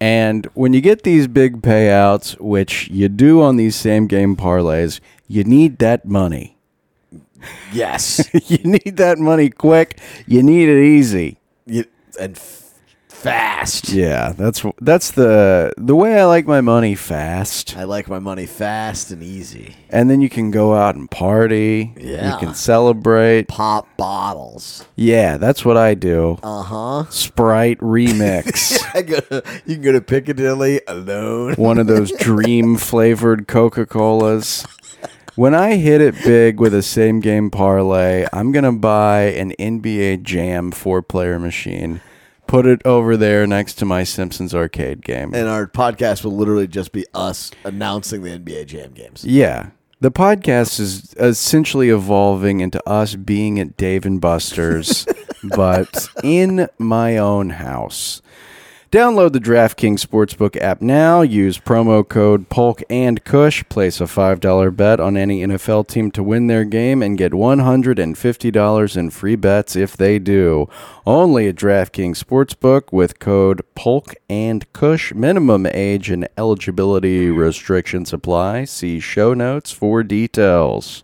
And 0.00 0.46
when 0.54 0.72
you 0.72 0.80
get 0.80 1.04
these 1.04 1.28
big 1.28 1.62
payouts, 1.62 2.40
which 2.40 2.88
you 2.88 3.08
do 3.08 3.40
on 3.40 3.56
these 3.56 3.76
same 3.76 4.08
game 4.08 4.34
parlays, 4.34 4.98
you 5.28 5.44
need 5.44 5.78
that 5.78 6.04
money. 6.04 6.56
Yes. 7.72 8.28
you 8.50 8.58
need 8.64 8.96
that 8.96 9.18
money 9.18 9.48
quick. 9.48 10.00
You 10.26 10.42
need 10.42 10.68
it 10.68 10.82
easy. 10.82 11.38
You- 11.66 11.84
and 12.18 12.36
f- 12.36 12.61
fast. 13.22 13.88
Yeah, 13.90 14.32
that's 14.32 14.64
that's 14.80 15.12
the 15.12 15.72
the 15.76 15.94
way 15.94 16.20
I 16.20 16.24
like 16.24 16.46
my 16.46 16.60
money 16.60 16.94
fast. 16.94 17.76
I 17.76 17.84
like 17.84 18.08
my 18.08 18.18
money 18.18 18.46
fast 18.46 19.10
and 19.10 19.22
easy. 19.22 19.76
And 19.90 20.10
then 20.10 20.20
you 20.20 20.28
can 20.28 20.50
go 20.50 20.74
out 20.74 20.96
and 20.96 21.10
party. 21.10 21.92
Yeah. 21.96 22.32
You 22.32 22.38
can 22.38 22.54
celebrate. 22.54 23.48
Pop 23.48 23.86
bottles. 23.96 24.84
Yeah, 24.96 25.36
that's 25.36 25.64
what 25.64 25.76
I 25.76 25.94
do. 25.94 26.38
Uh 26.42 26.62
huh. 26.62 27.04
Sprite 27.10 27.78
remix. 27.78 28.78
Go 29.06 29.40
you 29.66 29.76
can 29.76 29.82
go 29.82 29.92
to 29.92 30.00
Piccadilly 30.00 30.80
alone. 30.86 31.54
one 31.54 31.78
of 31.78 31.86
those 31.86 32.12
dream 32.12 32.76
flavored 32.90 33.46
Coca 33.48 33.86
Colas. 33.86 34.66
When 35.34 35.54
I 35.54 35.76
hit 35.76 36.02
it 36.02 36.14
big 36.24 36.60
with 36.60 36.74
a 36.74 36.82
same 36.82 37.20
game 37.20 37.50
parlay, 37.50 38.26
I'm 38.34 38.52
going 38.52 38.64
to 38.64 38.72
buy 38.72 39.22
an 39.22 39.52
NBA 39.58 40.24
Jam 40.24 40.70
four 40.70 41.00
player 41.00 41.38
machine, 41.38 42.02
put 42.52 42.66
it 42.66 42.82
over 42.84 43.16
there 43.16 43.46
next 43.46 43.78
to 43.78 43.86
my 43.86 44.04
Simpsons 44.04 44.54
arcade 44.54 45.02
game. 45.02 45.34
And 45.34 45.48
our 45.48 45.66
podcast 45.66 46.22
will 46.22 46.36
literally 46.36 46.66
just 46.68 46.92
be 46.92 47.06
us 47.14 47.50
announcing 47.64 48.20
the 48.22 48.38
NBA 48.38 48.66
Jam 48.66 48.92
games. 48.92 49.24
yeah. 49.24 49.70
The 50.00 50.10
podcast 50.10 50.80
is 50.80 51.14
essentially 51.16 51.88
evolving 51.88 52.58
into 52.58 52.82
us 52.88 53.14
being 53.14 53.60
at 53.60 53.76
Dave 53.76 54.04
and 54.04 54.20
Buster's, 54.20 55.06
but 55.56 56.08
in 56.24 56.68
my 56.76 57.18
own 57.18 57.50
house. 57.50 58.20
Download 58.92 59.32
the 59.32 59.38
DraftKings 59.38 60.04
Sportsbook 60.06 60.54
app 60.60 60.82
now. 60.82 61.22
Use 61.22 61.56
promo 61.56 62.06
code 62.06 62.50
Polk 62.50 62.82
and 62.90 63.24
Cush. 63.24 63.64
Place 63.70 64.02
a 64.02 64.04
$5 64.04 64.76
bet 64.76 65.00
on 65.00 65.16
any 65.16 65.40
NFL 65.40 65.88
team 65.88 66.10
to 66.10 66.22
win 66.22 66.46
their 66.46 66.66
game 66.66 67.02
and 67.02 67.16
get 67.16 67.32
$150 67.32 68.96
in 68.98 69.10
free 69.10 69.36
bets 69.36 69.76
if 69.76 69.96
they 69.96 70.18
do. 70.18 70.68
Only 71.06 71.48
at 71.48 71.54
DraftKings 71.54 72.22
Sportsbook 72.22 72.92
with 72.92 73.18
code 73.18 73.62
Polk 73.74 74.14
and 74.28 74.70
Cush. 74.74 75.14
Minimum 75.14 75.64
age 75.72 76.10
and 76.10 76.28
eligibility 76.36 77.30
restrictions 77.30 78.12
apply. 78.12 78.66
See 78.66 79.00
show 79.00 79.32
notes 79.32 79.70
for 79.70 80.02
details. 80.02 81.02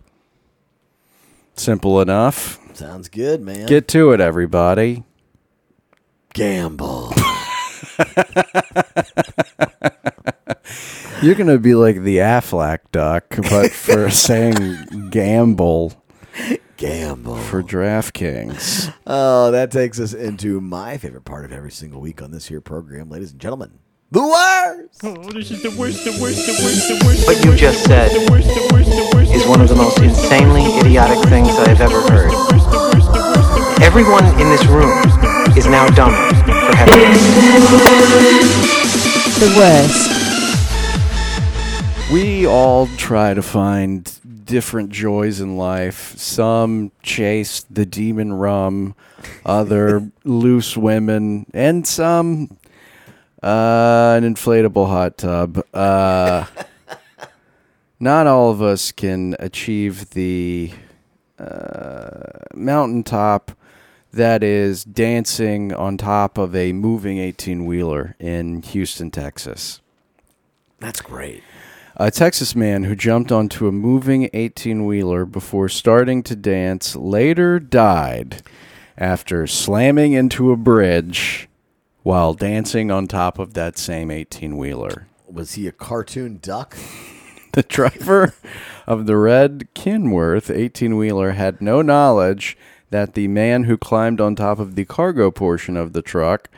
Simple 1.55 1.99
enough. 1.99 2.59
Sounds 2.75 3.09
good, 3.09 3.41
man. 3.41 3.65
Get 3.65 3.87
to 3.87 4.11
it, 4.11 4.21
everybody. 4.21 5.05
gamble. 6.35 7.18
You're 11.21 11.35
gonna 11.35 11.57
be 11.57 11.75
like 11.75 12.01
the 12.01 12.17
Aflac 12.17 12.79
duck, 12.91 13.25
but 13.49 13.71
for 13.71 14.09
saying 14.09 15.09
gamble 15.09 16.01
gamble. 16.77 17.35
for 17.35 17.61
DraftKings. 17.61 18.93
Oh, 19.05 19.51
that 19.51 19.71
takes 19.71 19.99
us 19.99 20.13
into 20.13 20.61
my 20.61 20.97
favorite 20.97 21.25
part 21.25 21.45
of 21.45 21.51
every 21.51 21.71
single 21.71 22.01
week 22.01 22.21
on 22.21 22.31
this 22.31 22.47
here 22.47 22.61
program, 22.61 23.09
ladies 23.09 23.31
and 23.31 23.41
gentlemen. 23.41 23.79
The 24.11 24.21
worst. 24.21 25.03
What 27.27 27.45
you 27.45 27.55
just 27.55 27.83
said 27.83 28.11
is 28.11 29.45
one 29.45 29.61
of 29.61 29.69
the 29.69 29.75
most 29.75 29.99
insanely 29.99 30.63
idiotic 30.79 31.29
things 31.29 31.49
I 31.49 31.69
have 31.69 31.81
ever 31.81 32.01
heard. 32.09 32.31
Everyone 33.83 34.25
in 34.39 34.49
this 34.49 34.65
room 34.65 35.03
is 35.57 35.67
now 35.67 35.87
dumber 35.89 36.15
for 36.15 36.75
having 36.75 36.99
The 39.39 39.53
worst. 39.57 40.09
We 42.11 42.45
all 42.45 42.87
try 42.97 43.33
to 43.33 43.41
find 43.41 44.11
different 44.45 44.89
joys 44.89 45.39
in 45.39 45.57
life. 45.57 46.17
Some 46.17 46.91
chase 47.03 47.65
the 47.69 47.85
demon 47.85 48.33
rum, 48.33 48.95
other 49.45 50.11
loose 50.23 50.75
women, 50.75 51.45
and 51.53 51.85
some 51.85 52.57
uh, 53.43 54.17
an 54.17 54.23
inflatable 54.23 54.87
hot 54.87 55.17
tub. 55.17 55.63
Uh, 55.73 56.45
not 57.99 58.27
all 58.27 58.49
of 58.49 58.61
us 58.61 58.91
can 58.91 59.35
achieve 59.39 60.09
the 60.11 60.71
uh, 61.37 62.21
mountaintop 62.53 63.51
that 64.11 64.43
is 64.43 64.83
dancing 64.83 65.73
on 65.73 65.97
top 65.97 66.37
of 66.37 66.55
a 66.55 66.73
moving 66.73 67.17
18 67.19 67.65
wheeler 67.65 68.15
in 68.19 68.61
Houston, 68.61 69.11
Texas. 69.11 69.81
That's 70.79 71.01
great. 71.01 71.43
A 71.95 72.09
Texas 72.09 72.55
man 72.55 72.85
who 72.85 72.95
jumped 72.95 73.31
onto 73.31 73.67
a 73.67 73.71
moving 73.71 74.29
18 74.33 74.85
wheeler 74.85 75.25
before 75.25 75.67
starting 75.67 76.23
to 76.23 76.35
dance 76.35 76.95
later 76.95 77.59
died 77.59 78.41
after 78.97 79.45
slamming 79.45 80.13
into 80.13 80.51
a 80.51 80.57
bridge 80.57 81.49
while 82.03 82.33
dancing 82.33 82.89
on 82.89 83.07
top 83.07 83.37
of 83.37 83.53
that 83.53 83.77
same 83.77 84.09
18 84.09 84.57
wheeler. 84.57 85.07
Was 85.27 85.53
he 85.53 85.67
a 85.67 85.71
cartoon 85.71 86.39
duck? 86.41 86.75
The 87.51 87.63
driver 87.63 88.35
of 88.85 89.07
the 89.07 89.17
red 89.17 89.69
Kenworth 89.73 90.55
18 90.55 90.95
wheeler 90.97 91.31
had 91.31 91.61
no 91.61 91.81
knowledge 91.81 92.55
that 92.89 93.13
the 93.13 93.27
man 93.27 93.65
who 93.65 93.77
climbed 93.77 94.19
on 94.19 94.35
top 94.35 94.59
of 94.59 94.75
the 94.75 94.85
cargo 94.85 95.31
portion 95.31 95.77
of 95.77 95.93
the 95.93 96.01
truck, 96.01 96.49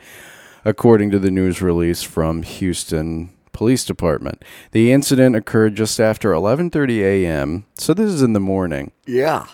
according 0.64 1.10
to 1.10 1.18
the 1.18 1.30
news 1.30 1.60
release 1.60 2.02
from 2.02 2.42
Houston 2.42 3.30
Police 3.52 3.84
Department. 3.84 4.44
The 4.72 4.92
incident 4.92 5.36
occurred 5.36 5.76
just 5.76 6.00
after 6.00 6.32
11:30 6.32 7.00
a.m., 7.00 7.64
so 7.74 7.94
this 7.94 8.10
is 8.10 8.22
in 8.22 8.32
the 8.32 8.40
morning. 8.40 8.92
Yeah. 9.06 9.46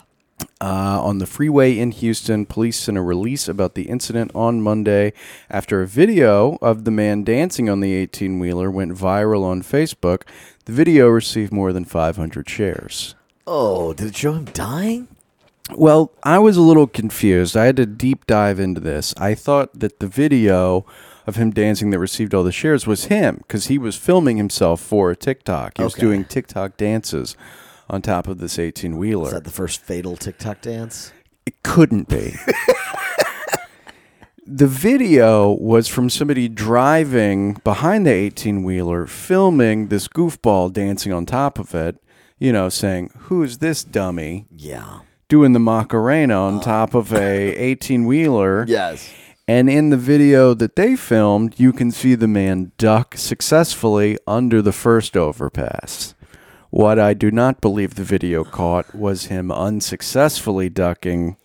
Uh, 0.60 1.00
on 1.02 1.18
the 1.18 1.26
freeway 1.26 1.78
in 1.78 1.90
Houston, 1.90 2.46
police 2.46 2.78
sent 2.78 2.96
a 2.96 3.02
release 3.02 3.48
about 3.48 3.74
the 3.74 3.88
incident 3.88 4.30
on 4.34 4.62
Monday 4.62 5.12
after 5.50 5.82
a 5.82 5.86
video 5.86 6.58
of 6.62 6.84
the 6.84 6.90
man 6.90 7.24
dancing 7.24 7.68
on 7.68 7.80
the 7.80 7.94
18 7.94 8.38
wheeler 8.38 8.70
went 8.70 8.92
viral 8.92 9.44
on 9.44 9.62
Facebook. 9.62 10.22
The 10.64 10.72
video 10.72 11.08
received 11.08 11.52
more 11.52 11.72
than 11.72 11.84
500 11.84 12.48
shares. 12.48 13.14
Oh, 13.46 13.92
did 13.92 14.08
it 14.08 14.16
show 14.16 14.34
him 14.34 14.44
dying? 14.46 15.08
Well, 15.74 16.10
I 16.22 16.38
was 16.38 16.56
a 16.56 16.62
little 16.62 16.86
confused. 16.86 17.56
I 17.56 17.66
had 17.66 17.76
to 17.76 17.86
deep 17.86 18.26
dive 18.26 18.58
into 18.58 18.80
this. 18.80 19.14
I 19.18 19.34
thought 19.34 19.78
that 19.78 20.00
the 20.00 20.06
video 20.06 20.86
of 21.26 21.36
him 21.36 21.50
dancing 21.50 21.90
that 21.90 21.98
received 21.98 22.34
all 22.34 22.42
the 22.42 22.52
shares 22.52 22.86
was 22.86 23.04
him 23.06 23.36
because 23.38 23.66
he 23.66 23.76
was 23.78 23.94
filming 23.96 24.38
himself 24.38 24.80
for 24.80 25.10
a 25.10 25.16
TikTok. 25.16 25.76
He 25.76 25.84
was 25.84 25.94
Okay. 25.94 26.00
doing 26.00 26.24
TikTok 26.24 26.76
dances 26.78 27.36
on 27.90 28.00
top 28.02 28.28
of 28.28 28.38
this 28.38 28.58
18 28.58 28.92
Was 28.92 28.98
wheeler. 28.98 29.30
that 29.30 29.44
the 29.44 29.50
first 29.50 29.80
fatal 29.82 30.16
TikTok 30.16 30.62
dance? 30.62 31.12
It 31.44 31.62
couldn't 31.62 32.08
be. 32.08 32.34
the 34.46 34.66
video 34.66 35.50
was 35.50 35.86
from 35.86 36.08
somebody 36.08 36.48
driving 36.48 37.54
behind 37.64 38.06
the 38.06 38.10
18 38.12 38.62
wheeler, 38.62 39.06
filming 39.06 39.88
this 39.88 40.08
goofball 40.08 40.72
dancing 40.72 41.12
on 41.12 41.26
top 41.26 41.58
of 41.58 41.74
it, 41.74 41.96
you 42.38 42.52
know, 42.52 42.68
saying, 42.70 43.10
Who's 43.24 43.58
this 43.58 43.84
dummy? 43.84 44.46
Yeah. 44.50 45.00
Doing 45.28 45.52
the 45.52 45.58
Macarena 45.58 46.34
on 46.34 46.60
top 46.60 46.94
of 46.94 47.12
a 47.12 47.54
18 47.54 48.06
wheeler. 48.06 48.64
Yes. 48.78 49.12
And 49.46 49.70
in 49.70 49.88
the 49.88 49.96
video 49.96 50.52
that 50.52 50.76
they 50.76 50.94
filmed, 50.94 51.58
you 51.58 51.72
can 51.72 51.90
see 51.90 52.14
the 52.14 52.28
man 52.28 52.72
duck 52.76 53.14
successfully 53.16 54.18
under 54.26 54.60
the 54.60 54.72
first 54.72 55.16
overpass. 55.16 56.14
What 56.70 56.98
I 56.98 57.14
do 57.14 57.30
not 57.30 57.62
believe 57.62 57.94
the 57.94 58.04
video 58.04 58.44
caught 58.44 58.94
was 58.94 59.26
him 59.26 59.50
unsuccessfully 59.50 60.68
ducking 60.68 61.38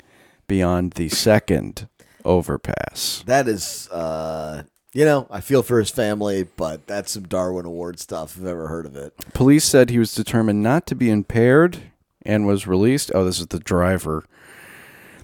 beyond 0.48 0.94
the 0.94 1.08
second 1.08 1.88
overpass. 2.26 3.24
That 3.26 3.48
is, 3.48 3.88
uh, 3.90 4.64
you 4.94 5.06
know, 5.06 5.28
I 5.32 5.40
feel 5.40 5.64
for 5.64 5.80
his 5.80 5.90
family, 5.90 6.44
but 6.44 6.88
that's 6.88 7.12
some 7.12 7.24
Darwin 7.24 7.66
Award 7.66 8.00
stuff 8.00 8.36
if 8.36 8.42
I've 8.42 8.48
ever 8.48 8.68
heard 8.68 8.86
of 8.86 8.98
it. 8.98 9.14
Police 9.34 9.64
said 9.64 9.90
he 9.90 10.00
was 10.00 10.14
determined 10.14 10.62
not 10.62 10.86
to 10.88 10.96
be 10.96 11.10
impaired 11.10 11.80
and 12.26 12.46
was 12.46 12.68
released. 12.68 13.12
Oh, 13.14 13.26
this 13.26 13.40
is 13.40 13.48
the 13.48 13.60
driver. 13.60 14.24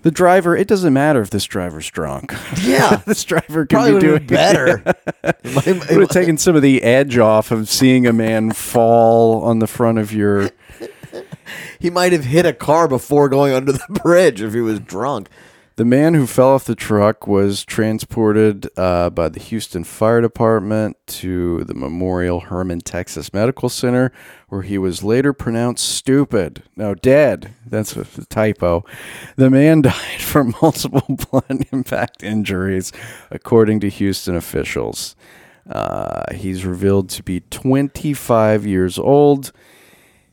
The 0.02 0.12
driver, 0.12 0.56
it 0.56 0.68
doesn't 0.68 0.94
matter 0.94 1.22
if 1.22 1.30
this 1.30 1.44
driver's 1.44 1.90
drunk. 1.90 2.34
Yeah. 2.62 2.98
this 3.06 3.24
driver 3.26 3.66
can 3.66 3.78
Probably 3.80 3.94
be 3.96 4.00
doing 4.00 4.26
better. 4.28 4.82
It 5.24 5.54
might- 5.56 5.68
It 5.68 5.90
would 5.92 6.00
have 6.02 6.10
taken 6.10 6.38
some 6.38 6.56
of 6.56 6.62
the 6.62 6.82
edge 6.84 7.18
off 7.18 7.52
of 7.52 7.68
seeing 7.70 8.08
a 8.08 8.14
man 8.14 8.52
fall 8.52 9.44
on 9.44 9.60
the 9.60 9.68
front 9.68 9.98
of 9.98 10.14
your. 10.14 10.52
he 11.80 11.90
might 11.90 12.14
have 12.14 12.24
hit 12.26 12.46
a 12.46 12.54
car 12.54 12.88
before 12.88 13.28
going 13.28 13.54
under 13.54 13.74
the 13.74 14.00
bridge 14.04 14.42
if 14.42 14.54
he 14.54 14.62
was 14.62 14.80
drunk. 14.80 15.28
The 15.80 15.86
man 15.86 16.14
who 16.14 16.28
fell 16.28 16.50
off 16.50 16.66
the 16.66 16.76
truck 16.76 17.26
was 17.26 17.64
transported 17.64 18.70
uh, 18.76 19.12
by 19.12 19.30
the 19.30 19.40
Houston 19.40 19.86
Fire 19.86 20.20
Department 20.20 20.98
to 21.08 21.64
the 21.64 21.74
Memorial 21.74 22.42
Hermann 22.42 22.82
Texas 22.82 23.34
Medical 23.34 23.70
Center, 23.70 24.12
where 24.50 24.64
he 24.64 24.78
was 24.78 25.06
later 25.06 25.32
pronounced 25.32 25.88
stupid. 25.88 26.64
No, 26.76 26.96
dead. 26.96 27.54
That's 27.66 27.96
a 27.96 28.04
typo. 28.26 28.84
The 29.38 29.50
man 29.50 29.82
died 29.84 30.20
from 30.20 30.54
multiple 30.62 31.16
blunt 31.32 31.70
impact 31.72 32.24
injuries, 32.24 32.92
according 33.32 33.80
to 33.80 33.90
Houston 33.90 34.36
officials. 34.36 35.16
Uh, 35.66 36.26
he's 36.36 36.66
revealed 36.66 37.08
to 37.12 37.24
be 37.24 37.40
25 37.52 38.66
years 38.66 39.00
old. 39.00 39.54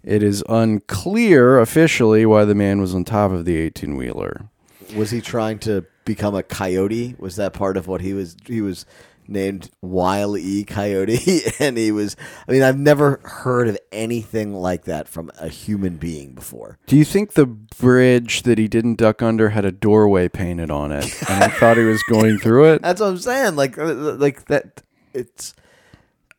It 0.02 0.24
is 0.24 0.42
unclear 0.48 1.60
officially 1.60 2.26
why 2.26 2.44
the 2.44 2.56
man 2.56 2.80
was 2.80 2.96
on 2.96 3.04
top 3.04 3.30
of 3.30 3.44
the 3.44 3.56
18 3.58 3.96
wheeler. 3.96 4.50
Was 4.94 5.10
he 5.10 5.20
trying 5.20 5.58
to 5.60 5.84
become 6.04 6.34
a 6.34 6.42
coyote? 6.42 7.16
Was 7.18 7.36
that 7.36 7.52
part 7.52 7.76
of 7.76 7.86
what 7.86 8.00
he 8.00 8.12
was? 8.12 8.36
He 8.46 8.60
was 8.60 8.86
named 9.28 9.70
Wile 9.82 10.36
E. 10.36 10.64
Coyote, 10.64 11.42
and 11.60 11.76
he 11.76 11.90
was. 11.92 12.16
I 12.48 12.52
mean, 12.52 12.62
I've 12.62 12.78
never 12.78 13.20
heard 13.24 13.68
of 13.68 13.78
anything 13.92 14.54
like 14.54 14.84
that 14.84 15.08
from 15.08 15.30
a 15.38 15.48
human 15.48 15.96
being 15.96 16.32
before. 16.32 16.78
Do 16.86 16.96
you 16.96 17.04
think 17.04 17.32
the 17.32 17.46
bridge 17.46 18.42
that 18.42 18.58
he 18.58 18.68
didn't 18.68 18.96
duck 18.96 19.22
under 19.22 19.50
had 19.50 19.64
a 19.64 19.72
doorway 19.72 20.28
painted 20.28 20.70
on 20.70 20.92
it, 20.92 21.04
and 21.28 21.50
he 21.52 21.58
thought 21.58 21.76
he 21.76 21.84
was 21.84 22.02
going 22.04 22.38
through 22.38 22.72
it? 22.74 22.82
That's 22.82 23.00
what 23.00 23.08
I'm 23.08 23.18
saying. 23.18 23.56
Like, 23.56 23.78
uh, 23.78 23.92
like 23.94 24.46
that. 24.46 24.82
It's 25.12 25.54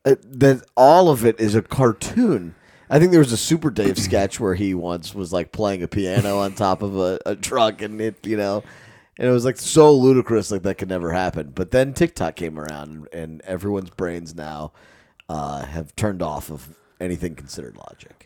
uh, 0.06 0.16
that 0.24 0.64
all 0.76 1.10
of 1.10 1.26
it 1.26 1.40
is 1.40 1.56
a 1.56 1.62
cartoon. 1.62 2.56
I 2.90 3.00
think 3.00 3.12
there 3.12 3.20
was 3.20 3.34
a 3.34 3.38
Super 3.38 3.70
Dave 3.70 3.98
sketch 3.98 4.40
where 4.40 4.56
he 4.56 4.74
once 4.74 5.14
was 5.14 5.34
like 5.34 5.52
playing 5.52 5.84
a 5.84 5.88
piano 5.88 6.40
on 6.40 6.54
top 6.54 6.82
of 6.82 6.98
a, 6.98 7.20
a 7.26 7.36
truck, 7.36 7.82
and 7.82 8.00
it, 8.00 8.26
you 8.26 8.38
know, 8.38 8.64
and 9.18 9.28
it 9.28 9.32
was 9.32 9.46
like 9.46 9.58
so 9.58 9.92
ludicrous, 9.94 10.52
like 10.52 10.64
that 10.64 10.78
could 10.78 10.90
never 10.90 11.12
happen. 11.12 11.52
But 11.54 11.72
then 11.72 11.94
TikTok 11.94 12.36
came 12.36 12.60
around, 12.60 13.08
and 13.12 13.42
everyone's 13.42 13.90
brains 13.90 14.36
now 14.36 14.72
uh, 15.28 15.66
have 15.66 15.96
turned 15.96 16.22
off 16.22 16.50
of 16.50 16.78
anything 17.00 17.36
considered 17.36 17.78
logic. 17.78 18.24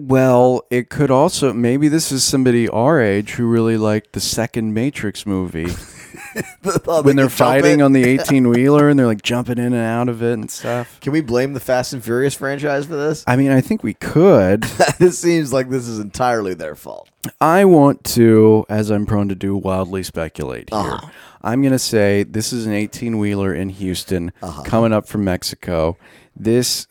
Well, 0.00 0.62
it 0.70 0.88
could 0.88 1.10
also 1.10 1.52
maybe 1.52 1.88
this 1.88 2.12
is 2.12 2.24
somebody 2.24 2.68
our 2.68 3.00
age 3.00 3.32
who 3.32 3.46
really 3.46 3.76
liked 3.76 4.12
the 4.12 4.20
second 4.20 4.72
Matrix 4.72 5.26
movie 5.26 5.66
Oh, 6.88 7.02
when 7.02 7.16
they 7.16 7.22
they're 7.22 7.30
fighting 7.30 7.80
on 7.82 7.92
the 7.92 8.04
18 8.08 8.48
wheeler 8.48 8.88
and 8.88 8.98
they're 8.98 9.06
like 9.06 9.22
jumping 9.22 9.58
in 9.58 9.66
and 9.72 9.76
out 9.76 10.08
of 10.08 10.22
it 10.22 10.32
and 10.34 10.50
stuff. 10.50 10.98
Can 11.00 11.12
we 11.12 11.20
blame 11.20 11.52
the 11.52 11.60
Fast 11.60 11.92
and 11.92 12.02
Furious 12.02 12.34
franchise 12.34 12.86
for 12.86 12.96
this? 12.96 13.24
I 13.26 13.36
mean, 13.36 13.50
I 13.50 13.60
think 13.60 13.82
we 13.82 13.94
could. 13.94 14.62
this 14.98 15.18
seems 15.18 15.52
like 15.52 15.70
this 15.70 15.86
is 15.88 15.98
entirely 15.98 16.54
their 16.54 16.74
fault. 16.74 17.08
I 17.40 17.64
want 17.64 18.04
to, 18.14 18.66
as 18.68 18.90
I'm 18.90 19.06
prone 19.06 19.28
to 19.28 19.34
do, 19.34 19.56
wildly 19.56 20.02
speculate 20.02 20.70
here. 20.70 20.78
Uh-huh. 20.78 21.08
I'm 21.42 21.62
going 21.62 21.72
to 21.72 21.78
say 21.78 22.22
this 22.24 22.52
is 22.52 22.66
an 22.66 22.72
18 22.72 23.18
wheeler 23.18 23.54
in 23.54 23.68
Houston 23.70 24.32
Uh-huh. 24.42 24.62
coming 24.64 24.92
up 24.92 25.06
from 25.06 25.24
Mexico. 25.24 25.96
This 26.34 26.86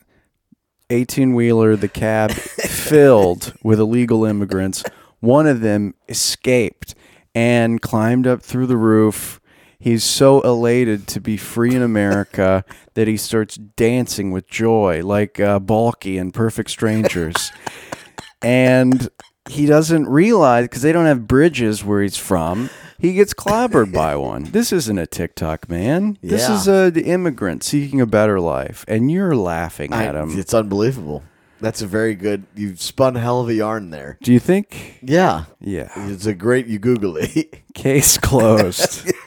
18 0.90 1.34
wheeler, 1.34 1.76
the 1.76 1.88
cab 1.88 2.32
filled 2.32 3.54
with 3.62 3.78
illegal 3.80 4.24
immigrants. 4.24 4.82
One 5.20 5.46
of 5.46 5.60
them 5.60 5.94
escaped 6.08 6.94
and 7.36 7.82
climbed 7.82 8.26
up 8.26 8.40
through 8.42 8.66
the 8.66 8.78
roof. 8.78 9.40
He's 9.78 10.02
so 10.04 10.40
elated 10.40 11.06
to 11.08 11.20
be 11.20 11.36
free 11.36 11.74
in 11.74 11.82
America 11.82 12.64
that 12.94 13.06
he 13.06 13.18
starts 13.18 13.56
dancing 13.56 14.30
with 14.30 14.48
joy, 14.48 15.04
like 15.04 15.38
uh, 15.38 15.60
Balki 15.60 16.16
in 16.16 16.32
Perfect 16.32 16.70
Strangers. 16.70 17.52
and 18.42 19.10
he 19.50 19.66
doesn't 19.66 20.08
realize 20.08 20.64
because 20.64 20.80
they 20.80 20.92
don't 20.92 21.04
have 21.04 21.28
bridges 21.28 21.84
where 21.84 22.00
he's 22.00 22.16
from. 22.16 22.70
He 22.98 23.12
gets 23.12 23.34
clobbered 23.34 23.92
by 23.92 24.16
one. 24.32 24.44
This 24.44 24.72
isn't 24.72 24.98
a 24.98 25.06
TikTok 25.06 25.68
man. 25.68 26.16
This 26.22 26.48
is 26.48 26.66
a 26.66 26.90
the 26.90 27.04
immigrant 27.04 27.62
seeking 27.62 28.00
a 28.00 28.06
better 28.06 28.40
life, 28.40 28.86
and 28.88 29.10
you're 29.10 29.36
laughing 29.36 29.92
I- 29.92 30.06
at 30.06 30.14
him. 30.14 30.38
It's 30.38 30.54
unbelievable. 30.54 31.22
That's 31.60 31.82
a 31.82 31.86
very 31.86 32.14
good. 32.14 32.44
You've 32.54 32.80
spun 32.80 33.16
a 33.16 33.20
hell 33.20 33.40
of 33.40 33.48
a 33.48 33.54
yarn 33.54 33.90
there. 33.90 34.18
Do 34.22 34.32
you 34.32 34.38
think? 34.38 34.98
Yeah, 35.02 35.44
Yeah. 35.60 35.90
it's 36.10 36.26
a 36.26 36.34
great. 36.34 36.66
You 36.66 36.78
Google 36.78 37.16
it. 37.16 37.62
Case 37.74 38.18
closed. 38.18 39.10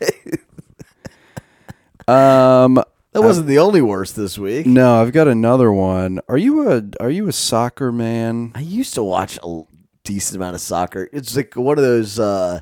um. 2.07 2.75
that 3.13 3.21
wasn't 3.21 3.47
the 3.47 3.59
only 3.59 3.81
worst 3.81 4.15
this 4.15 4.37
week. 4.37 4.65
No, 4.65 5.01
I've 5.01 5.11
got 5.11 5.27
another 5.27 5.71
one. 5.71 6.19
Are 6.27 6.37
you 6.37 6.69
a 6.71 6.83
Are 6.99 7.09
you 7.09 7.27
a 7.27 7.33
soccer 7.33 7.91
man? 7.91 8.51
I 8.55 8.61
used 8.61 8.93
to 8.95 9.03
watch 9.03 9.37
a 9.43 9.63
decent 10.03 10.37
amount 10.37 10.55
of 10.55 10.61
soccer. 10.61 11.09
It's 11.11 11.35
like 11.35 11.55
one 11.55 11.77
of 11.77 11.83
those. 11.83 12.19
Uh, 12.19 12.61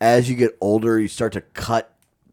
as 0.00 0.28
you 0.28 0.36
get 0.36 0.56
older, 0.60 0.98
you 0.98 1.08
start 1.08 1.32
to 1.34 1.40
cut 1.40 1.90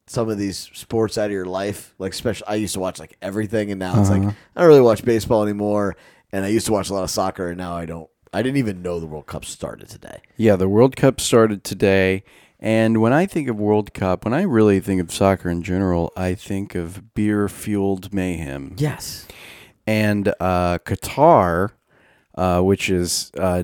some 0.08 0.30
of 0.30 0.38
these 0.38 0.70
sports 0.74 1.18
out 1.18 1.28
of 1.28 1.32
your 1.32 1.46
life. 1.46 1.94
Like, 2.00 2.12
especially, 2.12 2.48
I 2.48 2.56
used 2.56 2.74
to 2.74 2.80
watch 2.82 3.00
like 3.00 3.16
everything, 3.22 3.72
and 3.72 3.80
now 3.80 4.00
it's 4.00 4.10
like 4.10 4.24
I 4.24 4.36
don't 4.60 4.68
really 4.68 4.82
watch 4.82 5.06
baseball 5.06 5.44
anymore. 5.44 5.96
And 6.32 6.46
I 6.46 6.50
used 6.50 6.66
to 6.68 6.72
watch 6.72 6.90
a 6.90 6.94
lot 6.94 7.04
of 7.04 7.10
soccer, 7.10 7.50
and 7.50 7.58
now 7.58 7.76
I 7.76 7.86
don't. 7.86 8.10
I 8.34 8.42
didn't 8.42 8.58
even 8.58 8.82
know 8.82 9.00
the 9.00 9.08
World 9.08 9.28
Cup 9.28 9.44
started 9.44 9.90
today. 9.90 10.22
Yeah, 10.38 10.56
the 10.56 10.70
World 10.70 10.96
Cup 10.96 11.20
started 11.20 11.64
today. 11.64 12.24
And 12.62 13.02
when 13.02 13.12
I 13.12 13.26
think 13.26 13.50
of 13.50 13.60
World 13.60 13.94
Cup, 13.94 14.24
when 14.24 14.34
I 14.34 14.44
really 14.44 14.80
think 14.80 15.02
of 15.02 15.12
soccer 15.12 15.50
in 15.50 15.64
general, 15.64 16.14
I 16.16 16.36
think 16.36 16.76
of 16.76 17.14
beer 17.14 17.50
fueled 17.50 18.14
mayhem. 18.14 18.76
Yes. 18.78 19.28
And 19.88 20.30
uh, 20.40 20.78
Qatar, 20.86 21.72
uh, 22.36 22.62
which 22.62 22.90
is 22.90 23.32
uh, 23.38 23.64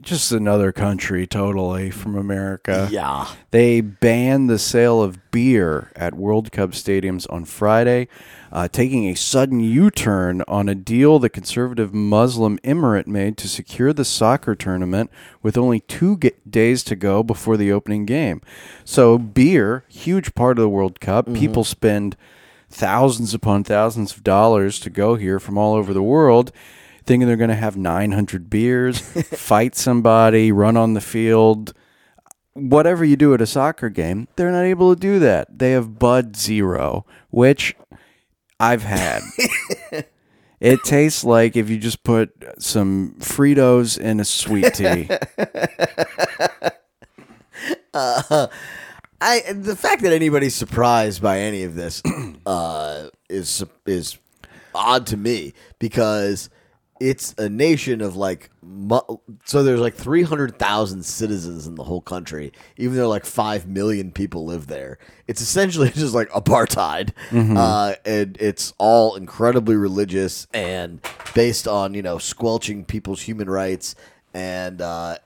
just 0.00 0.30
another 0.32 0.70
country 0.72 1.26
totally 1.26 1.90
from 1.90 2.16
America. 2.16 2.88
Yeah. 2.90 3.26
They 3.50 3.80
banned 3.80 4.48
the 4.48 4.58
sale 4.58 5.02
of 5.02 5.30
beer 5.32 5.90
at 5.96 6.14
World 6.14 6.52
Cup 6.52 6.70
stadiums 6.70 7.30
on 7.30 7.44
Friday, 7.44 8.06
uh, 8.52 8.68
taking 8.68 9.06
a 9.06 9.14
sudden 9.14 9.60
U 9.60 9.90
turn 9.90 10.42
on 10.48 10.68
a 10.68 10.74
deal 10.74 11.18
the 11.18 11.28
conservative 11.28 11.92
Muslim 11.94 12.58
emirate 12.58 13.06
made 13.06 13.36
to 13.38 13.48
secure 13.48 13.92
the 13.92 14.04
soccer 14.04 14.54
tournament 14.54 15.10
with 15.42 15.58
only 15.58 15.80
two 15.80 16.18
days 16.48 16.82
to 16.84 16.96
go 16.96 17.22
before 17.22 17.56
the 17.56 17.72
opening 17.72 18.06
game. 18.06 18.40
So, 18.84 19.18
beer, 19.18 19.84
huge 19.88 20.34
part 20.34 20.58
of 20.58 20.62
the 20.62 20.68
World 20.68 21.00
Cup. 21.00 21.32
People 21.32 21.64
spend 21.64 22.16
thousands 22.70 23.34
upon 23.34 23.64
thousands 23.64 24.16
of 24.16 24.24
dollars 24.24 24.78
to 24.80 24.90
go 24.90 25.16
here 25.16 25.38
from 25.38 25.58
all 25.58 25.74
over 25.74 25.92
the 25.92 26.02
world. 26.02 26.52
Thinking 27.04 27.26
they're 27.26 27.36
going 27.36 27.48
to 27.48 27.56
have 27.56 27.76
900 27.76 28.50
beers, 28.50 28.98
fight 29.30 29.74
somebody, 29.74 30.52
run 30.52 30.76
on 30.76 30.92
the 30.92 31.00
field, 31.00 31.72
whatever 32.58 33.04
you 33.04 33.16
do 33.16 33.34
at 33.34 33.40
a 33.40 33.46
soccer 33.46 33.88
game, 33.88 34.28
they're 34.36 34.52
not 34.52 34.64
able 34.64 34.94
to 34.94 35.00
do 35.00 35.18
that. 35.18 35.58
They 35.58 35.72
have 35.72 35.98
Bud 35.98 36.36
Zero, 36.36 37.06
which 37.30 37.74
I've 38.60 38.82
had. 38.82 39.22
it 40.60 40.82
tastes 40.84 41.24
like 41.24 41.56
if 41.56 41.70
you 41.70 41.78
just 41.78 42.02
put 42.02 42.30
some 42.58 43.14
Fritos 43.18 43.98
in 43.98 44.20
a 44.20 44.24
sweet 44.24 44.74
tea. 44.74 45.08
I 49.20 49.40
the 49.52 49.76
fact 49.76 50.02
that 50.02 50.12
anybody's 50.12 50.54
surprised 50.54 51.20
by 51.22 51.40
any 51.40 51.64
of 51.64 51.74
this 51.74 52.02
uh, 52.46 53.08
is 53.28 53.64
is 53.86 54.18
odd 54.74 55.06
to 55.08 55.16
me 55.16 55.54
because 55.78 56.50
it's 57.00 57.34
a 57.38 57.48
nation 57.48 58.00
of 58.00 58.16
like 58.16 58.50
so 59.44 59.62
there's 59.62 59.80
like 59.80 59.94
300,000 59.94 61.02
citizens 61.02 61.66
in 61.66 61.74
the 61.74 61.84
whole 61.84 62.00
country 62.00 62.52
even 62.76 62.96
though 62.96 63.08
like 63.08 63.24
5 63.24 63.66
million 63.66 64.12
people 64.12 64.44
live 64.44 64.66
there. 64.66 64.98
It's 65.26 65.40
essentially 65.40 65.90
just 65.94 66.14
like 66.14 66.28
apartheid. 66.30 67.12
Uh, 67.56 67.94
and 68.04 68.36
it's 68.40 68.74
all 68.78 69.16
incredibly 69.16 69.76
religious 69.76 70.46
and 70.52 71.00
based 71.34 71.66
on 71.68 71.94
you 71.94 72.02
know 72.02 72.18
squelching 72.18 72.84
people's 72.84 73.22
human 73.22 73.48
rights. 73.48 73.94
And 74.34 74.80
uh, 74.80 75.16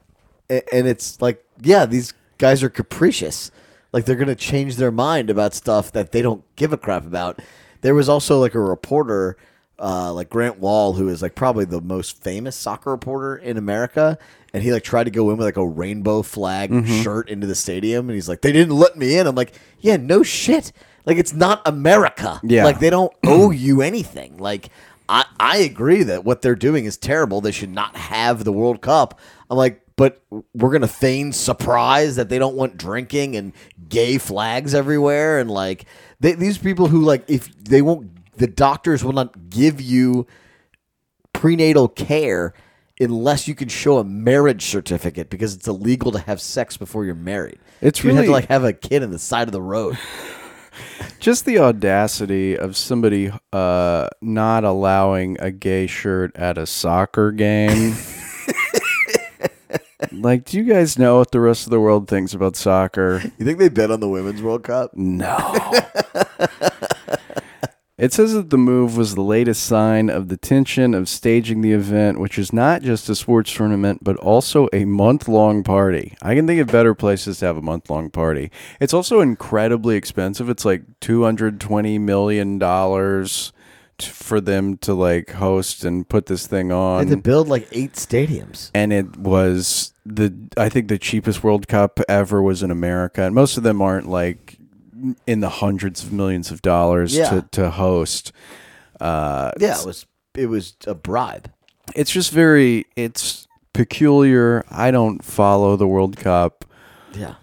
and 0.49 0.87
it's 0.87 1.21
like 1.21 1.45
yeah 1.63 1.87
these 1.87 2.15
guys 2.39 2.63
are 2.63 2.71
capricious. 2.71 3.51
Like 3.93 4.05
they're 4.05 4.17
gonna 4.17 4.35
change 4.35 4.77
their 4.77 4.93
mind 4.93 5.31
about 5.31 5.55
stuff 5.55 5.93
that 5.93 6.13
they 6.13 6.23
don't 6.23 6.45
give 6.57 6.73
a 6.73 6.77
crap 6.79 7.05
about. 7.07 7.41
There 7.83 7.95
was 7.95 8.09
also 8.09 8.39
like 8.39 8.55
a 8.55 8.61
reporter 8.61 9.37
uh, 9.83 10.13
like 10.13 10.31
Grant 10.31 10.59
Wahl 10.61 10.93
who 10.95 11.09
is 11.09 11.21
like 11.23 11.35
probably 11.35 11.65
the 11.65 11.81
most 11.81 12.23
famous 12.23 12.55
soccer 12.57 12.91
reporter 12.91 13.37
in 13.37 13.57
america 13.57 14.17
and 14.55 14.63
he 14.63 14.73
like 14.73 14.85
tried 14.85 15.05
to 15.05 15.11
go 15.11 15.31
in 15.31 15.37
with 15.37 15.45
like 15.47 15.57
a 15.57 15.67
rainbow 15.67 16.23
flag 16.23 16.87
shirt 16.87 17.29
into 17.29 17.47
the 17.47 17.55
stadium 17.55 18.09
and 18.09 18.15
he's 18.15 18.29
like 18.29 18.43
they 18.43 18.53
didn't 18.53 18.77
let 18.77 18.97
me 18.97 19.19
in 19.19 19.27
i'm 19.27 19.35
like 19.35 19.53
yeah 19.81 19.97
no 19.97 20.23
shit 20.23 20.71
like 21.05 21.17
it's 21.17 21.33
not 21.35 21.61
america 21.67 22.41
Yeah. 22.45 22.65
like 22.65 22.79
they 22.79 22.91
don't 22.91 23.13
owe 23.27 23.51
you 23.51 23.83
anything 23.83 24.37
like 24.39 24.69
I, 25.09 25.25
I 25.41 25.57
agree 25.59 26.05
that 26.05 26.25
what 26.25 26.41
they're 26.41 26.55
doing 26.55 26.85
is 26.87 26.97
terrible. 26.97 27.41
They 27.43 27.51
should 27.51 27.69
not 27.75 27.97
have 27.97 28.45
the 28.45 28.53
World 28.53 28.81
Cup. 28.81 29.19
I'm 29.51 29.59
like, 29.59 29.83
but 29.97 30.23
we're 30.55 30.71
gonna 30.71 30.87
feign 30.89 31.33
surprise 31.33 32.17
that 32.17 32.29
they 32.31 32.39
don't 32.39 32.55
want 32.55 32.79
drinking 32.79 33.37
and 33.37 33.53
gay 33.91 34.17
flags 34.17 34.75
everywhere, 34.75 35.39
and 35.41 35.51
like 35.51 35.85
they, 36.21 36.33
these 36.33 36.57
people 36.57 36.87
who 36.87 37.03
like 37.03 37.25
if 37.29 37.53
they 37.63 37.83
won't, 37.83 38.11
the 38.37 38.47
doctors 38.47 39.05
will 39.05 39.13
not 39.13 39.51
give 39.51 39.81
you 39.81 40.27
prenatal 41.33 41.89
care 41.89 42.55
unless 43.01 43.49
you 43.49 43.55
can 43.55 43.69
show 43.69 43.99
a 43.99 44.05
marriage 44.05 44.65
certificate 44.65 45.29
because 45.29 45.55
it's 45.55 45.67
illegal 45.67 46.13
to 46.13 46.19
have 46.21 46.41
sex 46.41 46.77
before 46.77 47.05
you're 47.05 47.15
married. 47.15 47.59
It's 47.81 48.03
you 48.03 48.11
have 48.11 48.17
really- 48.19 48.27
to 48.29 48.33
like 48.33 48.49
have 48.49 48.65
a 48.65 48.73
kid 48.73 49.03
on 49.03 49.11
the 49.11 49.19
side 49.19 49.49
of 49.49 49.53
the 49.53 49.63
road. 49.63 49.99
Just 51.19 51.45
the 51.45 51.59
audacity 51.59 52.57
of 52.57 52.77
somebody 52.77 53.31
uh, 53.53 54.09
not 54.21 54.65
allowing 54.65 55.37
a 55.41 55.51
gay 55.51 55.87
shirt 55.87 56.35
at 56.37 56.57
a 56.59 56.67
soccer 56.67 57.31
game. 57.31 57.95
like, 60.13 60.45
do 60.47 60.57
you 60.57 60.65
guys 60.65 60.99
know 60.99 61.19
what 61.19 61.31
the 61.31 61.41
rest 61.41 61.67
of 61.67 61.71
the 61.71 61.79
world 61.79 62.09
thinks 62.09 62.35
about 62.35 62.57
soccer? 62.57 63.21
You 63.39 63.45
think 63.45 63.59
they 63.59 63.69
bet 63.69 63.91
on 63.91 64.01
the 64.01 64.09
Women's 64.09 64.43
World 64.43 64.65
Cup? 64.65 64.97
No. 64.97 65.37
It 68.03 68.13
says 68.13 68.33
that 68.33 68.51
the 68.51 68.59
move 68.59 68.97
was 68.97 69.15
the 69.15 69.23
latest 69.23 69.63
sign 69.63 70.11
of 70.11 70.27
the 70.27 70.37
tension 70.37 70.93
of 70.93 71.09
staging 71.09 71.61
the 71.61 71.71
event, 71.71 72.19
which 72.19 72.37
is 72.37 72.53
not 72.53 72.83
just 72.83 73.09
a 73.09 73.15
sports 73.15 73.55
tournament, 73.55 74.03
but 74.03 74.17
also 74.17 74.69
a 74.73 74.85
month 74.85 75.29
long 75.29 75.63
party. 75.63 76.17
I 76.21 76.35
can 76.35 76.49
think 76.49 76.61
of 76.61 76.67
better 76.67 76.97
places 76.97 77.39
to 77.39 77.47
have 77.47 77.57
a 77.57 77.63
month 77.63 77.89
long 77.89 78.11
party. 78.11 78.51
It's 78.81 78.93
also 78.93 79.21
incredibly 79.21 79.95
expensive. 79.95 80.49
It's 80.49 80.65
like 80.65 80.83
$220 80.99 82.01
million 82.01 82.59
for 84.01 84.41
them 84.41 84.79
to 84.79 84.95
like 84.95 85.31
host 85.31 85.85
and 85.85 86.09
put 86.09 86.27
this 86.27 86.49
thing 86.49 86.69
They 86.71 86.75
on 86.75 86.99
had 87.07 87.09
to 87.11 87.17
build 87.19 87.47
like 87.47 87.69
eight 87.71 87.93
stadiums. 87.93 88.73
and 88.75 88.93
it 88.93 89.17
was 89.17 89.93
the 90.05 90.35
I 90.57 90.69
think 90.71 90.89
the 90.89 90.99
cheapest 90.99 91.45
World 91.45 91.69
Cup 91.69 92.01
ever 92.09 92.43
was 92.43 92.65
in 92.65 92.73
America, 92.73 93.23
and 93.23 93.33
most 93.33 93.57
of 93.57 93.63
them 93.63 93.81
aren't 93.81 94.09
like 94.09 94.59
in 95.27 95.41
the 95.41 95.49
hundreds 95.49 96.03
of 96.05 96.13
millions 96.13 96.51
of 96.51 96.61
dollars 96.63 97.15
Yeah. 97.17 97.31
to 97.31 97.43
to 97.53 97.71
host. 97.71 98.33
Uh, 99.01 99.53
Yeah, 99.59 99.79
it 99.81 99.87
was 99.87 100.07
it 100.35 100.47
was 100.47 100.77
a 100.87 100.95
bribe. 100.95 101.51
it's 101.95 102.11
just 102.11 102.31
very 102.33 102.87
it's 102.97 103.47
peculiar. 103.73 104.65
I 104.71 104.91
don't 104.91 105.25
follow 105.25 105.77
the 105.77 105.87
World 105.89 106.17
Cup. 106.17 106.65
Yeah. 107.15 107.35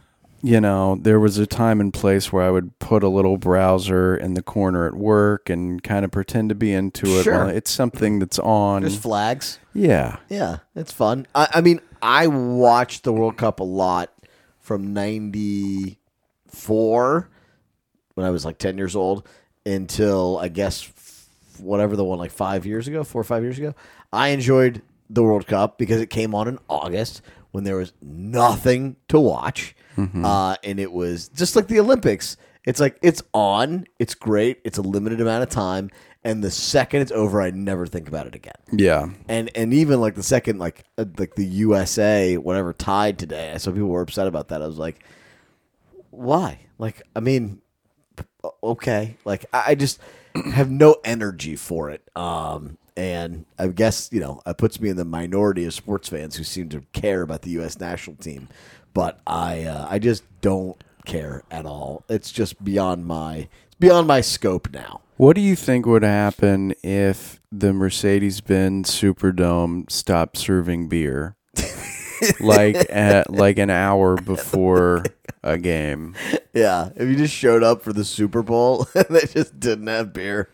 You 0.42 0.62
know, 0.62 0.98
there 1.02 1.20
was 1.20 1.38
a 1.38 1.46
time 1.46 1.82
and 1.82 1.94
place 1.94 2.32
where 2.32 2.44
I 2.44 2.50
would 2.50 2.80
put 2.80 3.04
a 3.04 3.10
little 3.10 3.36
browser 3.36 4.16
in 4.16 4.36
the 4.36 4.42
corner 4.42 4.88
at 4.88 4.94
work 4.94 5.50
and 5.50 5.84
kind 5.84 6.06
of 6.06 6.12
pretend 6.12 6.48
to 6.48 6.56
be 6.56 6.72
into 6.72 7.08
it. 7.20 7.24
Sure. 7.24 7.50
it's 7.50 7.70
something 7.70 8.20
that's 8.20 8.40
on. 8.40 8.84
There's 8.84 8.96
flags. 8.96 9.60
yeah. 9.74 10.16
Yeah, 10.30 10.60
it's 10.76 10.94
fun. 10.94 11.28
I, 11.36 11.50
I 11.56 11.62
mean, 11.62 11.82
I 12.02 12.28
watched 12.28 13.04
the 13.04 13.12
World 13.12 13.36
Cup 13.36 13.60
a 13.60 13.66
lot 13.66 14.14
from 14.62 14.94
'94 14.94 17.28
when 18.20 18.28
I 18.28 18.32
was 18.32 18.44
like 18.44 18.58
10 18.58 18.78
years 18.78 18.96
old 18.98 19.26
until 19.66 20.38
I 20.38 20.50
guess 20.50 20.92
whatever 21.58 21.96
the 21.96 22.04
one 22.04 22.20
like 22.20 22.32
five 22.32 22.66
years 22.66 22.86
ago, 22.88 23.04
four 23.06 23.22
or 23.22 23.24
five 23.24 23.44
years 23.44 23.58
ago. 23.58 23.74
I 24.12 24.30
enjoyed 24.30 24.82
the 25.10 25.24
World 25.24 25.48
Cup 25.48 25.78
because 25.78 26.02
it 26.02 26.10
came 26.10 26.36
on 26.36 26.48
in 26.50 26.60
August 26.70 27.22
when 27.52 27.64
there 27.64 27.78
was 27.78 27.94
nothing 28.02 28.98
to 29.08 29.20
watch. 29.20 29.76
Uh, 29.98 30.56
and 30.64 30.80
it 30.80 30.92
was 30.94 31.28
just 31.30 31.56
like 31.58 31.68
the 31.68 31.80
Olympics. 31.80 32.38
It's 32.66 32.80
like 32.80 32.98
it's 33.02 33.22
on, 33.34 33.86
it's 34.00 34.16
great, 34.16 34.60
it's 34.64 34.78
a 34.78 34.82
limited 34.82 35.20
amount 35.22 35.44
of 35.44 35.50
time. 35.50 35.90
And 36.24 36.42
the 36.44 36.52
second 36.52 37.02
it's 37.02 37.12
over, 37.14 37.42
I 37.42 37.52
never 37.52 37.86
think 37.88 38.08
about 38.10 38.28
it 38.28 38.36
again 38.36 38.54
Yeah. 38.74 39.10
and 39.30 39.50
and 39.56 39.74
even 39.74 40.02
like 40.02 40.16
the 40.16 40.24
second 40.24 40.58
like 40.60 40.84
uh, 40.98 41.06
like 41.18 41.36
the 41.36 41.46
USA 41.46 42.38
whatever 42.38 42.72
tied 42.74 43.18
today. 43.20 43.52
I 43.54 43.58
saw 43.58 43.72
people 43.72 43.88
were 43.88 44.02
upset 44.02 44.28
about 44.28 44.50
that. 44.50 44.62
I 44.62 44.68
was 44.68 44.78
like, 44.78 45.00
why? 46.12 46.60
Like, 46.78 47.02
I 47.16 47.20
mean, 47.20 47.62
okay, 48.64 49.18
like 49.26 49.46
I 49.54 49.76
just 49.76 50.00
have 50.54 50.70
no 50.70 50.98
energy 51.04 51.56
for 51.56 51.90
it. 51.90 52.08
Um, 52.16 52.78
and 52.96 53.46
I 53.58 53.68
guess 53.68 54.10
you 54.12 54.20
know 54.20 54.42
it 54.46 54.58
puts 54.58 54.80
me 54.80 54.90
in 54.90 54.98
the 54.98 55.06
minority 55.06 55.66
of 55.66 55.74
sports 55.74 56.10
fans 56.10 56.36
who 56.36 56.44
seem 56.44 56.70
to 56.70 56.82
care 56.94 57.22
about 57.22 57.44
the 57.44 57.52
U.S. 57.52 57.80
national 57.80 58.18
team, 58.18 58.50
but 58.94 59.20
I 59.26 59.64
uh, 59.64 59.88
I 59.90 60.00
just 60.00 60.24
don't 60.42 60.82
care 61.06 61.44
at 61.50 61.66
all. 61.66 62.04
It's 62.10 62.32
just 62.32 62.64
beyond 62.64 63.06
my 63.06 63.48
it's 63.68 63.76
beyond 63.80 64.08
my 64.08 64.22
scope 64.22 64.72
now. 64.72 65.02
What 65.18 65.36
do 65.36 65.42
you 65.42 65.56
think 65.56 65.86
would 65.86 66.04
happen 66.04 66.74
if 66.82 67.42
the 67.52 67.74
Mercedes 67.74 68.40
Benz 68.42 68.90
Superdome 68.92 69.90
stopped 69.92 70.38
serving 70.38 70.88
beer? 70.88 71.36
Like 72.40 72.76
at 72.90 73.30
like 73.32 73.58
an 73.58 73.70
hour 73.70 74.16
before 74.16 75.06
a 75.44 75.58
game. 75.58 76.16
Yeah, 76.54 76.90
if 76.96 77.08
you 77.10 77.16
just 77.16 77.34
showed 77.34 77.64
up 77.64 77.82
for 77.82 77.94
the 77.94 78.04
Super 78.06 78.42
Bowl 78.44 78.88
and 78.96 79.06
they 79.10 79.26
just 79.28 79.60
didn't 79.60 79.88
have 79.88 80.14
beer, 80.14 80.50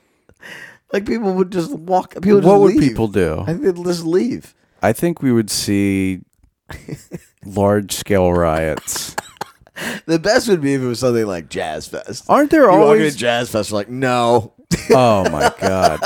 like 0.94 1.06
people 1.06 1.34
would 1.34 1.52
just 1.52 1.72
walk. 1.72 2.14
People 2.16 2.36
would 2.36 2.44
What 2.46 2.60
would 2.62 2.76
leave. 2.76 2.90
people 2.90 3.08
do? 3.08 3.42
I 3.42 3.46
think 3.54 3.62
they'd 3.62 3.84
just 3.84 4.06
leave. 4.06 4.54
I 4.82 4.94
think 4.94 5.22
we 5.22 5.32
would 5.32 5.50
see 5.50 6.22
large 7.46 7.94
scale 7.94 8.32
riots. 8.34 9.16
The 10.06 10.20
best 10.20 10.48
would 10.48 10.62
be 10.62 10.74
if 10.76 10.82
it 10.82 10.86
was 10.86 11.00
something 11.00 11.26
like 11.26 11.50
Jazz 11.50 11.88
Fest. 11.88 12.26
Aren't 12.30 12.50
there 12.52 12.64
you 12.64 12.70
walk 12.70 12.80
always 12.80 13.08
into 13.08 13.18
Jazz 13.18 13.50
Fest, 13.50 13.72
you're 13.72 13.80
like, 13.80 13.90
no, 13.90 14.54
Oh 14.92 15.30
my 15.30 15.52
god. 15.60 16.00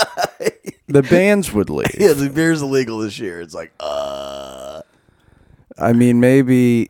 The 0.87 1.03
bands 1.03 1.53
would 1.53 1.69
leave. 1.69 1.95
yeah, 1.99 2.13
the 2.13 2.29
beer's 2.29 2.61
illegal 2.63 2.97
this 2.97 3.19
year. 3.19 3.41
It's 3.41 3.53
like, 3.53 3.71
uh, 3.79 4.78
I 5.79 5.93
mean, 5.93 6.19
maybe. 6.19 6.89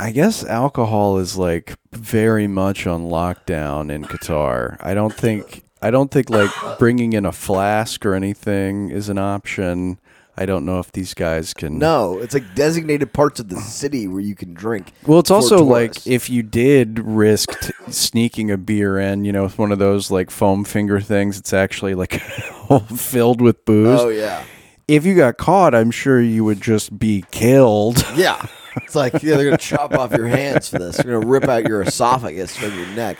I 0.00 0.12
guess 0.12 0.44
alcohol 0.44 1.18
is 1.18 1.36
like 1.36 1.74
very 1.92 2.46
much 2.46 2.86
on 2.86 3.08
lockdown 3.08 3.90
in 3.90 4.04
Qatar. 4.04 4.76
I 4.80 4.94
don't 4.94 5.12
think. 5.14 5.64
I 5.82 5.90
don't 5.90 6.10
think 6.10 6.30
like 6.30 6.50
bringing 6.78 7.12
in 7.14 7.24
a 7.26 7.32
flask 7.32 8.04
or 8.06 8.14
anything 8.14 8.90
is 8.90 9.08
an 9.08 9.18
option. 9.18 9.98
I 10.36 10.46
don't 10.46 10.64
know 10.64 10.78
if 10.78 10.92
these 10.92 11.14
guys 11.14 11.52
can. 11.52 11.78
no, 11.80 12.18
it's 12.18 12.32
like 12.32 12.54
designated 12.54 13.12
parts 13.12 13.40
of 13.40 13.48
the 13.48 13.56
city 13.60 14.06
where 14.06 14.20
you 14.20 14.36
can 14.36 14.54
drink. 14.54 14.92
Well, 15.04 15.18
it's 15.18 15.32
also 15.32 15.64
like 15.64 16.06
if 16.06 16.30
you 16.30 16.44
did 16.44 17.00
risk 17.00 17.58
t- 17.60 17.72
sneaking 17.90 18.52
a 18.52 18.56
beer 18.56 19.00
in, 19.00 19.24
you 19.24 19.32
know, 19.32 19.42
with 19.42 19.58
one 19.58 19.72
of 19.72 19.80
those 19.80 20.12
like 20.12 20.30
foam 20.30 20.62
finger 20.62 21.00
things, 21.00 21.38
it's 21.38 21.52
actually 21.52 21.96
like 21.96 22.20
filled 22.96 23.40
with 23.40 23.64
booze. 23.64 24.00
oh 24.00 24.10
yeah, 24.10 24.44
If 24.88 25.04
you 25.04 25.14
got 25.14 25.36
caught, 25.36 25.74
I'm 25.74 25.90
sure 25.90 26.20
you 26.20 26.44
would 26.44 26.60
just 26.60 26.98
be 26.98 27.24
killed. 27.30 28.04
yeah. 28.16 28.46
It's 28.76 28.94
like 28.94 29.22
yeah, 29.22 29.36
they're 29.36 29.44
gonna 29.44 29.58
chop 29.58 29.92
off 29.94 30.12
your 30.12 30.26
hands 30.26 30.68
for 30.68 30.78
this. 30.78 30.96
They're 30.96 31.20
gonna 31.20 31.26
rip 31.26 31.44
out 31.44 31.68
your 31.68 31.82
esophagus 31.82 32.56
from 32.56 32.74
your 32.74 32.86
neck. 32.88 33.18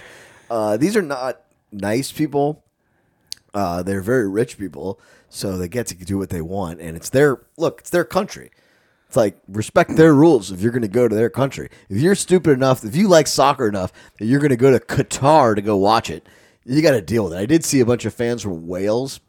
Uh, 0.51 0.77
these 0.77 0.97
are 0.97 1.03
not 1.03 1.43
nice 1.71 2.11
people. 2.11 2.65
Uh, 3.53 3.83
they're 3.83 4.03
very 4.03 4.29
rich 4.29 4.59
people, 4.59 5.01
so 5.29 5.57
they 5.57 5.69
get 5.69 5.87
to 5.89 5.95
do 5.95 6.17
what 6.17 6.31
they 6.31 6.41
want, 6.41 6.81
and 6.81 6.97
it's 6.97 7.11
their 7.11 7.43
look. 7.57 7.81
It's 7.81 7.91
their 7.91 8.05
country. 8.05 8.51
It's 9.09 9.17
like 9.17 9.39
respect 9.49 9.97
their 9.97 10.15
rules 10.15 10.53
if 10.53 10.61
you're 10.61 10.71
going 10.71 10.83
to 10.83 10.89
go 10.89 11.09
to 11.09 11.15
their 11.15 11.31
country. 11.31 11.71
If 11.89 11.97
you're 11.97 12.15
stupid 12.15 12.53
enough, 12.53 12.85
if 12.85 12.95
you 12.95 13.09
like 13.09 13.27
soccer 13.27 13.67
enough 13.67 13.91
that 14.19 14.27
you're 14.27 14.41
going 14.41 14.51
to 14.51 14.57
go 14.57 14.71
to 14.71 14.79
Qatar 14.79 15.57
to 15.57 15.63
go 15.63 15.77
watch 15.79 16.11
it, 16.11 16.29
you 16.67 16.83
got 16.83 16.91
to 16.91 17.01
deal 17.01 17.25
with 17.25 17.33
it. 17.33 17.39
I 17.39 17.47
did 17.47 17.65
see 17.65 17.81
a 17.81 17.87
bunch 17.87 18.05
of 18.05 18.13
fans 18.13 18.43
from 18.43 18.67
Wales 18.69 19.21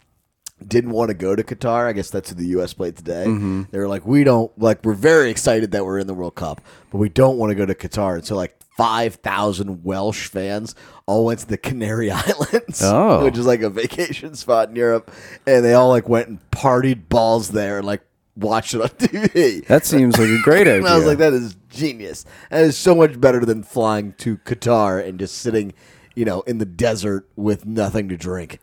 didn't 0.68 0.92
want 0.92 1.10
to 1.10 1.14
go 1.14 1.36
to 1.36 1.44
Qatar. 1.44 1.88
I 1.88 1.94
guess 1.94 2.10
that's 2.10 2.30
who 2.30 2.36
the 2.36 2.48
U.S. 2.48 2.74
played 2.74 2.96
today. 2.98 3.26
Mm-hmm. 3.28 3.64
They 3.72 3.78
were 3.80 3.88
like, 3.88 4.06
we 4.06 4.24
don't 4.24 4.52
like. 4.60 4.84
We're 4.84 4.94
very 4.94 5.30
excited 5.30 5.72
that 5.72 5.86
we're 5.86 6.00
in 6.00 6.08
the 6.08 6.14
World 6.14 6.36
Cup, 6.36 6.62
but 6.92 6.98
we 6.98 7.10
don't 7.10 7.38
want 7.38 7.52
to 7.52 7.56
go 7.56 7.66
to 7.66 7.74
Qatar. 7.76 8.16
And 8.16 8.26
so, 8.26 8.36
like 8.36 8.56
five 8.78 9.16
thousand 9.16 9.84
Welsh 9.84 10.28
fans 10.28 10.74
all 11.06 11.26
went 11.26 11.40
to 11.42 11.48
the 11.48 11.58
Canary 11.58 12.12
Islands, 12.12 12.82
Oh. 12.84 13.24
which 13.24 13.38
is 13.38 13.46
like 13.46 13.62
a 13.62 13.70
vacation 13.70 14.36
spot 14.36 14.70
in 14.70 14.76
Europe, 14.76 15.12
and 15.48 15.64
they 15.66 15.74
all 15.74 15.90
like 15.90 16.08
went 16.10 16.28
and 16.28 16.40
partied 16.52 17.10
balls 17.10 17.50
there 17.50 17.78
and 17.80 17.88
like 17.88 18.02
watched 18.36 18.74
it 18.74 18.82
on 18.82 18.88
TV. 18.98 19.66
That 19.68 19.86
seems 19.86 20.18
like 20.18 20.30
a 20.30 20.42
great 20.42 20.62
idea. 20.68 20.78
and 20.78 20.88
I 20.88 20.96
was 20.96 21.06
like, 21.06 21.18
that 21.18 21.34
is 21.34 21.56
genius. 21.70 22.26
That 22.50 22.62
is 22.64 22.78
so 22.78 22.96
much 22.96 23.20
better 23.20 23.44
than 23.46 23.64
flying 23.64 24.14
to 24.20 24.38
Qatar 24.38 25.06
and 25.06 25.20
just 25.20 25.38
sitting, 25.40 25.74
you 26.16 26.24
know, 26.26 26.42
in 26.42 26.58
the 26.58 26.66
desert 26.66 27.28
with 27.36 27.66
nothing 27.66 28.08
to 28.10 28.16
drink. 28.18 28.60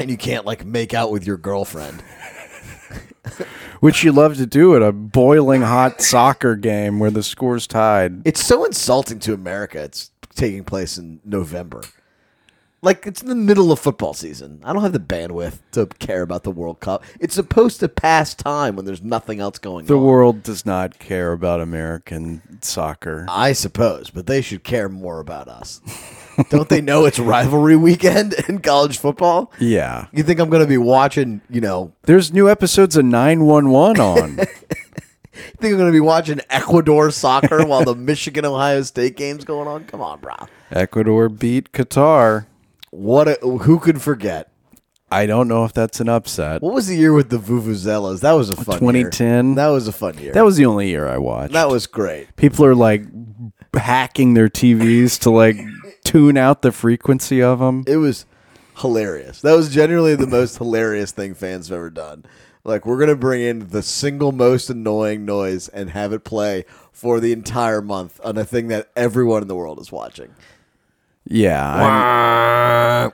And 0.00 0.10
you 0.10 0.16
can't 0.16 0.46
like 0.46 0.64
make 0.64 0.94
out 0.94 1.10
with 1.10 1.26
your 1.26 1.36
girlfriend. 1.36 2.02
Which 3.80 4.04
you 4.04 4.12
love 4.12 4.36
to 4.36 4.46
do 4.46 4.76
at 4.76 4.82
a 4.82 4.92
boiling 4.92 5.62
hot 5.62 6.02
soccer 6.02 6.54
game 6.54 6.98
where 6.98 7.10
the 7.10 7.22
score's 7.22 7.66
tied. 7.66 8.22
It's 8.26 8.44
so 8.44 8.64
insulting 8.64 9.18
to 9.20 9.32
America. 9.32 9.82
It's 9.82 10.10
taking 10.34 10.64
place 10.64 10.98
in 10.98 11.20
November. 11.24 11.82
Like 12.82 13.06
it's 13.06 13.20
in 13.20 13.28
the 13.28 13.34
middle 13.34 13.72
of 13.72 13.78
football 13.78 14.14
season. 14.14 14.60
I 14.64 14.72
don't 14.72 14.82
have 14.82 14.94
the 14.94 14.98
bandwidth 15.00 15.58
to 15.72 15.86
care 15.86 16.22
about 16.22 16.44
the 16.44 16.50
World 16.50 16.80
Cup. 16.80 17.04
It's 17.18 17.34
supposed 17.34 17.78
to 17.80 17.88
pass 17.88 18.34
time 18.34 18.74
when 18.74 18.86
there's 18.86 19.02
nothing 19.02 19.38
else 19.38 19.58
going 19.58 19.84
on. 19.84 19.86
The 19.86 19.98
on. 19.98 20.04
world 20.04 20.42
does 20.42 20.64
not 20.64 20.98
care 20.98 21.32
about 21.32 21.60
American 21.60 22.40
soccer. 22.62 23.26
I 23.28 23.52
suppose, 23.52 24.08
but 24.08 24.26
they 24.26 24.40
should 24.40 24.64
care 24.64 24.88
more 24.88 25.20
about 25.20 25.48
us. 25.48 25.82
don't 26.48 26.68
they 26.68 26.80
know 26.80 27.04
it's 27.04 27.18
rivalry 27.18 27.76
weekend 27.76 28.34
in 28.48 28.60
college 28.60 28.98
football? 28.98 29.52
Yeah. 29.58 30.06
You 30.12 30.22
think 30.22 30.40
I'm 30.40 30.48
going 30.50 30.62
to 30.62 30.68
be 30.68 30.78
watching, 30.78 31.40
you 31.50 31.60
know, 31.60 31.92
There's 32.02 32.32
new 32.32 32.48
episodes 32.48 32.96
of 32.96 33.04
911 33.04 34.00
on. 34.00 34.38
you 34.38 34.44
think 34.44 35.72
I'm 35.72 35.76
going 35.78 35.86
to 35.86 35.92
be 35.92 36.00
watching 36.00 36.40
Ecuador 36.50 37.10
soccer 37.10 37.64
while 37.66 37.84
the 37.84 37.94
Michigan 37.94 38.44
Ohio 38.44 38.82
State 38.82 39.16
game's 39.16 39.44
going 39.44 39.68
on? 39.68 39.84
Come 39.84 40.00
on, 40.00 40.20
bro. 40.20 40.34
Ecuador 40.70 41.28
beat 41.28 41.72
Qatar. 41.72 42.46
What 42.90 43.28
a, 43.28 43.34
who 43.46 43.78
could 43.78 44.02
forget? 44.02 44.50
I 45.12 45.26
don't 45.26 45.48
know 45.48 45.64
if 45.64 45.72
that's 45.72 45.98
an 45.98 46.08
upset. 46.08 46.62
What 46.62 46.72
was 46.72 46.86
the 46.86 46.94
year 46.96 47.12
with 47.12 47.30
the 47.30 47.38
Vuvuzelas? 47.38 48.20
That 48.20 48.32
was 48.32 48.48
a 48.48 48.54
fun 48.56 48.78
2010? 48.78 49.46
year. 49.46 49.54
That 49.56 49.68
was 49.68 49.88
a 49.88 49.92
fun 49.92 50.16
year. 50.18 50.32
That 50.32 50.44
was 50.44 50.56
the 50.56 50.66
only 50.66 50.88
year 50.88 51.08
I 51.08 51.18
watched. 51.18 51.52
that 51.52 51.68
was 51.68 51.88
great. 51.88 52.34
People 52.36 52.64
are 52.64 52.76
like 52.76 53.02
hacking 53.74 54.34
their 54.34 54.48
TVs 54.48 55.18
to 55.20 55.30
like 55.30 55.56
tune 56.04 56.36
out 56.36 56.62
the 56.62 56.72
frequency 56.72 57.42
of 57.42 57.58
them. 57.58 57.84
It 57.86 57.96
was 57.96 58.26
hilarious. 58.78 59.40
That 59.40 59.56
was 59.56 59.72
genuinely 59.72 60.14
the 60.14 60.26
most 60.26 60.58
hilarious 60.58 61.12
thing 61.12 61.34
fans 61.34 61.68
have 61.68 61.76
ever 61.76 61.90
done. 61.90 62.24
Like 62.64 62.84
we're 62.84 62.98
gonna 62.98 63.16
bring 63.16 63.40
in 63.40 63.68
the 63.68 63.82
single 63.82 64.32
most 64.32 64.68
annoying 64.68 65.24
noise 65.24 65.68
and 65.68 65.90
have 65.90 66.12
it 66.12 66.24
play 66.24 66.64
for 66.92 67.18
the 67.20 67.32
entire 67.32 67.80
month 67.80 68.20
on 68.22 68.36
a 68.36 68.44
thing 68.44 68.68
that 68.68 68.90
everyone 68.94 69.42
in 69.42 69.48
the 69.48 69.56
world 69.56 69.80
is 69.80 69.90
watching. 69.90 70.34
Yeah, 71.24 73.06
I'm, 73.06 73.12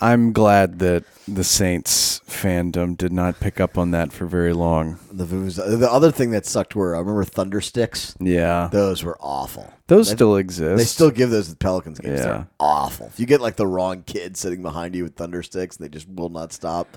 I'm 0.00 0.32
glad 0.32 0.78
that 0.80 1.04
the 1.26 1.44
Saints 1.44 2.20
fandom 2.28 2.96
did 2.96 3.12
not 3.12 3.40
pick 3.40 3.60
up 3.60 3.78
on 3.78 3.90
that 3.92 4.12
for 4.12 4.26
very 4.26 4.52
long. 4.52 4.98
The. 5.10 5.24
The 5.24 5.88
other 5.90 6.10
thing 6.10 6.30
that 6.32 6.44
sucked 6.46 6.74
were 6.76 6.94
I 6.94 6.98
remember 6.98 7.24
Thundersticks. 7.24 8.14
Yeah, 8.20 8.68
Those 8.72 9.02
were 9.02 9.16
awful. 9.20 9.72
those 9.86 10.08
They- 10.08 10.14
still 10.16 10.36
exist. 10.36 10.76
They 10.78 10.84
still 10.84 11.10
give 11.10 11.30
those 11.30 11.50
at 11.50 11.58
Pelicans 11.58 11.98
games. 11.98 12.18
Yeah. 12.20 12.24
They're 12.26 12.46
awful. 12.60 13.06
If 13.06 13.18
you 13.20 13.26
get 13.26 13.40
like 13.40 13.56
the 13.56 13.66
wrong 13.66 14.02
kid 14.02 14.36
sitting 14.36 14.62
behind 14.62 14.94
you 14.94 15.04
with 15.04 15.14
thunder 15.16 15.42
sticks, 15.42 15.76
they 15.76 15.88
just 15.88 16.08
will 16.08 16.28
not 16.30 16.52
stop. 16.52 16.96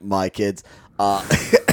My 0.00 0.28
kids. 0.30 0.62
Uh, 0.98 1.26
I 1.28 1.70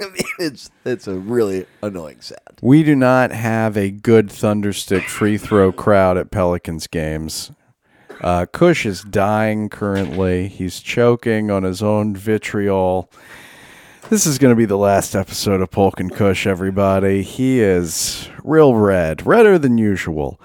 mean, 0.00 0.24
it's 0.40 0.70
it's 0.84 1.06
a 1.06 1.14
really 1.14 1.66
annoying 1.82 2.20
sound. 2.20 2.40
We 2.62 2.82
do 2.82 2.96
not 2.96 3.30
have 3.30 3.76
a 3.76 3.90
good 3.90 4.30
thunderstick 4.30 5.04
free 5.08 5.38
throw 5.38 5.70
crowd 5.70 6.16
at 6.18 6.30
Pelicans 6.32 6.86
games. 6.88 7.52
Uh, 8.24 8.46
Cush 8.46 8.86
is 8.86 9.02
dying 9.02 9.68
currently. 9.68 10.48
He's 10.48 10.80
choking 10.80 11.50
on 11.50 11.62
his 11.62 11.82
own 11.82 12.16
vitriol. 12.16 13.10
This 14.08 14.24
is 14.24 14.38
going 14.38 14.50
to 14.50 14.56
be 14.56 14.64
the 14.64 14.78
last 14.78 15.14
episode 15.14 15.60
of 15.60 15.70
Polk 15.70 16.00
and 16.00 16.10
Cush, 16.10 16.46
everybody. 16.46 17.20
He 17.20 17.60
is 17.60 18.30
real 18.42 18.76
red, 18.76 19.26
redder 19.26 19.58
than 19.58 19.76
usual. 19.76 20.40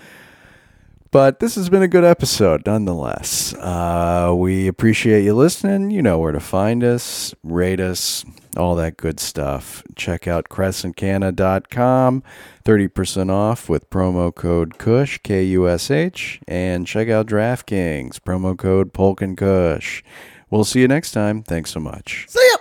But 1.12 1.39
this 1.39 1.55
has 1.55 1.70
been 1.70 1.82
a 1.82 1.88
good 1.88 2.03
episode, 2.03 2.68
nonetheless. 2.68 3.55
Uh, 3.55 4.32
we 4.36 4.68
appreciate 4.68 5.24
you 5.24 5.34
listening. 5.34 5.89
You 5.89 6.03
know 6.03 6.20
where 6.20 6.32
to 6.32 6.39
find 6.39 6.84
us, 6.84 7.34
rate 7.43 7.80
us, 7.80 8.24
all 8.55 8.76
that 8.76 8.95
good 8.95 9.20
stuff. 9.20 9.82
Check 9.95 10.28
out 10.28 10.49
crescentcana.com, 10.49 12.24
30% 12.64 13.32
off 13.32 13.68
with 13.68 13.89
promo 13.89 14.34
code 14.34 14.78
KUSH, 14.78 15.24
K 15.24 15.43
U 15.45 15.68
S 15.68 15.89
H, 15.89 16.41
and 16.47 16.86
check 16.86 17.10
out 17.10 17.26
DraftKings, 17.26 18.20
promo 18.20 18.55
code 18.55 18.93
Polk 18.93 19.22
and 19.24 19.36
Cush. 19.36 20.03
We'll 20.51 20.64
see 20.64 20.82
you 20.82 20.88
next 20.88 21.12
time. 21.12 21.41
Thanks 21.41 21.72
so 21.72 21.80
much. 21.80 22.28
See 22.30 22.47
ya. 22.51 22.59